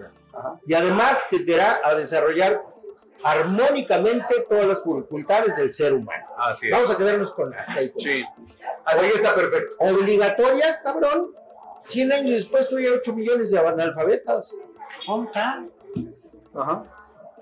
Y 0.66 0.74
además 0.74 1.20
tenderá 1.30 1.80
a 1.82 1.95
desarrollar 1.95 2.62
armónicamente 3.22 4.45
todas 4.49 4.66
las 4.66 4.82
facultades 4.82 5.57
del 5.57 5.72
ser 5.72 5.95
humano. 5.95 6.26
Así 6.37 6.68
Vamos 6.68 6.91
a 6.91 6.97
quedarnos 6.97 7.32
con 7.32 7.55
hasta 7.55 7.72
ahí. 7.72 7.91
con 7.91 8.01
Sí. 8.01 8.24
Así 8.84 9.07
está 9.07 9.34
perfecto. 9.34 9.76
Obligatoria, 9.78 10.80
cabrón. 10.82 11.32
100 11.84 12.12
años 12.12 12.30
después 12.32 12.68
ya 12.68 12.91
8 12.93 13.12
millones 13.14 13.51
de 13.51 13.59
analfabetas. 13.59 14.57
¿Cómo 15.07 15.24
está? 15.24 15.64
Ajá. 16.57 16.85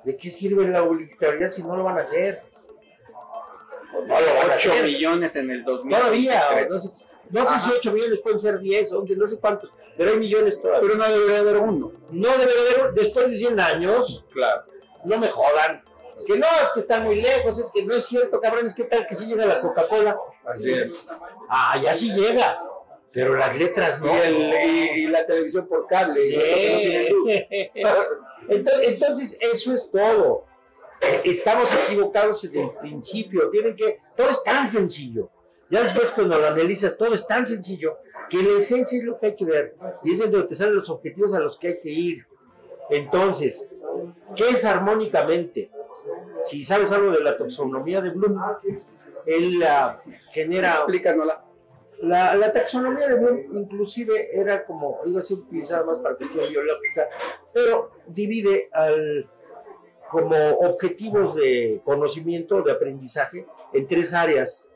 ¿De 0.05 0.17
qué 0.17 0.31
sirve 0.31 0.67
la 0.69 0.83
obligatoriedad 0.83 1.51
si 1.51 1.63
no 1.63 1.77
lo 1.77 1.85
van 1.85 1.99
a 1.99 2.03
hacer? 2.03 2.43
Pues 3.93 4.09
no 4.09 4.21
lo 4.21 4.27
van 4.35 4.51
a 4.51 4.55
8 4.57 4.71
hacer. 4.73 4.85
millones 4.85 5.37
en 5.37 5.51
el 5.51 5.65
2000. 5.65 5.97
Todavía, 5.97 6.45
no 6.69 6.79
sé, 6.79 7.05
no 7.31 7.47
sé 7.47 7.59
si 7.59 7.71
8 7.71 7.93
millones 7.93 8.21
pueden 8.21 8.41
ser 8.41 8.59
10, 8.59 8.93
11, 8.93 9.17
no 9.17 9.27
sé 9.29 9.39
cuántos, 9.39 9.73
pero 9.97 10.11
hay 10.11 10.19
millones 10.19 10.61
todavía. 10.61 10.81
Pero 10.83 10.95
no 10.97 11.09
debería 11.09 11.39
haber 11.41 11.57
uno. 11.59 11.93
no 12.11 12.29
debería 12.33 12.55
haber, 12.83 12.93
después 12.95 13.31
de 13.31 13.37
100 13.37 13.61
años, 13.61 14.25
Claro. 14.33 14.65
no 15.05 15.19
me 15.19 15.29
jodan. 15.29 15.83
Que 16.27 16.39
no, 16.39 16.47
es 16.63 16.71
que 16.71 16.81
están 16.81 17.05
muy 17.05 17.17
lejos, 17.21 17.59
es 17.59 17.71
que 17.73 17.85
no 17.85 17.95
es 17.95 18.07
cierto, 18.07 18.41
cabrón, 18.41 18.67
es 18.67 18.75
que 18.75 18.85
tal 18.85 19.07
que 19.07 19.15
sí 19.15 19.27
llega 19.27 19.45
la 19.47 19.61
Coca-Cola. 19.61 20.17
Así 20.45 20.73
es. 20.73 21.09
Ah, 21.49 21.77
ya 21.83 21.93
sí 21.93 22.13
llega, 22.13 22.63
pero 23.13 23.35
las 23.37 23.57
letras 23.59 24.01
no. 24.01 24.07
Y, 24.15 24.19
el- 24.19 24.55
y- 24.71 24.91
y 25.03 25.07
la 25.09 25.27
televisión 25.27 25.67
por 25.67 25.87
cable. 25.87 26.27
y 26.29 26.35
eso 26.35 26.55
que 26.57 26.73
no 26.73 26.79
tiene 26.79 27.11
luz. 27.11 27.31
Entonces, 28.49 29.39
eso 29.41 29.73
es 29.73 29.91
todo. 29.91 30.45
Eh, 31.01 31.23
Estamos 31.25 31.71
equivocados 31.87 32.43
desde 32.43 32.63
el 32.63 32.71
principio. 32.73 33.51
Tienen 33.51 33.77
que, 33.77 33.99
todo 34.17 34.31
es 34.31 34.43
tan 34.43 34.67
sencillo. 34.67 35.31
Ya 35.71 35.83
después 35.83 36.13
cuando 36.13 36.39
lo 36.39 36.47
analizas, 36.47 36.97
todo 36.97 37.15
es 37.15 37.27
tan 37.27 37.47
sencillo 37.47 37.99
que 38.29 38.43
la 38.43 38.59
esencia 38.59 38.99
es 38.99 39.05
lo 39.05 39.19
que 39.19 39.27
hay 39.27 39.37
que 39.37 39.45
ver. 39.45 39.77
Y 40.03 40.13
es 40.13 40.19
de 40.19 40.29
donde 40.29 40.49
te 40.49 40.57
salen 40.57 40.77
los 40.77 40.91
objetivos 40.91 41.35
a 41.35 41.41
los 41.41 41.59
que 41.59 41.69
hay 41.69 41.81
que 41.81 41.91
ir. 41.91 42.27
Entonces, 42.91 43.69
¿qué 44.37 44.51
es 44.51 44.65
armónicamente? 44.65 45.71
Si 46.45 46.63
sabes 46.65 46.93
algo 46.93 47.13
de 47.13 47.23
la 47.23 47.37
taxonomía 47.37 48.01
de 48.03 48.11
Bloom, 48.11 48.39
él 49.27 49.63
ah, 49.63 50.03
genera 50.31 50.75
Explícanosla. 50.75 51.45
La, 52.03 52.35
la 52.35 52.53
taxonomía 52.53 53.09
de 53.09 53.15
Bloom 53.15 53.59
inclusive 53.63 54.39
era 54.39 54.65
como, 54.65 55.01
iba 55.07 55.21
a 55.21 55.23
ser 55.23 55.39
utilizada 55.39 55.85
más 55.85 55.99
para 55.99 56.17
cuestión 56.17 56.49
biológica, 56.49 57.09
pero 57.53 57.91
divide 58.07 58.69
al, 58.73 59.29
como 60.11 60.37
objetivos 60.61 61.35
de 61.35 61.81
conocimiento, 61.85 62.63
de 62.63 62.73
aprendizaje, 62.73 63.47
en 63.73 63.87
tres 63.87 64.15
áreas. 64.15 64.71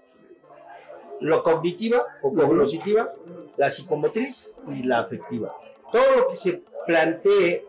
Lo 1.20 1.42
cognitiva 1.42 2.06
o 2.22 2.32
cognoscitiva, 2.32 3.12
la 3.56 3.70
psicomotriz 3.70 4.54
y 4.68 4.84
la 4.84 5.00
afectiva. 5.00 5.56
Todo 5.92 6.16
lo 6.16 6.26
que 6.28 6.36
se 6.36 6.62
plantee 6.86 7.66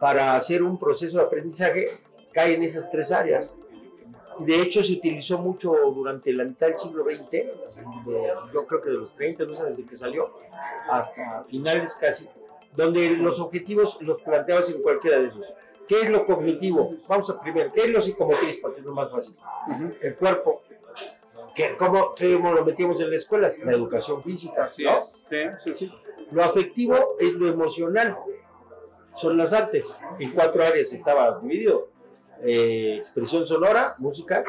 para 0.00 0.36
hacer 0.36 0.62
un 0.62 0.78
proceso 0.78 1.18
de 1.18 1.24
aprendizaje 1.24 1.86
cae 2.32 2.54
en 2.54 2.62
esas 2.62 2.90
tres 2.90 3.10
áreas. 3.10 3.54
De 4.40 4.60
hecho, 4.62 4.82
se 4.82 4.92
utilizó 4.92 5.38
mucho 5.38 5.72
durante 5.94 6.32
la 6.32 6.44
mitad 6.44 6.68
del 6.68 6.78
siglo 6.78 7.04
XX, 7.04 7.30
de- 7.30 8.32
yo 8.52 8.66
creo 8.66 8.80
que 8.80 8.90
de 8.90 8.96
los 8.96 9.14
30, 9.14 9.44
no 9.44 9.54
sé, 9.54 9.64
desde 9.64 9.84
que 9.84 9.96
salió, 9.96 10.30
hasta 10.88 11.44
finales 11.44 11.94
casi, 11.94 12.28
donde 12.76 13.10
los 13.10 13.40
objetivos 13.40 14.00
los 14.02 14.20
planteabas 14.22 14.68
en 14.70 14.82
cualquiera 14.82 15.18
de 15.18 15.28
esos. 15.28 15.52
¿Qué 15.86 16.02
es 16.02 16.10
lo 16.10 16.26
cognitivo? 16.26 16.94
Vamos 17.08 17.30
a 17.30 17.40
primero, 17.40 17.72
¿qué 17.72 17.80
es 17.80 17.88
lo 17.88 18.00
psicomotriz? 18.02 18.58
Para 18.58 18.74
que 18.74 18.80
es 18.80 18.86
lo 18.86 18.92
más 18.94 19.10
fácil. 19.10 19.34
El 20.00 20.14
cuerpo. 20.16 20.62
¿Qué, 21.54 21.74
cómo, 21.76 22.14
¿Cómo 22.16 22.52
lo 22.52 22.64
metíamos 22.64 23.00
en 23.00 23.10
la 23.10 23.16
escuela? 23.16 23.48
La 23.64 23.72
educación 23.72 24.22
física. 24.22 24.64
Así 24.64 24.84
¿no? 24.84 24.98
es. 24.98 25.24
Sí, 25.28 25.36
sí, 25.64 25.74
sí. 25.74 25.92
Lo 26.30 26.44
afectivo 26.44 27.16
es 27.18 27.32
lo 27.32 27.48
emocional. 27.48 28.16
Son 29.16 29.36
las 29.36 29.52
artes. 29.52 29.98
En 30.20 30.30
cuatro 30.32 30.62
áreas 30.62 30.92
estaba 30.92 31.40
dividido. 31.40 31.88
Eh, 32.42 32.96
expresión 32.96 33.46
sonora, 33.46 33.94
música, 33.98 34.44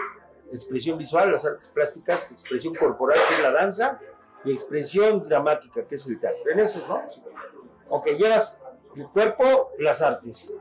expresión 0.52 0.98
visual, 0.98 1.32
las 1.32 1.46
artes 1.46 1.68
plásticas, 1.70 2.32
expresión 2.32 2.74
corporal, 2.74 3.18
que 3.28 3.36
es 3.36 3.42
la 3.42 3.52
danza, 3.52 4.00
y 4.46 4.52
expresión 4.52 5.28
dramática, 5.28 5.84
que 5.84 5.96
es 5.96 6.08
el 6.08 6.20
teatro. 6.20 6.52
En 6.52 6.60
esos, 6.60 6.88
¿no? 6.88 7.02
Ok, 7.90 8.08
llevas 8.18 8.60
el 8.96 9.08
cuerpo, 9.10 9.72
las 9.80 10.02
artes. 10.02 10.54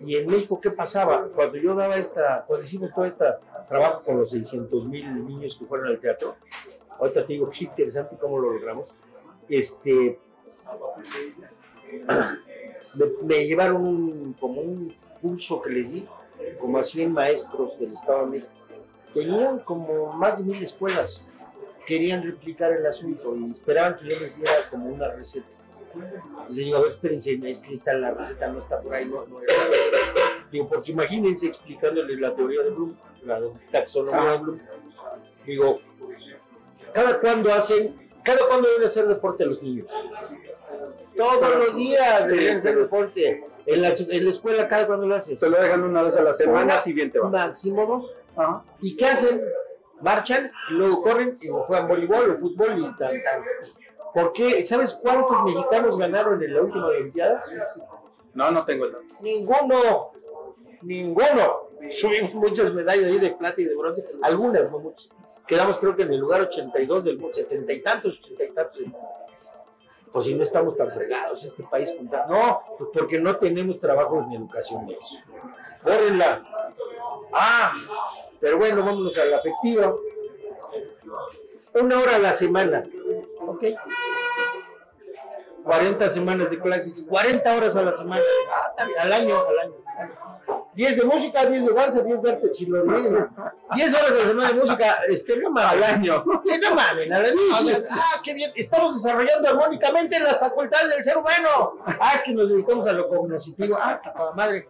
Y 0.00 0.16
en 0.16 0.26
México, 0.26 0.60
¿qué 0.60 0.70
pasaba? 0.70 1.28
Cuando 1.34 1.56
yo 1.58 1.74
daba 1.74 1.96
esta, 1.96 2.44
cuando 2.46 2.64
hicimos 2.64 2.92
todo 2.94 3.04
este 3.04 3.24
trabajo 3.68 4.02
con 4.02 4.18
los 4.18 4.30
600 4.30 4.86
mil 4.86 5.26
niños 5.26 5.56
que 5.58 5.66
fueron 5.66 5.88
al 5.88 5.98
teatro, 6.00 6.36
ahorita 6.98 7.26
te 7.26 7.32
digo, 7.34 7.50
qué 7.50 7.64
interesante 7.64 8.16
cómo 8.20 8.38
lo 8.38 8.52
logramos. 8.52 8.94
Este, 9.48 10.18
me, 12.94 13.06
me 13.22 13.46
llevaron 13.46 13.84
un- 13.84 14.32
como 14.40 14.60
un 14.60 14.92
curso 15.20 15.60
que 15.62 15.70
les 15.70 15.92
di, 15.92 16.08
como 16.60 16.78
a 16.78 16.84
100 16.84 17.12
maestros 17.12 17.78
del 17.78 17.92
Estado 17.92 18.26
de 18.26 18.26
México. 18.26 18.52
Tenían 19.14 19.60
como 19.60 20.12
más 20.12 20.38
de 20.38 20.44
mil 20.44 20.62
escuelas. 20.62 21.28
Querían 21.86 22.22
replicar 22.22 22.72
el 22.72 22.84
asunto 22.84 23.36
y 23.36 23.50
esperaban 23.50 23.96
que 23.96 24.08
yo 24.08 24.20
les 24.20 24.36
diera 24.36 24.52
como 24.70 24.86
una 24.86 25.08
receta. 25.08 25.46
Y 26.50 26.54
le 26.54 26.62
digo, 26.64 26.76
a 26.76 26.80
ver, 26.80 26.90
espérense, 26.90 27.38
es 27.44 27.60
que 27.60 27.74
está 27.74 27.94
la 27.94 28.10
receta, 28.10 28.48
no 28.48 28.58
está 28.58 28.80
por 28.80 28.94
ahí, 28.94 29.06
no, 29.06 29.24
no 29.26 29.40
era 29.40 29.54
la 29.56 29.64
receta. 29.64 30.48
Digo, 30.50 30.68
porque 30.68 30.92
imagínense 30.92 31.46
explicándoles 31.46 32.20
la 32.20 32.34
teoría 32.34 32.62
de 32.62 32.70
Bloom, 32.70 32.96
la 33.24 33.40
taxonomía 33.70 34.32
de 34.32 34.38
Bloom. 34.38 34.60
Digo, 35.46 35.78
cada 36.92 37.20
cuándo 37.20 37.52
hacen, 37.52 38.10
cada 38.22 38.46
cuándo 38.48 38.68
deben 38.68 38.86
hacer 38.86 39.06
deporte 39.06 39.46
los 39.46 39.62
niños. 39.62 39.88
Todos 41.16 41.56
los 41.56 41.76
días 41.76 42.26
deben 42.26 42.58
hacer 42.58 42.78
deporte. 42.78 43.44
En 43.66 43.82
la, 43.82 43.88
en 43.88 44.24
la 44.24 44.30
escuela, 44.30 44.68
cada 44.68 44.86
cuándo 44.86 45.06
lo 45.06 45.16
haces. 45.16 45.40
Se 45.40 45.50
lo 45.50 45.60
dejan 45.60 45.82
una 45.82 46.02
vez 46.02 46.16
a 46.16 46.22
la 46.22 46.32
semana, 46.32 46.78
si 46.78 46.92
bien 46.92 47.10
te 47.10 47.18
va. 47.18 47.28
Máximo 47.28 47.84
dos. 47.84 48.16
Ajá. 48.36 48.62
¿Y 48.80 48.96
qué 48.96 49.06
hacen? 49.06 49.42
Marchan, 50.00 50.52
y 50.70 50.74
luego 50.74 51.02
corren 51.02 51.38
y 51.40 51.48
juegan 51.48 51.88
voleibol 51.88 52.30
o 52.30 52.36
fútbol 52.36 52.78
y 52.78 52.82
tan, 52.98 53.22
tan. 53.22 53.42
¿Por 54.14 54.32
qué? 54.32 54.64
¿Sabes 54.64 54.92
cuántos 54.94 55.42
mexicanos 55.42 55.98
ganaron 55.98 56.42
en 56.42 56.54
la 56.54 56.62
última 56.62 56.86
Olimpiada? 56.86 57.42
No, 58.34 58.50
no 58.50 58.64
tengo 58.64 58.84
el 58.84 58.92
dato. 58.92 59.04
Ninguno. 59.20 60.10
Ninguno. 60.82 61.68
Subimos 61.90 62.34
muchas 62.34 62.72
medallas 62.72 63.06
ahí 63.06 63.18
de 63.18 63.30
plata 63.32 63.60
y 63.60 63.64
de 63.64 63.74
bronce. 63.74 64.04
Algunas, 64.22 64.70
no 64.70 64.78
muchas. 64.78 65.10
Quedamos 65.46 65.78
creo 65.78 65.94
que 65.94 66.02
en 66.02 66.12
el 66.12 66.20
lugar 66.20 66.42
82 66.42 67.04
del 67.04 67.18
mundo, 67.18 67.34
70 67.34 67.72
y 67.72 67.80
tantos, 67.80 68.18
80 68.18 68.44
y 68.44 68.50
tantos. 68.50 68.78
del 68.78 68.86
mundo. 68.88 69.08
Pues 70.16 70.28
si 70.28 70.34
no 70.34 70.44
estamos 70.44 70.74
tan 70.78 70.90
fregados, 70.90 71.44
este 71.44 71.62
país 71.62 71.92
con 71.92 72.06
No, 72.06 72.62
pues 72.78 72.88
porque 72.90 73.20
no 73.20 73.36
tenemos 73.36 73.78
trabajo 73.78 74.22
en 74.22 74.32
educación 74.32 74.86
de 74.86 74.94
eso. 74.94 75.16
Bórrenla. 75.84 76.42
Ah, 77.34 77.74
pero 78.40 78.56
bueno, 78.56 78.82
vámonos 78.82 79.18
a 79.18 79.26
la 79.26 79.36
afectiva. 79.36 79.94
Una 81.74 82.00
hora 82.00 82.16
a 82.16 82.18
la 82.18 82.32
semana. 82.32 82.88
¿Ok? 83.46 83.64
40 85.66 86.08
semanas 86.10 86.48
de 86.48 86.60
clases, 86.60 87.04
40 87.08 87.56
horas 87.56 87.74
a 87.74 87.82
la 87.82 87.92
semana, 87.92 88.22
al 89.00 89.12
año, 89.12 89.36
al 89.36 89.58
año. 89.58 89.74
10 90.74 90.96
de 90.98 91.04
música, 91.04 91.44
10 91.44 91.66
de 91.66 91.72
danza, 91.72 92.02
10 92.02 92.22
de 92.22 92.30
arte, 92.30 92.54
si 92.54 92.66
lo 92.66 92.82
olvidan. 92.82 93.34
10 93.74 93.94
horas 93.94 94.10
a 94.10 94.14
la 94.14 94.28
semana 94.28 94.48
de 94.50 94.54
música, 94.54 94.98
este, 95.08 95.36
no 95.38 95.50
mames. 95.50 95.72
Al 95.72 95.82
año. 95.82 96.24
no 96.24 96.74
mames, 96.74 97.10
al 97.10 97.24
año. 97.24 97.78
Ah, 97.90 98.20
qué 98.22 98.34
bien, 98.34 98.52
estamos 98.54 99.02
desarrollando 99.02 99.48
armónicamente 99.48 100.20
las 100.20 100.38
facultades 100.38 100.88
del 100.94 101.02
ser 101.02 101.16
humano. 101.16 101.78
Ah, 101.84 102.12
es 102.14 102.22
que 102.22 102.32
nos 102.32 102.48
dedicamos 102.48 102.86
a 102.86 102.92
lo 102.92 103.08
cognitivo. 103.08 103.76
Ah, 103.76 104.00
toda 104.00 104.32
madre. 104.34 104.68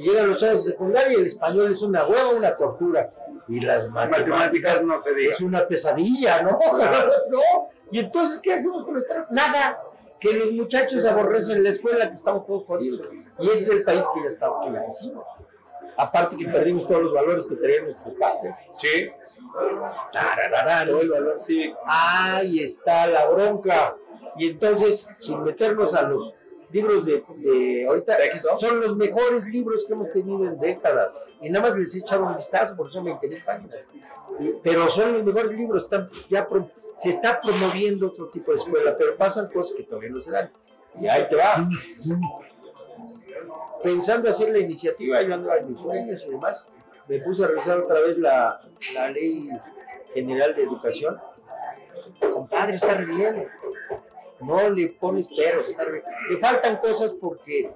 Y 0.00 0.02
Llegan 0.02 0.28
los 0.28 0.38
chavos 0.38 0.66
de 0.66 0.72
secundaria 0.72 1.12
y 1.12 1.20
el 1.20 1.26
español 1.26 1.70
es 1.70 1.80
una 1.80 2.04
hueva, 2.04 2.28
una 2.36 2.54
tortura. 2.54 3.10
Y 3.48 3.60
las 3.60 3.88
matemáticas 3.88 4.28
Matemáticas 4.28 4.82
no 4.82 4.98
se 4.98 5.14
diga. 5.14 5.30
es 5.30 5.40
una 5.40 5.66
pesadilla, 5.66 6.42
¿no? 6.42 6.58
¿no? 7.30 7.40
Y 7.90 8.00
entonces, 8.00 8.40
¿qué 8.40 8.52
hacemos 8.52 8.84
con 8.84 8.94
nuestra? 8.94 9.26
Nada. 9.30 9.80
Que 10.20 10.32
los 10.32 10.52
muchachos 10.52 11.04
aborrecen 11.04 11.62
la 11.62 11.70
escuela, 11.70 12.08
que 12.08 12.14
estamos 12.14 12.46
todos 12.46 12.64
jodidos. 12.64 13.08
Y 13.38 13.46
ese 13.50 13.54
es 13.64 13.68
el 13.70 13.84
país 13.84 14.04
que 14.14 14.22
ya 14.22 14.28
está, 14.28 14.50
que 14.64 14.72
ya 14.72 14.84
hicimos. 14.90 15.24
Aparte 15.98 16.36
que 16.36 16.46
perdimos 16.46 16.86
todos 16.86 17.02
los 17.04 17.12
valores 17.14 17.46
que 17.46 17.56
tenían 17.56 17.84
nuestros 17.84 18.14
padres. 18.16 18.54
Sí. 18.78 19.08
Todo 20.92 21.00
el 21.00 21.10
valor 21.10 21.40
cívico. 21.40 21.78
Ahí 21.86 22.62
está 22.62 23.06
la 23.06 23.26
bronca. 23.28 23.96
Y 24.36 24.50
entonces, 24.50 25.08
sin 25.20 25.42
meternos 25.42 25.94
a 25.94 26.02
los 26.02 26.34
libros 26.70 27.06
de, 27.06 27.24
de 27.36 27.86
ahorita, 27.88 28.16
Texto. 28.18 28.56
son 28.58 28.80
los 28.80 28.96
mejores 28.96 29.44
libros 29.44 29.86
que 29.86 29.94
hemos 29.94 30.10
tenido 30.12 30.44
en 30.44 30.58
décadas. 30.58 31.12
Y 31.40 31.48
nada 31.48 31.68
más 31.68 31.78
les 31.78 31.94
he 31.94 32.00
echado 32.00 32.24
un 32.26 32.36
vistazo, 32.36 32.74
porque 32.76 32.92
son 32.92 33.04
20 33.04 33.28
mil 33.28 33.44
páginas. 33.44 33.78
Y- 34.40 34.52
pero 34.62 34.88
son 34.90 35.14
los 35.14 35.24
mejores 35.24 35.52
libros, 35.52 35.84
están 35.84 36.10
ya 36.28 36.46
pro- 36.46 36.70
se 36.96 37.10
está 37.10 37.40
promoviendo 37.40 38.08
otro 38.08 38.28
tipo 38.28 38.52
de 38.52 38.58
escuela, 38.58 38.96
pero 38.96 39.16
pasan 39.16 39.48
cosas 39.48 39.76
que 39.76 39.82
todavía 39.82 40.10
no 40.10 40.20
se 40.20 40.30
dan. 40.30 40.50
Y 41.00 41.06
ahí 41.06 41.28
te 41.28 41.36
va. 41.36 41.68
Pensando 43.82 44.30
hacer 44.30 44.50
la 44.50 44.58
iniciativa, 44.58 45.20
yo 45.22 45.34
ando 45.34 45.54
en 45.54 45.70
mis 45.70 45.80
sueños 45.80 46.24
y 46.26 46.30
demás, 46.30 46.66
me 47.06 47.20
puse 47.20 47.44
a 47.44 47.48
revisar 47.48 47.78
otra 47.78 48.00
vez 48.00 48.18
la, 48.18 48.60
ley 49.12 49.50
general 50.14 50.54
de 50.54 50.62
educación. 50.62 51.20
Compadre, 52.32 52.76
está 52.76 52.94
re 52.94 53.04
bien. 53.04 53.46
No 54.40 54.68
le 54.70 54.88
pones 54.88 55.28
peros, 55.28 55.68
está 55.68 55.84
re. 55.84 56.02
Le 56.30 56.38
faltan 56.38 56.78
cosas 56.78 57.12
porque 57.20 57.70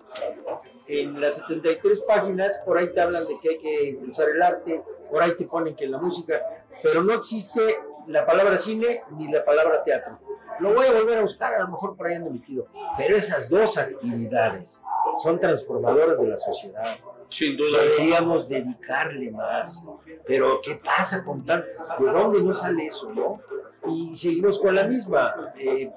en 0.86 1.20
las 1.20 1.36
73 1.36 2.00
páginas 2.00 2.58
por 2.64 2.78
ahí 2.78 2.92
te 2.92 3.00
hablan 3.00 3.26
de 3.26 3.38
que 3.40 3.50
hay 3.50 3.58
que 3.58 3.84
impulsar 3.90 4.30
el 4.30 4.42
arte, 4.42 4.82
por 5.10 5.22
ahí 5.22 5.36
te 5.36 5.44
ponen 5.44 5.74
que 5.76 5.86
la 5.86 5.98
música, 5.98 6.64
pero 6.82 7.02
no 7.02 7.12
existe 7.14 7.78
la 8.10 8.26
palabra 8.26 8.58
cine 8.58 9.02
ni 9.12 9.30
la 9.30 9.44
palabra 9.44 9.82
teatro. 9.84 10.18
Lo 10.58 10.74
voy 10.74 10.86
a 10.86 10.92
volver 10.92 11.18
a 11.18 11.22
buscar, 11.22 11.54
a 11.54 11.60
lo 11.60 11.68
mejor 11.68 11.96
por 11.96 12.06
ahí 12.06 12.14
ando 12.16 12.30
metido. 12.30 12.66
Pero 12.98 13.16
esas 13.16 13.48
dos 13.48 13.78
actividades 13.78 14.82
son 15.18 15.38
transformadoras 15.38 16.20
de 16.20 16.28
la 16.28 16.36
sociedad. 16.36 16.98
Sin 17.28 17.56
duda. 17.56 17.82
Deberíamos 17.82 18.48
dedicarle 18.48 19.30
más. 19.30 19.84
Pero 20.26 20.60
¿qué 20.60 20.74
pasa 20.74 21.24
con 21.24 21.44
tal? 21.44 21.64
¿De 21.98 22.06
dónde 22.06 22.42
no 22.42 22.52
sale 22.52 22.86
eso, 22.86 23.10
no? 23.10 23.40
Y 23.88 24.14
seguimos 24.16 24.58
con 24.58 24.74
la 24.74 24.84
misma. 24.84 25.52
Eh, 25.56 25.90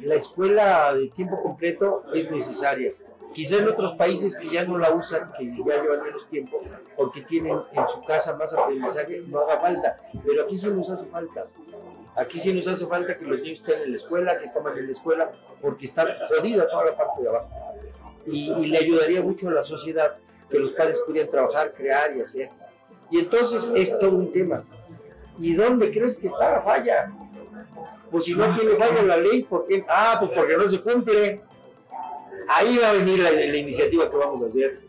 la 0.00 0.14
escuela 0.14 0.94
de 0.94 1.08
tiempo 1.08 1.40
completo 1.42 2.04
es 2.14 2.30
necesaria. 2.30 2.90
Quizá 3.34 3.56
en 3.56 3.68
otros 3.68 3.94
países 3.96 4.36
que 4.36 4.48
ya 4.48 4.64
no 4.64 4.78
la 4.78 4.94
usan, 4.94 5.32
que 5.36 5.44
ya 5.46 5.82
llevan 5.82 6.04
menos 6.04 6.28
tiempo, 6.28 6.62
porque 6.96 7.22
tienen 7.22 7.60
en 7.72 7.88
su 7.88 8.00
casa 8.04 8.36
más 8.36 8.52
aprendizaje, 8.54 9.24
no 9.26 9.40
haga 9.40 9.60
falta. 9.60 10.00
Pero 10.24 10.44
aquí 10.44 10.56
sí 10.56 10.70
nos 10.70 10.88
hace 10.88 11.04
falta. 11.06 11.46
Aquí 12.14 12.38
sí 12.38 12.54
nos 12.54 12.68
hace 12.68 12.86
falta 12.86 13.18
que 13.18 13.24
los 13.24 13.40
niños 13.40 13.58
estén 13.58 13.82
en 13.82 13.90
la 13.90 13.96
escuela, 13.96 14.38
que 14.38 14.52
coman 14.52 14.78
en 14.78 14.86
la 14.86 14.92
escuela, 14.92 15.32
porque 15.60 15.86
está 15.86 16.06
jodida 16.28 16.68
toda 16.68 16.84
la 16.84 16.94
parte 16.94 17.22
de 17.22 17.28
abajo. 17.28 17.50
Y, 18.24 18.66
le 18.66 18.78
ayudaría 18.78 19.20
mucho 19.20 19.48
a 19.48 19.52
la 19.52 19.64
sociedad 19.64 20.16
que 20.48 20.60
los 20.60 20.70
padres 20.72 21.00
pudieran 21.04 21.28
trabajar, 21.28 21.74
crear 21.74 22.16
y 22.16 22.20
hacer. 22.20 22.50
Y 23.10 23.18
entonces 23.18 23.70
es 23.74 23.98
todo 23.98 24.12
un 24.12 24.32
tema. 24.32 24.64
¿Y 25.38 25.54
dónde 25.54 25.90
crees 25.90 26.16
que 26.16 26.28
está 26.28 26.52
la 26.52 26.62
falla? 26.62 27.12
Pues 28.12 28.26
si 28.26 28.34
no 28.36 28.56
tiene 28.56 28.76
falla 28.76 29.02
la 29.02 29.16
ley, 29.16 29.42
¿por 29.42 29.66
qué? 29.66 29.84
Ah, 29.88 30.18
pues 30.20 30.30
porque 30.36 30.56
no 30.56 30.68
se 30.68 30.80
cumple. 30.80 31.42
Ahí 32.48 32.78
va 32.78 32.90
a 32.90 32.92
venir 32.92 33.18
la, 33.20 33.30
la 33.30 33.56
iniciativa 33.56 34.10
que 34.10 34.16
vamos 34.16 34.42
a 34.42 34.46
hacer. 34.46 34.80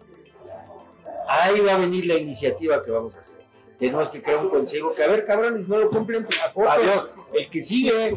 Ahí 1.28 1.60
va 1.62 1.74
a 1.74 1.78
venir 1.78 2.06
la 2.06 2.16
iniciativa 2.16 2.84
que 2.84 2.91
vamos 2.91 3.16
a 3.16 3.20
hacer. 3.20 3.45
Tenemos 3.80 4.10
que 4.10 4.22
crear 4.22 4.39
un 4.39 4.49
consejo 4.49 4.93
que, 4.93 5.03
a 5.03 5.08
ver, 5.08 5.26
cabrones, 5.26 5.68
no 5.68 5.78
lo 5.78 5.89
cumplen, 5.89 6.24
pues. 6.26 6.39
Adiós. 6.68 7.16
El 7.34 7.49
que 7.49 7.62
sigue. 7.62 8.16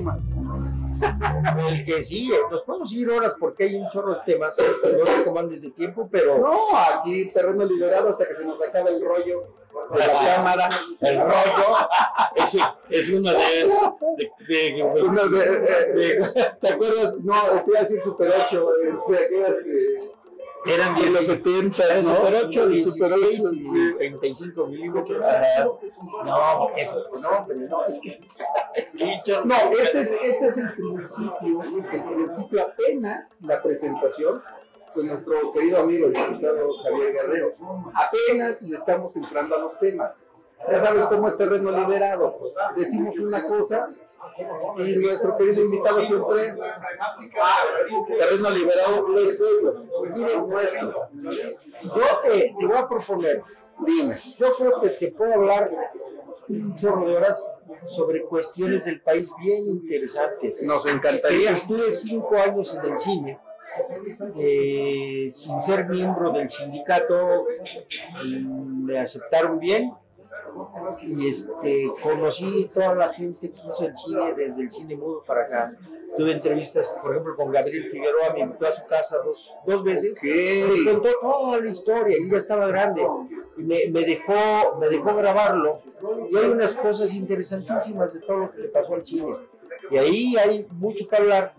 El 1.71 1.85
que 1.85 2.03
sigue. 2.03 2.37
Nos 2.51 2.63
podemos 2.63 2.93
ir 2.93 3.11
horas 3.11 3.35
porque 3.39 3.65
hay 3.65 3.75
un 3.75 3.89
chorro 3.89 4.15
de 4.15 4.21
temas. 4.25 4.57
No 4.59 5.07
sé 5.07 5.25
cómo 5.25 5.41
andes 5.41 5.63
de 5.63 5.71
tiempo, 5.71 6.09
pero. 6.11 6.39
No, 6.39 6.77
aquí 6.77 7.27
terreno 7.27 7.65
liberado 7.65 8.11
hasta 8.11 8.29
que 8.29 8.37
se 8.37 8.45
nos 8.45 8.63
acabe 8.63 8.91
el 8.91 9.05
rollo 9.05 9.55
de 9.93 10.07
la 10.07 10.35
cámara. 10.37 10.69
El 11.01 11.19
rollo 11.21 11.89
es, 12.37 12.57
es 12.91 13.11
uno 13.11 13.31
de. 13.33 13.39
de- 13.39 14.73
de- 14.75 14.83
Una 15.03 15.25
de- 15.25 15.61
de- 15.95 16.33
¿Te 16.61 16.73
acuerdas? 16.73 17.17
No, 17.21 17.35
te 17.65 17.71
iba 17.71 17.79
a 17.79 17.83
decir 17.83 18.01
Super 18.03 18.33
8. 18.49 18.69
Este, 18.93 19.29
que- 19.29 20.19
eran 20.67 20.97
en 20.99 21.13
los 21.15 21.25
10 21.27 21.27
70, 21.27 21.95
el 21.99 22.05
¿no? 22.05 22.17
Super 22.17 22.35
8, 22.47 22.63
El 22.65 22.71
16 22.73 22.95
Super 22.95 23.13
8, 23.13 23.31
y 23.31 23.37
sí. 23.59 23.95
35 23.97 24.67
milímetros. 24.67 25.25
Ajá. 25.25 25.65
No, 26.25 26.71
es, 26.77 26.93
no, 27.21 27.29
hombre, 27.29 27.57
no, 27.59 27.85
es 27.87 27.99
que. 28.01 28.21
Es 28.75 28.93
que 28.93 29.23
No, 29.45 29.55
este 29.81 30.01
es, 30.01 30.13
este 30.23 30.47
es 30.49 30.59
el 30.59 30.73
principio, 30.75 31.63
el 31.63 32.05
principio 32.15 32.63
apenas 32.63 33.41
la 33.43 33.63
presentación 33.63 34.43
con 34.95 35.07
nuestro 35.07 35.53
querido 35.53 35.81
amigo 35.81 36.07
el 36.07 36.13
diputado 36.13 36.69
Javier 36.83 37.13
Guerrero. 37.13 37.55
Apenas 37.95 38.63
le 38.63 38.77
estamos 38.77 39.17
entrando 39.17 39.57
a 39.57 39.59
los 39.59 39.79
temas. 39.79 40.31
Ya 40.71 40.81
saben 40.81 41.07
cómo 41.07 41.29
es 41.29 41.37
terreno 41.37 41.71
liberado. 41.71 42.37
Pues, 42.39 42.55
decimos 42.77 43.19
una 43.19 43.47
cosa 43.47 43.89
y 44.77 44.97
nuestro 44.97 45.37
querido 45.37 45.65
invitado 45.65 46.05
siempre, 46.05 46.55
terreno 48.19 48.51
liberado 48.51 49.19
es 49.19 49.41
ellos. 49.41 49.93
Miren 50.15 50.49
nuestro. 50.49 51.09
Yo 51.83 52.03
te, 52.23 52.55
te 52.59 52.67
voy 52.67 52.77
a 52.77 52.89
proponer, 52.89 53.43
Dime. 53.85 54.15
yo 54.39 54.53
creo 54.57 54.81
que 54.81 54.89
te 54.91 55.09
puedo 55.13 55.35
hablar 55.35 55.71
un 56.49 56.77
chorro 56.77 57.07
de 57.07 57.17
horas 57.17 57.47
sobre 57.87 58.23
cuestiones 58.23 58.85
del 58.85 59.01
país 59.01 59.31
bien 59.41 59.69
interesantes. 59.69 60.63
Nos 60.63 60.87
encantaría. 60.87 61.53
Estuve 61.53 61.93
cinco 61.93 62.37
años 62.37 62.75
en 62.75 62.93
el 62.93 62.99
cine, 62.99 63.39
eh, 64.37 65.31
sin 65.35 65.63
ser 65.63 65.89
miembro 65.89 66.33
del 66.33 66.51
sindicato, 66.51 67.47
me 68.47 68.99
aceptaron 68.99 69.59
bien 69.59 69.93
y 71.03 71.29
este, 71.29 71.89
conocí 72.03 72.71
toda 72.73 72.95
la 72.95 73.13
gente 73.13 73.51
que 73.51 73.61
hizo 73.69 73.87
el 73.87 73.97
cine 73.97 74.35
desde 74.35 74.63
el 74.63 74.73
cine 74.73 74.97
mudo 74.97 75.23
para 75.27 75.43
acá. 75.43 75.77
Tuve 76.17 76.33
entrevistas, 76.33 76.89
por 77.01 77.13
ejemplo, 77.13 77.37
con 77.37 77.53
Gabriel 77.53 77.91
Figueroa, 77.91 78.33
me 78.33 78.41
invitó 78.41 78.67
a 78.67 78.73
su 78.73 78.85
casa 78.87 79.19
dos, 79.25 79.55
dos 79.67 79.85
veces. 79.85 80.19
Me 80.23 80.91
contó 80.91 81.11
toda 81.21 81.61
la 81.61 81.71
historia, 81.71 82.17
y 82.19 82.31
ya 82.31 82.39
estaba 82.39 82.67
grande. 82.67 83.07
Y 83.57 83.63
me, 83.63 83.89
me 83.91 84.05
dejó, 84.05 84.79
me 84.81 84.89
dejó 84.89 85.15
grabarlo. 85.15 85.81
Y 86.31 86.37
hay 86.37 86.47
unas 86.47 86.73
cosas 86.73 87.15
interesantísimas 87.15 88.15
de 88.15 88.21
todo 88.21 88.37
lo 88.39 88.51
que 88.51 88.63
le 88.63 88.69
pasó 88.69 88.95
al 88.95 89.07
cine. 89.07 89.37
Y 89.91 89.99
ahí 89.99 90.37
hay 90.37 90.67
mucho 90.71 91.09
que 91.09 91.17
hablar. 91.17 91.55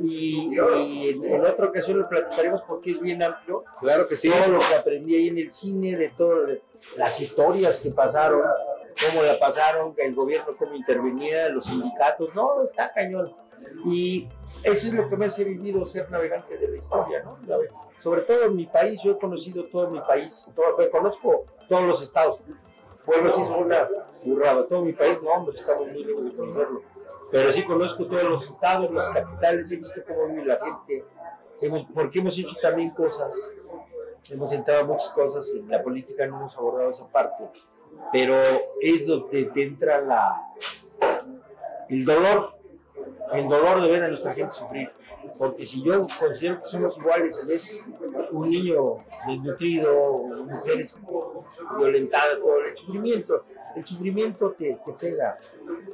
Y, 0.00 0.54
y 0.54 1.08
en, 1.08 1.24
en 1.24 1.40
otra 1.44 1.66
ocasión 1.66 1.98
lo 1.98 2.08
platicaremos 2.08 2.62
porque 2.62 2.92
es 2.92 3.00
bien 3.00 3.22
amplio. 3.22 3.64
Claro 3.80 4.06
que 4.06 4.16
sí. 4.16 4.30
Todo 4.30 4.52
lo 4.54 4.58
que 4.58 4.74
aprendí 4.74 5.16
ahí 5.16 5.28
en 5.28 5.38
el 5.38 5.52
cine, 5.52 5.96
de 5.96 6.08
todas 6.10 6.58
las 6.96 7.20
historias 7.20 7.78
que 7.78 7.90
pasaron. 7.90 8.42
cómo 9.08 9.22
la 9.22 9.38
pasaron, 9.38 9.94
el 9.96 10.14
gobierno 10.14 10.56
cómo 10.58 10.74
intervenía, 10.74 11.48
los 11.48 11.66
sindicatos, 11.66 12.34
no, 12.34 12.64
está 12.64 12.92
cañón. 12.92 13.32
Y 13.86 14.28
eso 14.62 14.88
es 14.88 14.94
lo 14.94 15.08
que 15.08 15.16
me 15.16 15.26
hace 15.26 15.44
vivido 15.44 15.84
ser 15.84 16.10
navegante 16.10 16.56
de 16.56 16.68
la 16.68 16.76
historia, 16.76 17.22
¿no? 17.22 17.38
Sobre 18.00 18.22
todo 18.22 18.44
en 18.44 18.56
mi 18.56 18.66
país, 18.66 19.00
yo 19.02 19.12
he 19.12 19.18
conocido 19.18 19.64
todo 19.66 19.90
mi 19.90 20.00
país, 20.00 20.50
todo, 20.54 20.90
conozco 20.90 21.44
todos 21.68 21.82
los 21.82 22.02
estados. 22.02 22.40
Pueblos 23.04 23.34
son 23.34 23.64
una 23.64 23.80
burrada, 24.24 24.66
todo 24.66 24.82
mi 24.82 24.92
país, 24.92 25.18
no, 25.22 25.30
hombre, 25.30 25.56
estamos 25.56 25.88
muy 25.88 26.04
lejos 26.04 26.24
de 26.24 26.32
conocerlo. 26.32 26.82
Pero 27.30 27.52
sí 27.52 27.64
conozco 27.64 28.06
todos 28.06 28.24
los 28.24 28.48
estados, 28.48 28.90
las 28.90 29.08
capitales, 29.08 29.70
he 29.70 29.76
visto 29.76 30.00
cómo 30.06 30.26
vive 30.28 30.44
la 30.44 30.58
gente, 30.58 31.04
hemos, 31.60 31.86
porque 31.94 32.18
hemos 32.18 32.36
hecho 32.38 32.56
también 32.60 32.90
cosas, 32.90 33.50
hemos 34.30 34.52
entrado 34.52 34.86
muchas 34.86 35.10
cosas, 35.10 35.50
en 35.54 35.68
la 35.68 35.82
política 35.82 36.26
no 36.26 36.38
hemos 36.38 36.56
abordado 36.56 36.90
esa 36.90 37.06
parte, 37.06 37.48
pero 38.12 38.34
es 38.80 39.06
donde 39.06 39.44
te 39.44 39.62
entra 39.62 40.00
la, 40.00 40.54
el 41.88 42.04
dolor, 42.04 42.54
el 43.32 43.48
dolor 43.48 43.82
de 43.82 43.90
ver 43.90 44.04
a 44.04 44.08
nuestra 44.08 44.32
gente 44.32 44.52
sufrir. 44.52 44.90
Porque 45.36 45.66
si 45.66 45.82
yo 45.82 46.06
considero 46.18 46.62
que 46.62 46.68
somos 46.68 46.96
iguales, 46.96 47.46
ves 47.46 47.88
un 48.30 48.48
niño 48.48 49.04
desnutrido, 49.26 50.18
mujeres 50.18 50.98
violentadas, 51.76 52.38
todo 52.38 52.64
el 52.64 52.76
sufrimiento, 52.76 53.44
el 53.76 53.84
sufrimiento 53.84 54.54
te, 54.58 54.78
te, 54.84 54.92
pega, 54.92 55.38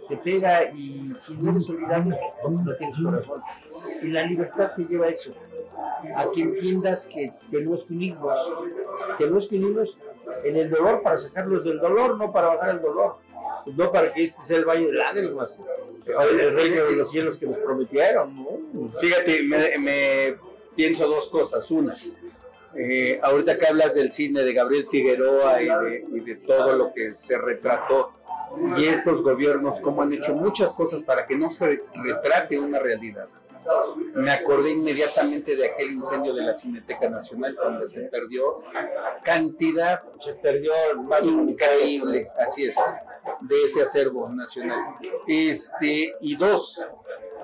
te 0.09 0.17
pega 0.17 0.71
y 0.71 1.15
si 1.19 1.35
no 1.35 1.51
eres 1.51 1.67
solidario, 1.67 2.17
no 2.49 2.75
tienes 2.77 2.97
corazón. 2.97 3.43
Y 4.03 4.09
la 4.09 4.23
libertad 4.25 4.73
te 4.75 4.85
lleva 4.85 5.07
a 5.07 5.11
eso, 5.11 5.35
a 6.15 6.31
que 6.33 6.43
entiendas 6.43 7.07
que 7.07 7.33
tenemos 7.51 7.85
que 7.85 7.95
unirnos, 7.95 8.41
tenemos 9.19 9.49
que 9.49 9.57
unirnos 9.57 10.01
en 10.45 10.57
el 10.57 10.71
dolor 10.71 11.03
para 11.03 11.19
sacarlos 11.19 11.65
del 11.65 11.79
dolor, 11.79 12.17
no 12.17 12.33
para 12.33 12.49
bajar 12.49 12.71
el 12.71 12.81
dolor, 12.81 13.17
no 13.67 13.93
para 13.93 14.13
que 14.13 14.23
este 14.23 14.41
sea 14.43 14.59
el 14.59 14.65
valle 14.65 14.87
de 14.87 14.93
lágrimas, 14.93 15.59
el 16.07 16.55
reino 16.55 16.85
de 16.85 16.97
los 16.97 17.11
cielos 17.11 17.37
que 17.37 17.47
nos 17.47 17.59
prometieron. 17.59 18.47
Fíjate, 19.01 19.43
me, 19.43 19.79
me 19.79 20.37
pienso 20.75 21.09
dos 21.09 21.29
cosas. 21.29 21.69
Una, 21.71 21.95
eh, 22.79 23.21
ahorita 23.23 23.59
que 23.59 23.67
hablas 23.67 23.95
del 23.95 24.11
cine 24.13 24.43
de 24.43 24.53
Gabriel 24.53 24.87
Figueroa 24.87 25.63
y 25.63 25.67
de, 25.67 26.07
y 26.13 26.21
de, 26.21 26.37
todo 26.37 26.75
lo 26.75 26.93
que 26.93 27.15
se 27.15 27.39
retrató, 27.39 28.13
y 28.77 28.85
estos 28.87 29.23
gobiernos, 29.23 29.81
cómo 29.81 30.03
han 30.03 30.13
hecho 30.13 30.35
muchas 30.35 30.73
cosas 30.73 31.03
para 31.03 31.27
que 31.27 31.37
no 31.37 31.51
se 31.51 31.83
retrate 31.95 32.59
una 32.59 32.79
realidad. 32.79 33.29
Me 34.15 34.31
acordé 34.31 34.71
inmediatamente 34.71 35.57
de 35.57 35.67
aquel 35.67 35.93
incendio 35.93 36.33
de 36.33 36.43
la 36.43 36.55
Cineteca 36.55 37.09
Nacional, 37.09 37.55
donde 37.55 37.87
se 37.87 38.03
perdió 38.03 38.63
cantidad, 39.25 40.03
se 40.21 40.35
perdió 40.35 40.73
más 41.03 41.25
increíble, 41.25 42.31
así 42.39 42.65
es, 42.65 42.77
de 43.41 43.65
ese 43.65 43.83
acervo 43.83 44.29
nacional. 44.29 44.97
Este, 45.27 46.15
y 46.21 46.37
dos, 46.37 46.81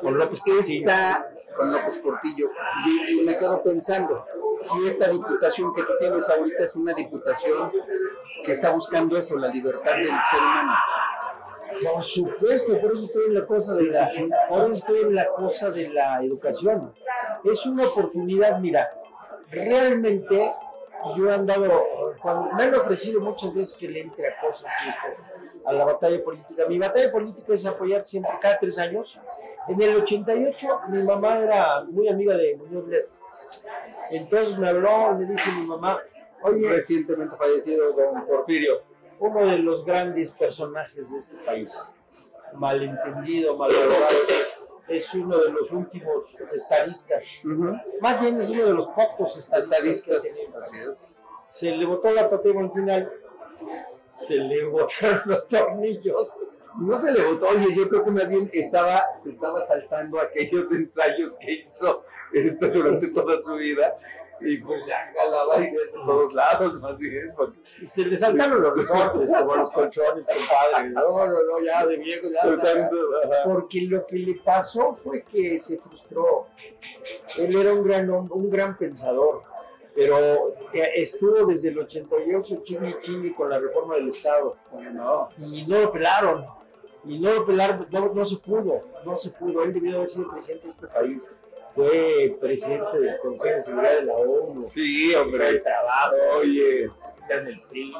con 0.00 0.16
López 0.16 0.40
esta, 0.46 1.28
con 1.56 1.72
López 1.72 1.98
Portillo, 1.98 2.50
y, 2.86 3.20
y 3.20 3.24
me 3.24 3.36
quedo 3.36 3.62
pensando, 3.62 4.24
si 4.58 4.86
esta 4.86 5.08
diputación 5.08 5.74
que 5.74 5.82
tú 5.82 5.92
tienes 5.98 6.28
ahorita 6.28 6.64
es 6.64 6.76
una 6.76 6.94
diputación 6.94 7.72
que 8.44 8.52
está 8.52 8.70
buscando 8.70 9.16
eso, 9.16 9.36
la 9.36 9.48
libertad 9.48 9.94
del 9.96 10.06
ser 10.06 10.38
humano. 10.38 10.72
Por 11.82 12.02
supuesto, 12.02 12.80
por 12.80 12.92
eso 12.92 13.06
estoy 13.06 13.24
en 13.28 13.34
la 13.34 13.46
cosa 13.46 13.74
de 13.74 13.84
la, 13.84 14.08
por 14.48 14.64
eso 14.64 14.72
estoy 14.72 15.00
en 15.00 15.14
la 15.14 15.28
cosa 15.28 15.70
de 15.70 15.88
la 15.88 16.22
educación. 16.22 16.92
Es 17.44 17.64
una 17.66 17.84
oportunidad, 17.84 18.58
mira, 18.60 18.92
realmente 19.50 20.52
yo 21.16 21.30
he 21.30 21.34
andado, 21.34 21.84
cuando 22.20 22.52
me 22.52 22.62
han 22.64 22.74
ofrecido 22.74 23.20
muchas 23.20 23.54
veces 23.54 23.76
que 23.76 23.88
le 23.88 24.02
entre 24.02 24.28
a 24.28 24.40
cosas 24.40 24.70
y 24.84 24.88
esto, 24.90 25.68
a 25.68 25.72
la 25.72 25.84
batalla 25.84 26.22
política. 26.22 26.66
Mi 26.68 26.78
batalla 26.78 27.10
política 27.10 27.54
es 27.54 27.64
apoyar 27.66 28.06
siempre 28.06 28.32
cada 28.40 28.58
tres 28.58 28.78
años. 28.78 29.18
En 29.66 29.80
el 29.80 29.96
88 29.96 30.80
mi 30.88 31.02
mamá 31.02 31.38
era 31.38 31.84
muy 31.84 32.08
amiga 32.08 32.36
de 32.36 32.56
Muñoz 32.56 32.86
Ledo 32.86 33.21
entonces 34.16 34.58
me 34.58 34.68
habló, 34.68 35.18
le 35.18 35.26
dije 35.26 35.50
a 35.50 35.54
mi 35.54 35.66
mamá, 35.66 36.00
oye, 36.42 36.68
recientemente 36.68 37.36
fallecido 37.36 37.92
don 37.92 38.26
Porfirio, 38.26 38.82
uno 39.18 39.46
de 39.46 39.58
los 39.58 39.84
grandes 39.84 40.30
personajes 40.32 41.10
de 41.10 41.18
este 41.18 41.36
país, 41.46 41.72
malentendido, 42.54 43.56
malvalorado, 43.56 44.16
es 44.88 45.14
uno 45.14 45.38
de 45.38 45.50
los 45.52 45.70
últimos 45.72 46.40
estadistas, 46.52 47.40
uh 47.44 47.48
-huh. 47.48 47.82
más 48.00 48.20
bien 48.20 48.40
es 48.40 48.50
uno 48.50 48.64
de 48.66 48.74
los 48.74 48.88
pocos 48.88 49.36
estadistas, 49.36 50.24
estadistas 50.24 50.46
así 50.58 50.78
es. 50.78 51.18
Se 51.50 51.70
le 51.70 51.84
botó 51.86 52.10
la 52.10 52.28
patria 52.28 52.58
al 52.58 52.72
final, 52.72 53.12
se 54.12 54.36
le 54.36 54.64
botaron 54.68 55.22
los 55.26 55.48
tornillos. 55.48 56.32
No 56.78 56.98
se 56.98 57.12
le 57.12 57.22
votó, 57.22 57.48
oye, 57.48 57.74
yo 57.76 57.86
creo 57.88 58.02
que 58.02 58.10
más 58.10 58.30
bien 58.30 58.48
estaba, 58.52 59.02
se 59.16 59.30
estaba 59.30 59.62
saltando 59.62 60.18
aquellos 60.18 60.72
ensayos 60.72 61.36
que 61.38 61.52
hizo 61.52 62.02
este, 62.32 62.68
durante 62.68 63.08
toda 63.08 63.36
su 63.38 63.54
vida 63.54 63.96
y 64.44 64.56
pues 64.58 64.84
ya 64.86 65.12
jalaba 65.16 65.60
y 65.60 65.70
de 65.70 65.88
todos 65.92 66.32
lados, 66.34 66.80
más 66.80 66.98
bien. 66.98 67.32
Porque... 67.36 67.58
Y 67.80 67.86
se 67.86 68.04
le 68.04 68.16
saltaron 68.16 68.60
los 68.60 68.76
resortes, 68.76 69.30
como 69.30 69.56
los 69.56 69.70
colchones, 69.70 70.26
compadre. 70.26 70.90
No, 70.90 71.26
no, 71.26 71.32
no, 71.32 71.64
ya 71.64 71.86
de 71.86 71.96
viejo, 71.96 72.26
ya. 72.28 72.62
ya. 72.62 72.90
Porque 73.44 73.82
lo 73.82 74.06
que 74.06 74.16
le 74.16 74.34
pasó 74.44 74.94
fue 74.94 75.22
que 75.22 75.60
se 75.60 75.78
frustró. 75.78 76.46
Él 77.38 77.56
era 77.56 77.72
un 77.72 77.84
gran, 77.84 78.10
un 78.10 78.50
gran 78.50 78.76
pensador, 78.76 79.42
pero 79.94 80.54
estuvo 80.72 81.46
desde 81.46 81.68
el 81.68 81.78
88 81.78 82.62
chingue 82.64 82.98
chingue 83.00 83.34
con 83.34 83.50
la 83.50 83.58
reforma 83.58 83.94
del 83.94 84.08
Estado. 84.08 84.56
No. 84.92 85.28
Y 85.38 85.66
no 85.66 85.80
lo 85.80 85.92
pelaron. 85.92 86.46
Y 87.04 87.18
no 87.18 87.32
lo 87.32 87.44
pelaron, 87.44 87.88
no, 87.90 88.14
no 88.14 88.24
se 88.24 88.36
pudo, 88.36 88.84
no 89.04 89.16
se 89.16 89.30
pudo. 89.30 89.64
Él 89.64 89.72
debió 89.72 89.96
haber 89.96 90.10
sido 90.10 90.30
presidente 90.30 90.66
de 90.66 90.70
este 90.70 90.86
país 90.86 91.32
fue 91.74 92.36
presidente 92.40 93.00
del 93.00 93.18
Consejo 93.18 93.56
de 93.56 93.62
Seguridad 93.62 93.94
de 93.96 94.04
la 94.04 94.14
ONU. 94.14 94.60
Sí, 94.60 95.14
hombre. 95.14 95.52
De 95.52 95.58
trabajo, 95.60 96.16
oye, 96.38 96.90
secretario 97.00 97.44
del 97.44 97.62
PRI, 97.62 97.94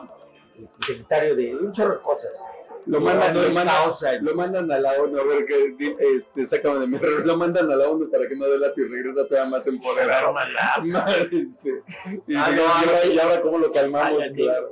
este, 0.62 0.86
secretario 0.86 1.36
de 1.36 1.56
un 1.56 1.72
chorro 1.72 1.94
de 1.94 2.00
cosas. 2.02 2.44
Lo 2.84 3.00
mandan, 3.00 3.32
lo, 3.32 3.42
mandan, 3.42 4.24
lo 4.24 4.34
mandan 4.34 4.72
a 4.72 4.78
la 4.80 5.00
ONU, 5.00 5.16
a 5.16 5.24
ver 5.24 5.46
que, 5.46 5.96
este, 6.16 6.44
sácame 6.46 6.80
de 6.80 6.86
mi 6.88 6.96
error, 6.96 7.24
lo 7.24 7.36
mandan 7.36 7.70
a 7.70 7.76
la 7.76 7.88
ONU 7.88 8.10
para 8.10 8.26
que 8.26 8.34
no 8.34 8.46
delate 8.46 8.80
y 8.80 8.84
regresa 8.84 9.26
todavía 9.26 9.50
más 9.50 9.66
empoderado. 9.68 10.34
Este, 11.30 11.82
y, 12.26 12.34
ah, 12.34 12.50
no, 12.50 12.62
y, 12.62 12.88
ahora, 12.88 13.06
y, 13.06 13.18
ahora, 13.20 13.40
cómo 13.40 13.58
lo 13.58 13.70
calmamos, 13.70 14.24
ay, 14.24 14.32
claro. 14.32 14.70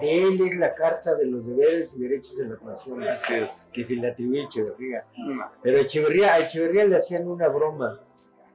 Él 0.00 0.40
es 0.40 0.56
la 0.56 0.74
carta 0.74 1.14
de 1.14 1.26
los 1.26 1.46
deberes 1.46 1.96
y 1.96 2.02
derechos 2.02 2.36
de 2.38 2.46
las 2.46 2.62
naciones 2.62 3.08
Así 3.10 3.34
es. 3.34 3.70
que 3.72 3.84
se 3.84 3.94
le 3.94 4.08
atribuye 4.08 4.40
a 4.40 4.44
Echeverría. 4.46 5.04
Pero 5.62 5.78
Echeverría, 5.78 6.34
a 6.34 6.38
Echeverría 6.40 6.84
le 6.86 6.96
hacían 6.96 7.28
una 7.28 7.48
broma 7.48 8.00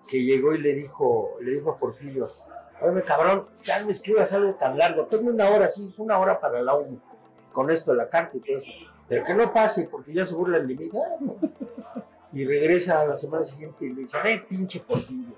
que 0.07 0.23
llegó 0.23 0.53
y 0.53 0.59
le 0.59 0.73
dijo, 0.73 1.37
le 1.41 1.51
dijo 1.51 1.71
a 1.71 1.77
Porfirio, 1.77 2.29
oye 2.81 3.03
cabrón, 3.03 3.47
ya 3.63 3.81
no 3.81 3.89
escribas 3.89 4.31
algo 4.33 4.53
tan 4.55 4.77
largo, 4.77 5.05
tengo 5.05 5.29
una 5.29 5.49
hora, 5.49 5.67
sí, 5.67 5.89
es 5.91 5.99
una 5.99 6.17
hora 6.17 6.39
para 6.39 6.61
la 6.61 6.73
ONU, 6.73 6.99
con 7.51 7.69
esto 7.69 7.93
la 7.93 8.09
carta 8.09 8.37
y 8.37 8.39
todo 8.39 8.57
eso, 8.57 8.71
pero 9.07 9.23
que 9.23 9.33
no 9.33 9.53
pase 9.53 9.87
porque 9.91 10.13
ya 10.13 10.25
se 10.25 10.33
burlan 10.33 10.67
de 10.67 10.75
mí. 10.75 10.89
Y 12.33 12.45
regresa 12.45 13.01
a 13.01 13.07
la 13.07 13.15
semana 13.15 13.43
siguiente 13.43 13.85
y 13.85 13.93
le 13.93 14.01
dice, 14.01 14.17
¡ay, 14.21 14.39
pinche 14.47 14.79
Porfirio! 14.79 15.33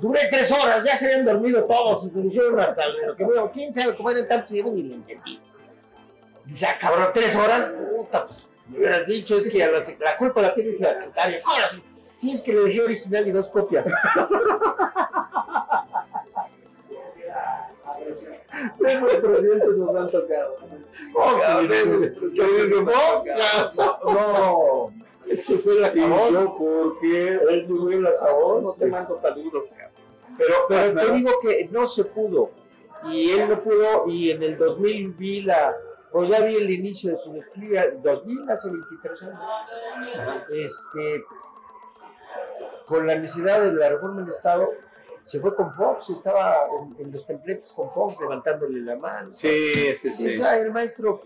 Duré 0.00 0.28
tres 0.30 0.50
horas, 0.50 0.82
ya 0.82 0.96
se 0.96 1.06
habían 1.06 1.26
dormido 1.26 1.64
todos, 1.64 2.04
y 2.04 2.10
me 2.10 2.22
dijeron 2.22 2.58
hasta 2.58 2.88
lo 2.88 3.14
que 3.14 3.24
veo, 3.24 3.50
quién 3.52 3.72
sabe 3.72 3.94
cómo 3.94 4.10
eran 4.10 4.26
tantos 4.26 4.50
y 4.52 4.62
ni 4.62 4.82
lo 4.82 4.94
entendí. 4.94 5.40
Dice, 6.46 6.66
ah, 6.66 6.78
cabrón, 6.80 7.10
tres 7.12 7.36
horas, 7.36 7.72
puta, 7.94 8.26
pues 8.26 8.48
me 8.68 8.78
hubieras 8.78 9.06
dicho, 9.06 9.36
es 9.36 9.46
que 9.46 9.58
la, 9.58 9.78
la 10.00 10.16
culpa 10.16 10.40
la 10.40 10.54
tiene 10.54 10.72
la 10.72 10.94
secretaria. 10.94 11.42
¿Cómo 11.42 11.56
así? 11.64 11.82
Sí, 12.20 12.32
es 12.32 12.42
que 12.42 12.52
le 12.52 12.60
dejé 12.64 12.82
original 12.82 13.26
y 13.26 13.30
dos 13.30 13.48
copias. 13.48 13.86
Esos 18.86 19.14
presidentes 19.14 19.76
nos 19.78 19.96
han 19.96 20.10
tocado. 20.10 20.56
Oh, 21.14 21.38
no, 24.12 24.92
ese 25.26 25.56
fue 25.56 25.78
el 25.78 25.84
acabón. 25.84 26.34
Yo, 26.34 26.56
porque 26.58 27.28
él 27.28 27.66
fue 27.66 27.94
el 27.94 28.06
acabón. 28.06 28.64
No 28.64 28.74
te 28.74 28.84
mando 28.84 29.16
saludos, 29.16 29.70
cabrón. 29.70 29.92
Pero, 30.36 30.54
pero 30.68 31.00
te 31.00 31.12
digo 31.14 31.30
que 31.40 31.70
no 31.72 31.86
se 31.86 32.04
pudo. 32.04 32.50
Y 33.10 33.30
él 33.30 33.48
no 33.48 33.62
pudo, 33.62 34.08
y 34.08 34.30
en 34.30 34.42
el 34.42 34.58
2000 34.58 35.12
vi 35.14 35.40
la, 35.40 35.74
pues 36.12 36.28
ya 36.28 36.44
vi 36.44 36.56
el 36.56 36.68
inicio 36.68 37.12
de 37.12 37.16
su 37.16 37.32
declive, 37.32 37.98
2000, 38.02 38.50
hace 38.50 38.68
23 38.68 39.22
años. 39.22 39.40
Este, 40.50 41.24
con 42.90 43.06
la 43.06 43.14
necesidad 43.14 43.62
de 43.62 43.72
la 43.72 43.88
reforma 43.88 44.22
del 44.22 44.30
Estado, 44.30 44.68
se 45.24 45.38
fue 45.38 45.54
con 45.54 45.72
Fox, 45.72 46.10
estaba 46.10 46.66
en, 46.98 47.06
en 47.06 47.12
los 47.12 47.24
templetes 47.24 47.70
con 47.70 47.88
Fox 47.92 48.18
levantándole 48.20 48.80
la 48.80 48.96
mano. 48.96 49.30
Sí, 49.30 49.94
sí, 49.94 50.12
sí. 50.12 50.26
O 50.26 50.30
sea, 50.32 50.58
el 50.58 50.72
maestro, 50.72 51.22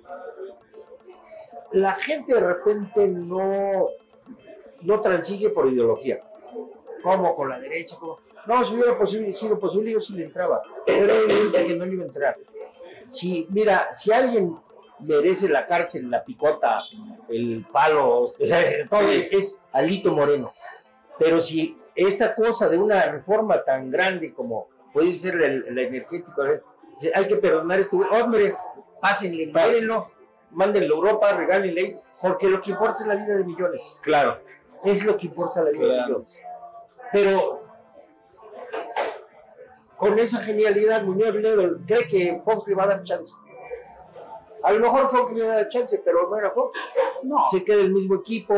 la 1.72 1.94
gente 1.94 2.34
de 2.34 2.40
repente 2.40 3.08
no, 3.08 3.88
no 4.82 5.00
transigue 5.00 5.48
por 5.48 5.72
ideología. 5.72 6.20
¿Cómo? 7.02 7.34
Con 7.34 7.48
la 7.48 7.58
derecha, 7.58 7.96
¿cómo? 7.98 8.18
No, 8.46 8.62
si 8.62 8.74
hubiera 8.74 8.98
posible, 8.98 9.32
sido 9.32 9.58
posible, 9.58 9.92
yo 9.92 10.00
sí 10.00 10.12
le 10.12 10.24
entraba. 10.24 10.62
Pero 10.84 11.14
evidente 11.14 11.66
que 11.66 11.76
no 11.76 11.86
le 11.86 11.92
iba 11.94 12.04
a 12.04 12.08
entrar. 12.08 12.36
Si, 13.08 13.46
mira, 13.48 13.94
si 13.94 14.12
alguien 14.12 14.54
merece 14.98 15.48
la 15.48 15.64
cárcel, 15.64 16.10
la 16.10 16.22
picota, 16.22 16.82
el 17.30 17.64
palo, 17.72 18.26
todo 18.90 19.08
es, 19.08 19.32
es 19.32 19.62
Alito 19.72 20.12
Moreno. 20.12 20.52
Pero 21.18 21.40
si 21.40 21.78
esta 21.94 22.34
cosa 22.34 22.68
de 22.68 22.78
una 22.78 23.06
reforma 23.06 23.62
tan 23.62 23.90
grande 23.90 24.32
como 24.32 24.68
puede 24.92 25.12
ser 25.12 25.34
el, 25.40 25.64
el 25.66 25.78
energético, 25.78 26.44
eh, 26.44 26.62
hay 27.14 27.26
que 27.26 27.36
perdonar 27.36 27.80
este 27.80 27.96
güey, 27.96 28.08
hombre, 28.10 28.56
pásenle, 29.00 29.48
pásenlo, 29.48 30.06
mándenlo 30.50 30.94
a 30.94 30.98
Europa, 30.98 31.32
regálenle, 31.32 32.00
porque 32.20 32.48
lo 32.48 32.60
que 32.60 32.70
importa 32.70 32.98
es 33.00 33.06
la 33.06 33.16
vida 33.16 33.36
de 33.36 33.44
millones. 33.44 34.00
Claro. 34.02 34.38
Es 34.82 35.04
lo 35.04 35.16
que 35.16 35.26
importa 35.26 35.62
la 35.62 35.70
vida 35.70 35.86
de 35.86 36.02
millones. 36.02 36.40
Pero 37.12 37.62
con 39.96 40.18
esa 40.18 40.40
genialidad, 40.40 41.02
Muñoz 41.02 41.34
Ledo 41.34 41.78
cree 41.86 42.06
que 42.06 42.40
Fox 42.44 42.66
le 42.68 42.74
va 42.74 42.84
a 42.84 42.88
dar 42.88 43.02
chance. 43.04 43.34
A 44.62 44.72
lo 44.72 44.80
mejor 44.80 45.10
Fox 45.10 45.32
le 45.32 45.46
va 45.46 45.52
a 45.52 45.56
dar 45.56 45.68
chance, 45.68 46.00
pero 46.04 46.28
no 46.28 46.36
era 46.36 46.50
Fox. 46.50 46.78
No. 47.24 47.36
Se 47.50 47.64
queda 47.64 47.80
el 47.80 47.92
mismo 47.92 48.16
equipo, 48.16 48.54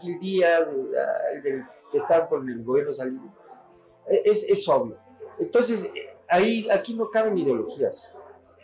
Gil 0.00 0.18
Díaz, 0.20 0.68
el, 0.68 0.90
el 1.36 1.42
del- 1.42 1.64
que 1.90 1.98
está 1.98 2.28
con 2.28 2.48
el 2.48 2.62
gobierno 2.62 2.92
salido. 2.92 3.22
Es, 4.06 4.44
es 4.48 4.68
obvio. 4.68 4.96
Entonces, 5.38 5.84
eh, 5.94 6.16
ahí, 6.28 6.68
aquí 6.70 6.94
no 6.94 7.10
caben 7.10 7.36
ideologías. 7.36 8.14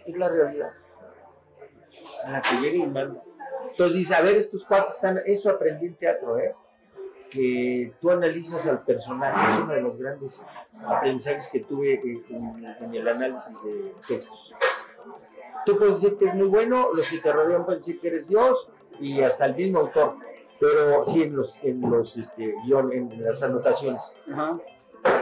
Es 0.05 0.17
la 0.17 0.29
realidad. 0.29 0.71
En 2.25 2.33
la 2.33 2.41
que 2.41 2.57
llega 2.61 2.85
y 2.85 2.87
manda. 2.87 3.23
Entonces 3.71 3.99
dice, 3.99 4.15
a 4.15 4.21
ver, 4.23 4.37
estos 4.37 4.65
cuatro 4.67 4.91
están, 4.91 5.21
eso 5.27 5.51
aprendí 5.51 5.87
en 5.87 5.97
teatro, 5.97 6.39
¿eh? 6.39 6.55
Que 7.31 7.93
tú 8.01 8.11
analizas 8.11 8.65
al 8.67 8.85
personaje, 8.85 9.51
es 9.51 9.59
uno 9.59 9.75
de 9.75 9.81
los 9.83 9.97
grandes 9.99 10.45
aprendizajes 10.87 11.49
que 11.49 11.61
tuve 11.61 11.95
eh, 11.95 12.25
en, 12.31 12.65
en 12.65 12.95
el 12.95 13.09
análisis 13.09 13.63
de 13.65 13.93
textos. 14.07 14.55
Tú 15.67 15.77
puedes 15.77 16.01
decir 16.01 16.17
que 16.17 16.27
es 16.27 16.35
muy 16.35 16.47
bueno, 16.47 16.91
los 16.95 17.09
que 17.11 17.19
te 17.19 17.33
rodean 17.33 17.65
pueden 17.65 17.81
decir 17.81 17.99
que 18.01 18.07
eres 18.09 18.29
Dios 18.29 18.71
y 19.01 19.21
hasta 19.21 19.47
el 19.47 19.55
mismo 19.55 19.81
autor, 19.81 20.17
pero 20.61 21.05
sí 21.07 21.23
en 21.23 21.37
los, 21.37 21.59
en 21.63 21.81
los 21.91 22.17
este, 22.17 22.55
en 22.65 23.25
las 23.25 23.43
anotaciones. 23.43 24.15
Ajá. 24.33 24.59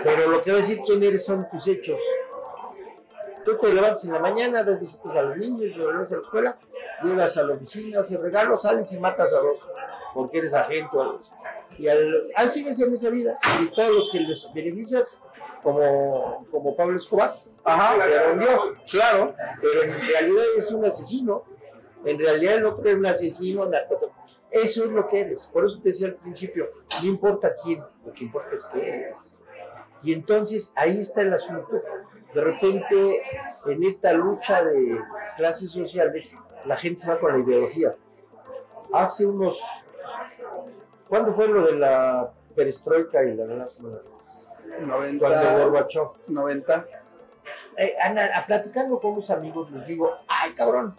Pero 0.03 0.29
lo 0.29 0.43
que 0.43 0.51
va 0.51 0.59
a 0.59 0.61
decir 0.61 0.81
quién 0.85 1.03
eres 1.03 1.25
son 1.25 1.49
tus 1.51 1.67
hechos. 1.67 2.01
Tú 3.45 3.59
te 3.59 3.75
levantas 3.75 4.05
en 4.05 4.13
la 4.13 4.19
mañana, 4.19 4.65
das 4.65 4.81
visitas 4.81 5.15
a 5.15 5.23
los 5.23 5.37
niños, 5.37 5.77
regresas 5.77 6.13
a 6.13 6.17
la 6.17 6.23
escuela, 6.23 6.59
llegas 7.03 7.37
a 7.37 7.43
la 7.43 7.55
oficina, 7.55 8.01
haces 8.01 8.19
regalos, 8.19 8.63
sales 8.63 8.91
y 8.93 8.99
matas 8.99 9.33
a 9.35 9.39
dos, 9.39 9.59
porque 10.15 10.39
eres 10.39 10.55
agente 10.55 10.97
o 10.97 11.03
algo 11.03 11.19
así. 11.19 11.33
Y 11.79 11.89
al, 11.89 12.31
así 12.37 12.61
sigues 12.61 12.81
en 12.81 12.95
esa 12.95 13.11
vida. 13.11 13.39
Y 13.61 13.67
todos 13.75 13.91
los 13.91 14.11
que 14.11 14.21
les 14.21 14.49
beneficias, 14.55 15.21
como, 15.63 16.47
como 16.51 16.75
Pablo 16.75 16.97
Escobar, 16.97 17.35
Ajá. 17.65 18.07
era 18.07 18.33
un 18.33 18.39
dios. 18.39 18.73
Claro. 18.91 19.35
Pero 19.61 19.83
en 19.83 20.09
realidad 20.09 20.45
es 20.57 20.71
un 20.71 20.85
asesino. 20.85 21.45
En 22.05 22.19
realidad 22.19 22.57
el 22.57 22.67
otro 22.67 22.89
es 22.89 22.95
un 22.95 23.07
asesino, 23.07 23.65
narcotráfico. 23.67 24.15
Eso 24.51 24.85
es 24.85 24.91
lo 24.91 25.09
que 25.09 25.21
eres. 25.23 25.47
Por 25.47 25.65
eso 25.65 25.81
te 25.81 25.89
decía 25.89 26.09
al 26.09 26.15
principio, 26.15 26.69
no 27.03 27.09
importa 27.09 27.55
quién, 27.63 27.83
lo 28.05 28.13
que 28.13 28.25
importa 28.25 28.55
es 28.55 28.65
qué 28.67 28.89
eres. 28.89 29.39
Y 30.03 30.13
entonces 30.13 30.73
ahí 30.77 31.01
está 31.01 31.23
el 31.23 31.33
asunto. 31.33 31.81
De 32.35 32.41
repente, 32.41 33.23
en 33.67 33.83
esta 33.85 34.13
lucha 34.13 34.63
de 34.63 35.01
clases 35.37 35.71
sociales, 35.71 36.33
la 36.67 36.77
gente 36.77 37.01
se 37.01 37.09
va 37.11 37.19
con 37.19 37.33
la 37.33 37.39
ideología. 37.45 37.95
Hace 38.93 39.25
unos... 39.27 39.63
¿Cuándo 41.09 41.33
fue 41.33 41.49
lo 41.49 41.65
de 41.67 41.73
la 41.75 42.33
perestroika 42.55 43.25
y 43.25 43.35
la 43.35 43.45
glasnost? 43.47 44.05
90. 44.81 45.19
Cuando 45.27 45.59
Gorbachev. 45.65 46.09
90. 46.29 46.87
eh, 47.77 47.95
ana- 48.03 48.31
a- 48.39 48.45
platicando 48.47 48.99
con 49.01 49.13
unos 49.13 49.31
amigos, 49.31 49.71
les 49.71 49.87
digo, 49.87 50.11
ay 50.27 50.53
cabrón, 50.55 50.97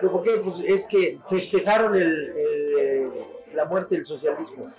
¿pero 0.00 0.12
¿por 0.12 0.22
qué? 0.22 0.40
Pues 0.42 0.60
es 0.64 0.86
que 0.86 1.18
festejaron 1.28 1.98
la 3.54 3.64
muerte 3.64 3.96
del 3.96 4.06
socialismo. 4.06 4.72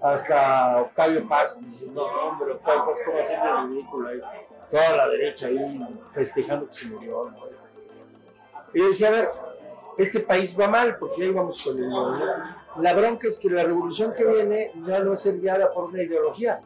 Hasta 0.00 0.82
Octavio 0.82 1.26
Paz 1.26 1.58
dice, 1.60 1.86
no, 1.86 2.02
hombre, 2.02 2.52
Octavio 2.52 2.86
Paz, 2.86 2.98
¿cómo 3.04 3.18
haciendo 3.18 3.58
el 3.58 3.68
ridículo 3.68 4.08
ahí? 4.08 4.20
Toda 4.70 4.96
la 4.96 5.08
derecha 5.08 5.46
ahí 5.46 5.80
festejando 6.12 6.68
que 6.68 6.74
se 6.74 6.88
murió. 6.88 7.30
¿no? 7.30 7.36
Y 8.74 8.80
yo 8.80 8.88
decía, 8.88 9.08
a 9.08 9.12
ver, 9.12 9.30
este 9.96 10.20
país 10.20 10.58
va 10.58 10.68
mal 10.68 10.98
porque 10.98 11.22
ahí 11.22 11.32
vamos 11.32 11.62
con 11.62 11.78
el 11.78 11.90
La 12.82 12.92
bronca 12.92 13.26
es 13.26 13.38
que 13.38 13.48
la 13.48 13.64
revolución 13.64 14.12
que 14.14 14.24
viene 14.24 14.72
ya 14.86 15.00
no 15.00 15.08
va 15.08 15.14
a 15.14 15.18
ser 15.18 15.40
guiada 15.40 15.72
por 15.72 15.84
una 15.84 16.02
ideología, 16.02 16.60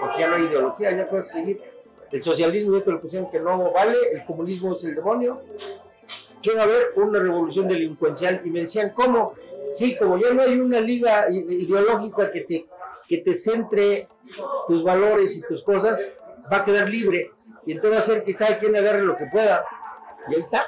porque 0.00 0.20
ya 0.20 0.28
no 0.28 0.36
hay 0.36 0.44
ideología, 0.44 0.92
ya 0.92 1.08
puedes 1.08 1.28
seguir 1.28 1.60
el 2.10 2.22
socialismo 2.22 2.76
ya 2.76 2.84
te 2.84 2.90
lo 2.90 3.00
pusieron 3.00 3.30
que 3.30 3.38
no 3.38 3.70
vale, 3.72 3.96
el 4.12 4.24
comunismo 4.24 4.72
es 4.72 4.84
el 4.84 4.94
demonio, 4.94 5.40
que 6.42 6.54
va 6.54 6.62
a 6.62 6.64
haber 6.64 6.92
una 6.96 7.18
revolución 7.18 7.68
delincuencial. 7.68 8.40
Y 8.44 8.50
me 8.50 8.60
decían, 8.60 8.90
¿cómo? 8.90 9.34
Sí, 9.74 9.96
como 9.96 10.18
ya 10.18 10.32
no 10.32 10.42
hay 10.42 10.58
una 10.58 10.80
liga 10.80 11.30
ideológica 11.30 12.30
que 12.30 12.40
te, 12.40 12.66
que 13.06 13.18
te 13.18 13.34
centre 13.34 14.08
tus 14.66 14.82
valores 14.82 15.36
y 15.36 15.42
tus 15.42 15.62
cosas, 15.62 16.10
va 16.52 16.58
a 16.58 16.64
quedar 16.64 16.88
libre. 16.88 17.30
Y 17.66 17.72
entonces 17.72 17.98
va 17.98 18.02
a 18.02 18.06
ser 18.06 18.24
que 18.24 18.34
cada 18.34 18.58
quien 18.58 18.74
agarre 18.76 19.02
lo 19.02 19.16
que 19.16 19.26
pueda. 19.26 19.64
Y 20.28 20.34
ahí 20.34 20.40
está. 20.40 20.66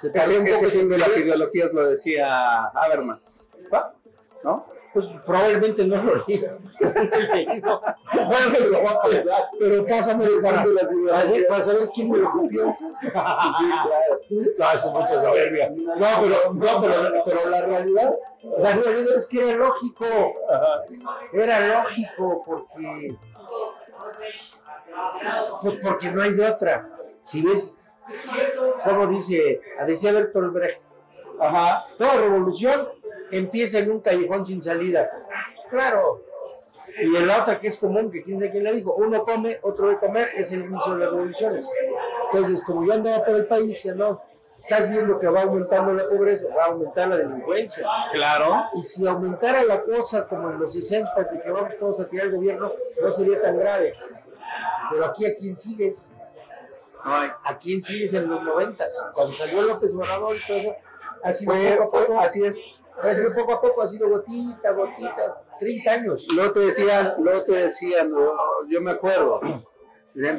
Se 0.00 0.08
Ese, 0.08 0.42
ese 0.52 0.70
fin 0.70 0.88
de 0.88 0.98
las 0.98 1.16
ideologías 1.16 1.72
lo 1.72 1.88
decía 1.88 2.66
Habermas. 2.66 3.50
¿Va? 3.72 3.94
¿No? 4.44 4.77
Pues 4.98 5.10
probablemente 5.24 5.86
no 5.86 6.02
lo 6.02 6.24
leí. 6.26 6.40
No, 6.40 7.80
me 8.50 8.60
lo 8.68 8.80
voy 8.80 8.86
a 8.88 9.00
pensar, 9.08 9.44
pero 9.58 9.86
pásame 9.86 10.26
para, 10.42 10.64
para, 11.06 11.18
hacer- 11.20 11.46
para 11.46 11.60
saber 11.62 11.88
quién 11.94 12.10
me 12.10 12.18
lo 12.18 12.28
copió. 12.32 12.76
Sí, 12.80 13.08
claro. 13.08 14.20
No, 14.58 14.72
eso 14.72 14.88
es 14.88 14.92
mucha 14.92 15.20
soberbia. 15.20 15.70
No, 15.70 15.94
pero, 16.20 16.52
no, 16.52 16.80
pero, 16.80 17.22
pero 17.24 17.48
la 17.48 17.60
realidad, 17.62 18.12
la 18.58 18.72
realidad 18.72 19.16
es 19.16 19.26
que 19.28 19.48
era 19.50 19.56
lógico. 19.56 20.04
Era 21.32 21.60
lógico 21.84 22.42
porque, 22.44 23.14
pues 25.60 25.76
porque 25.76 26.10
no 26.10 26.22
hay 26.22 26.32
de 26.32 26.44
otra. 26.50 26.88
Si 27.22 27.42
ves, 27.42 27.76
como 28.84 29.06
dice, 29.06 29.60
decía 29.86 30.12
Bertolt 30.12 30.52
Brecht, 30.52 30.82
Ajá. 31.38 31.86
toda 31.96 32.14
revolución 32.14 32.88
empieza 33.30 33.78
en 33.78 33.90
un 33.90 34.00
callejón 34.00 34.46
sin 34.46 34.62
salida. 34.62 35.10
Pues 35.54 35.66
claro. 35.70 36.22
Y 37.00 37.14
en 37.14 37.26
la 37.26 37.42
otra 37.42 37.60
que 37.60 37.68
es 37.68 37.78
común, 37.78 38.10
que 38.10 38.22
quién 38.22 38.38
sabe 38.38 38.50
quién 38.50 38.64
le 38.64 38.72
dijo, 38.72 38.94
uno 38.94 39.22
come, 39.24 39.58
otro 39.62 39.88
de 39.88 39.98
comer, 39.98 40.28
es 40.36 40.50
el 40.52 40.62
inicio 40.64 40.94
de 40.94 41.04
las 41.04 41.12
revoluciones. 41.12 41.70
Entonces, 42.24 42.62
como 42.64 42.84
yo 42.84 42.92
andaba 42.94 43.24
por 43.24 43.36
el 43.36 43.46
país, 43.46 43.82
ya 43.84 43.94
no, 43.94 44.22
estás 44.62 44.90
viendo 44.90 45.18
que 45.18 45.28
va 45.28 45.42
aumentando 45.42 45.92
la 45.92 46.08
pobreza, 46.08 46.46
va 46.56 46.64
a 46.64 46.66
aumentar 46.68 47.08
la 47.08 47.18
delincuencia. 47.18 47.86
Claro. 48.12 48.64
Y 48.74 48.82
si 48.82 49.06
aumentara 49.06 49.62
la 49.64 49.82
cosa 49.82 50.26
como 50.26 50.50
en 50.50 50.58
los 50.58 50.72
60, 50.72 51.14
de 51.30 51.40
que 51.40 51.50
vamos 51.50 51.76
todos 51.78 52.00
a 52.00 52.08
tirar 52.08 52.26
el 52.26 52.36
gobierno, 52.36 52.72
no 53.00 53.10
sería 53.10 53.40
tan 53.40 53.58
grave. 53.58 53.92
Pero 54.90 55.04
aquí, 55.04 55.26
¿a 55.26 55.36
quién 55.36 55.56
sigues? 55.56 56.10
¿A 57.04 57.58
quién 57.58 57.82
sigues 57.82 58.12
en 58.14 58.28
los 58.28 58.42
90? 58.42 58.84
Cuando 59.14 59.32
salió 59.34 59.62
López 59.62 59.94
Obrador 59.94 60.36
y 60.36 60.46
todo 60.46 60.56
eso, 60.58 60.70
sido 61.32 61.52
Fue, 61.52 61.76
fue- 61.90 62.06
poco, 62.06 62.20
así 62.20 62.44
es. 62.44 62.82
Poco 63.34 63.52
a 63.52 63.60
poco, 63.60 63.82
ha 63.82 63.88
sido 63.88 64.08
gotita, 64.08 64.72
gotita, 64.72 65.42
30 65.58 65.90
años. 65.92 66.26
Luego 66.34 66.52
te 66.52 66.60
decían, 66.60 67.14
luego 67.18 67.44
te 67.44 67.52
decían, 67.52 68.10
no, 68.10 68.32
yo 68.68 68.80
me 68.80 68.90
acuerdo, 68.92 69.40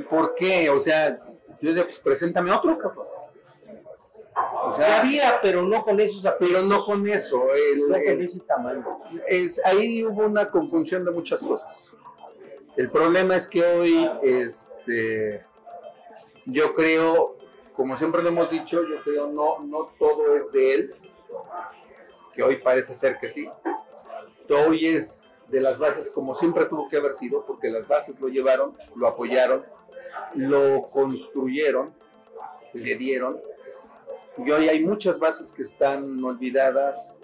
¿por 0.09 0.35
qué? 0.35 0.69
O 0.69 0.79
sea, 0.79 1.19
yo 1.61 1.69
decía, 1.69 1.83
pues 1.83 1.99
preséntame 1.99 2.51
otro, 2.51 2.77
cabrón. 2.77 3.07
O 4.61 4.71
Ya 4.71 4.75
sea, 4.85 4.99
había, 5.01 5.39
pero 5.41 5.63
no 5.63 5.83
con 5.83 5.99
esos 5.99 6.21
pero 6.21 6.35
apellidos, 6.35 6.63
no 6.65 6.83
con 6.83 7.07
eso. 7.07 7.43
el- 7.53 7.87
no 7.89 7.93
con 7.95 8.21
ese 8.21 8.39
tamaño. 8.41 8.99
es, 9.27 9.63
ahí 9.65 10.03
hubo 10.05 10.25
una 10.25 10.49
confusión 10.49 11.03
de 11.05 11.11
muchas 11.11 11.41
cosas. 11.43 11.93
El 12.77 12.89
problema 12.89 13.35
es 13.35 13.47
que 13.47 13.61
hoy, 13.63 14.09
este, 14.21 15.43
yo 16.45 16.73
creo, 16.73 17.35
como 17.75 17.97
siempre 17.97 18.21
lo 18.21 18.29
hemos 18.29 18.49
dicho, 18.49 18.81
yo 18.83 19.01
creo 19.03 19.27
no, 19.27 19.59
no 19.59 19.91
todo 19.99 20.33
es 20.35 20.51
de 20.53 20.73
él, 20.73 20.95
que 22.39 22.43
hoy 22.43 22.55
parece 22.55 22.95
ser 22.95 23.19
que 23.19 23.27
sí. 23.27 23.49
Hoy 24.49 24.87
es 24.87 25.27
de 25.49 25.59
las 25.59 25.77
bases 25.77 26.09
como 26.09 26.33
siempre 26.33 26.67
tuvo 26.67 26.87
que 26.87 26.95
haber 26.95 27.13
sido, 27.13 27.45
porque 27.45 27.69
las 27.69 27.85
bases 27.85 28.17
lo 28.17 28.29
llevaron, 28.29 28.77
lo 28.95 29.09
apoyaron, 29.09 29.65
lo 30.35 30.83
construyeron, 30.83 31.93
le 32.71 32.95
dieron. 32.95 33.41
Y 34.37 34.49
hoy 34.51 34.69
hay 34.69 34.85
muchas 34.85 35.19
bases 35.19 35.51
que 35.51 35.63
están 35.63 36.23
olvidadas, 36.23 37.19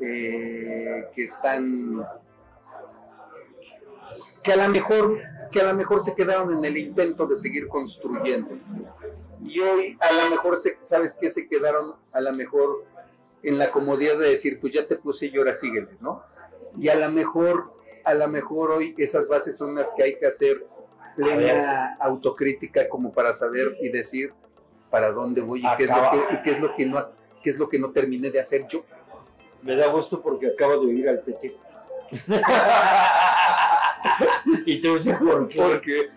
eh, 0.00 1.08
que 1.12 1.24
están 1.24 2.06
que 4.44 4.52
a 4.52 4.56
lo 4.56 4.68
mejor 4.68 5.18
que 5.50 5.60
a 5.60 5.64
lo 5.64 5.74
mejor 5.74 6.00
se 6.00 6.14
quedaron 6.14 6.56
en 6.56 6.64
el 6.64 6.76
intento 6.76 7.26
de 7.26 7.34
seguir 7.34 7.66
construyendo 7.66 8.50
y 9.44 9.58
hoy 9.58 9.98
a 10.00 10.12
lo 10.12 10.30
mejor 10.30 10.56
sabes 10.80 11.16
que 11.20 11.28
se 11.28 11.48
quedaron 11.48 11.96
a 12.12 12.20
lo 12.20 12.32
mejor 12.32 12.84
en 13.42 13.58
la 13.58 13.70
comodidad 13.70 14.18
de 14.18 14.30
decir 14.30 14.60
pues 14.60 14.72
ya 14.72 14.86
te 14.86 14.96
puse 14.96 15.26
y 15.26 15.36
ahora 15.36 15.52
síguele 15.52 15.88
no 16.00 16.22
y 16.76 16.88
a 16.88 16.94
lo 16.94 17.10
mejor 17.10 17.72
a 18.04 18.14
lo 18.14 18.28
mejor 18.28 18.70
hoy 18.70 18.94
esas 18.98 19.28
bases 19.28 19.56
son 19.56 19.74
las 19.74 19.92
que 19.92 20.02
hay 20.02 20.16
que 20.16 20.26
hacer 20.26 20.64
plena 21.16 21.96
autocrítica 22.00 22.88
como 22.88 23.12
para 23.12 23.32
saber 23.32 23.76
y 23.80 23.88
decir 23.88 24.32
para 24.90 25.10
dónde 25.12 25.40
voy 25.40 25.60
y 25.60 25.76
qué, 25.76 25.84
es 25.84 25.90
lo 25.90 26.10
que, 26.10 26.34
y 26.34 26.42
qué 26.42 26.50
es 26.50 26.60
lo 26.60 26.74
que 26.74 26.86
no 26.86 27.20
que 27.42 27.50
es 27.50 27.58
lo 27.58 27.68
que 27.68 27.78
no 27.78 27.90
terminé 27.90 28.30
de 28.30 28.38
hacer 28.38 28.66
yo. 28.68 28.84
Me 29.62 29.76
da 29.76 29.88
gusto 29.88 30.20
porque 30.20 30.48
acabo 30.48 30.72
de 30.72 30.86
oír 30.86 31.08
al 31.08 31.20
PT. 31.20 31.56
y 34.66 34.80
te 34.80 34.88
voy 34.88 34.96
a 34.96 34.98
decir 34.98 35.18
por 35.18 35.48
qué. 35.48 35.60
Porque 35.60 36.10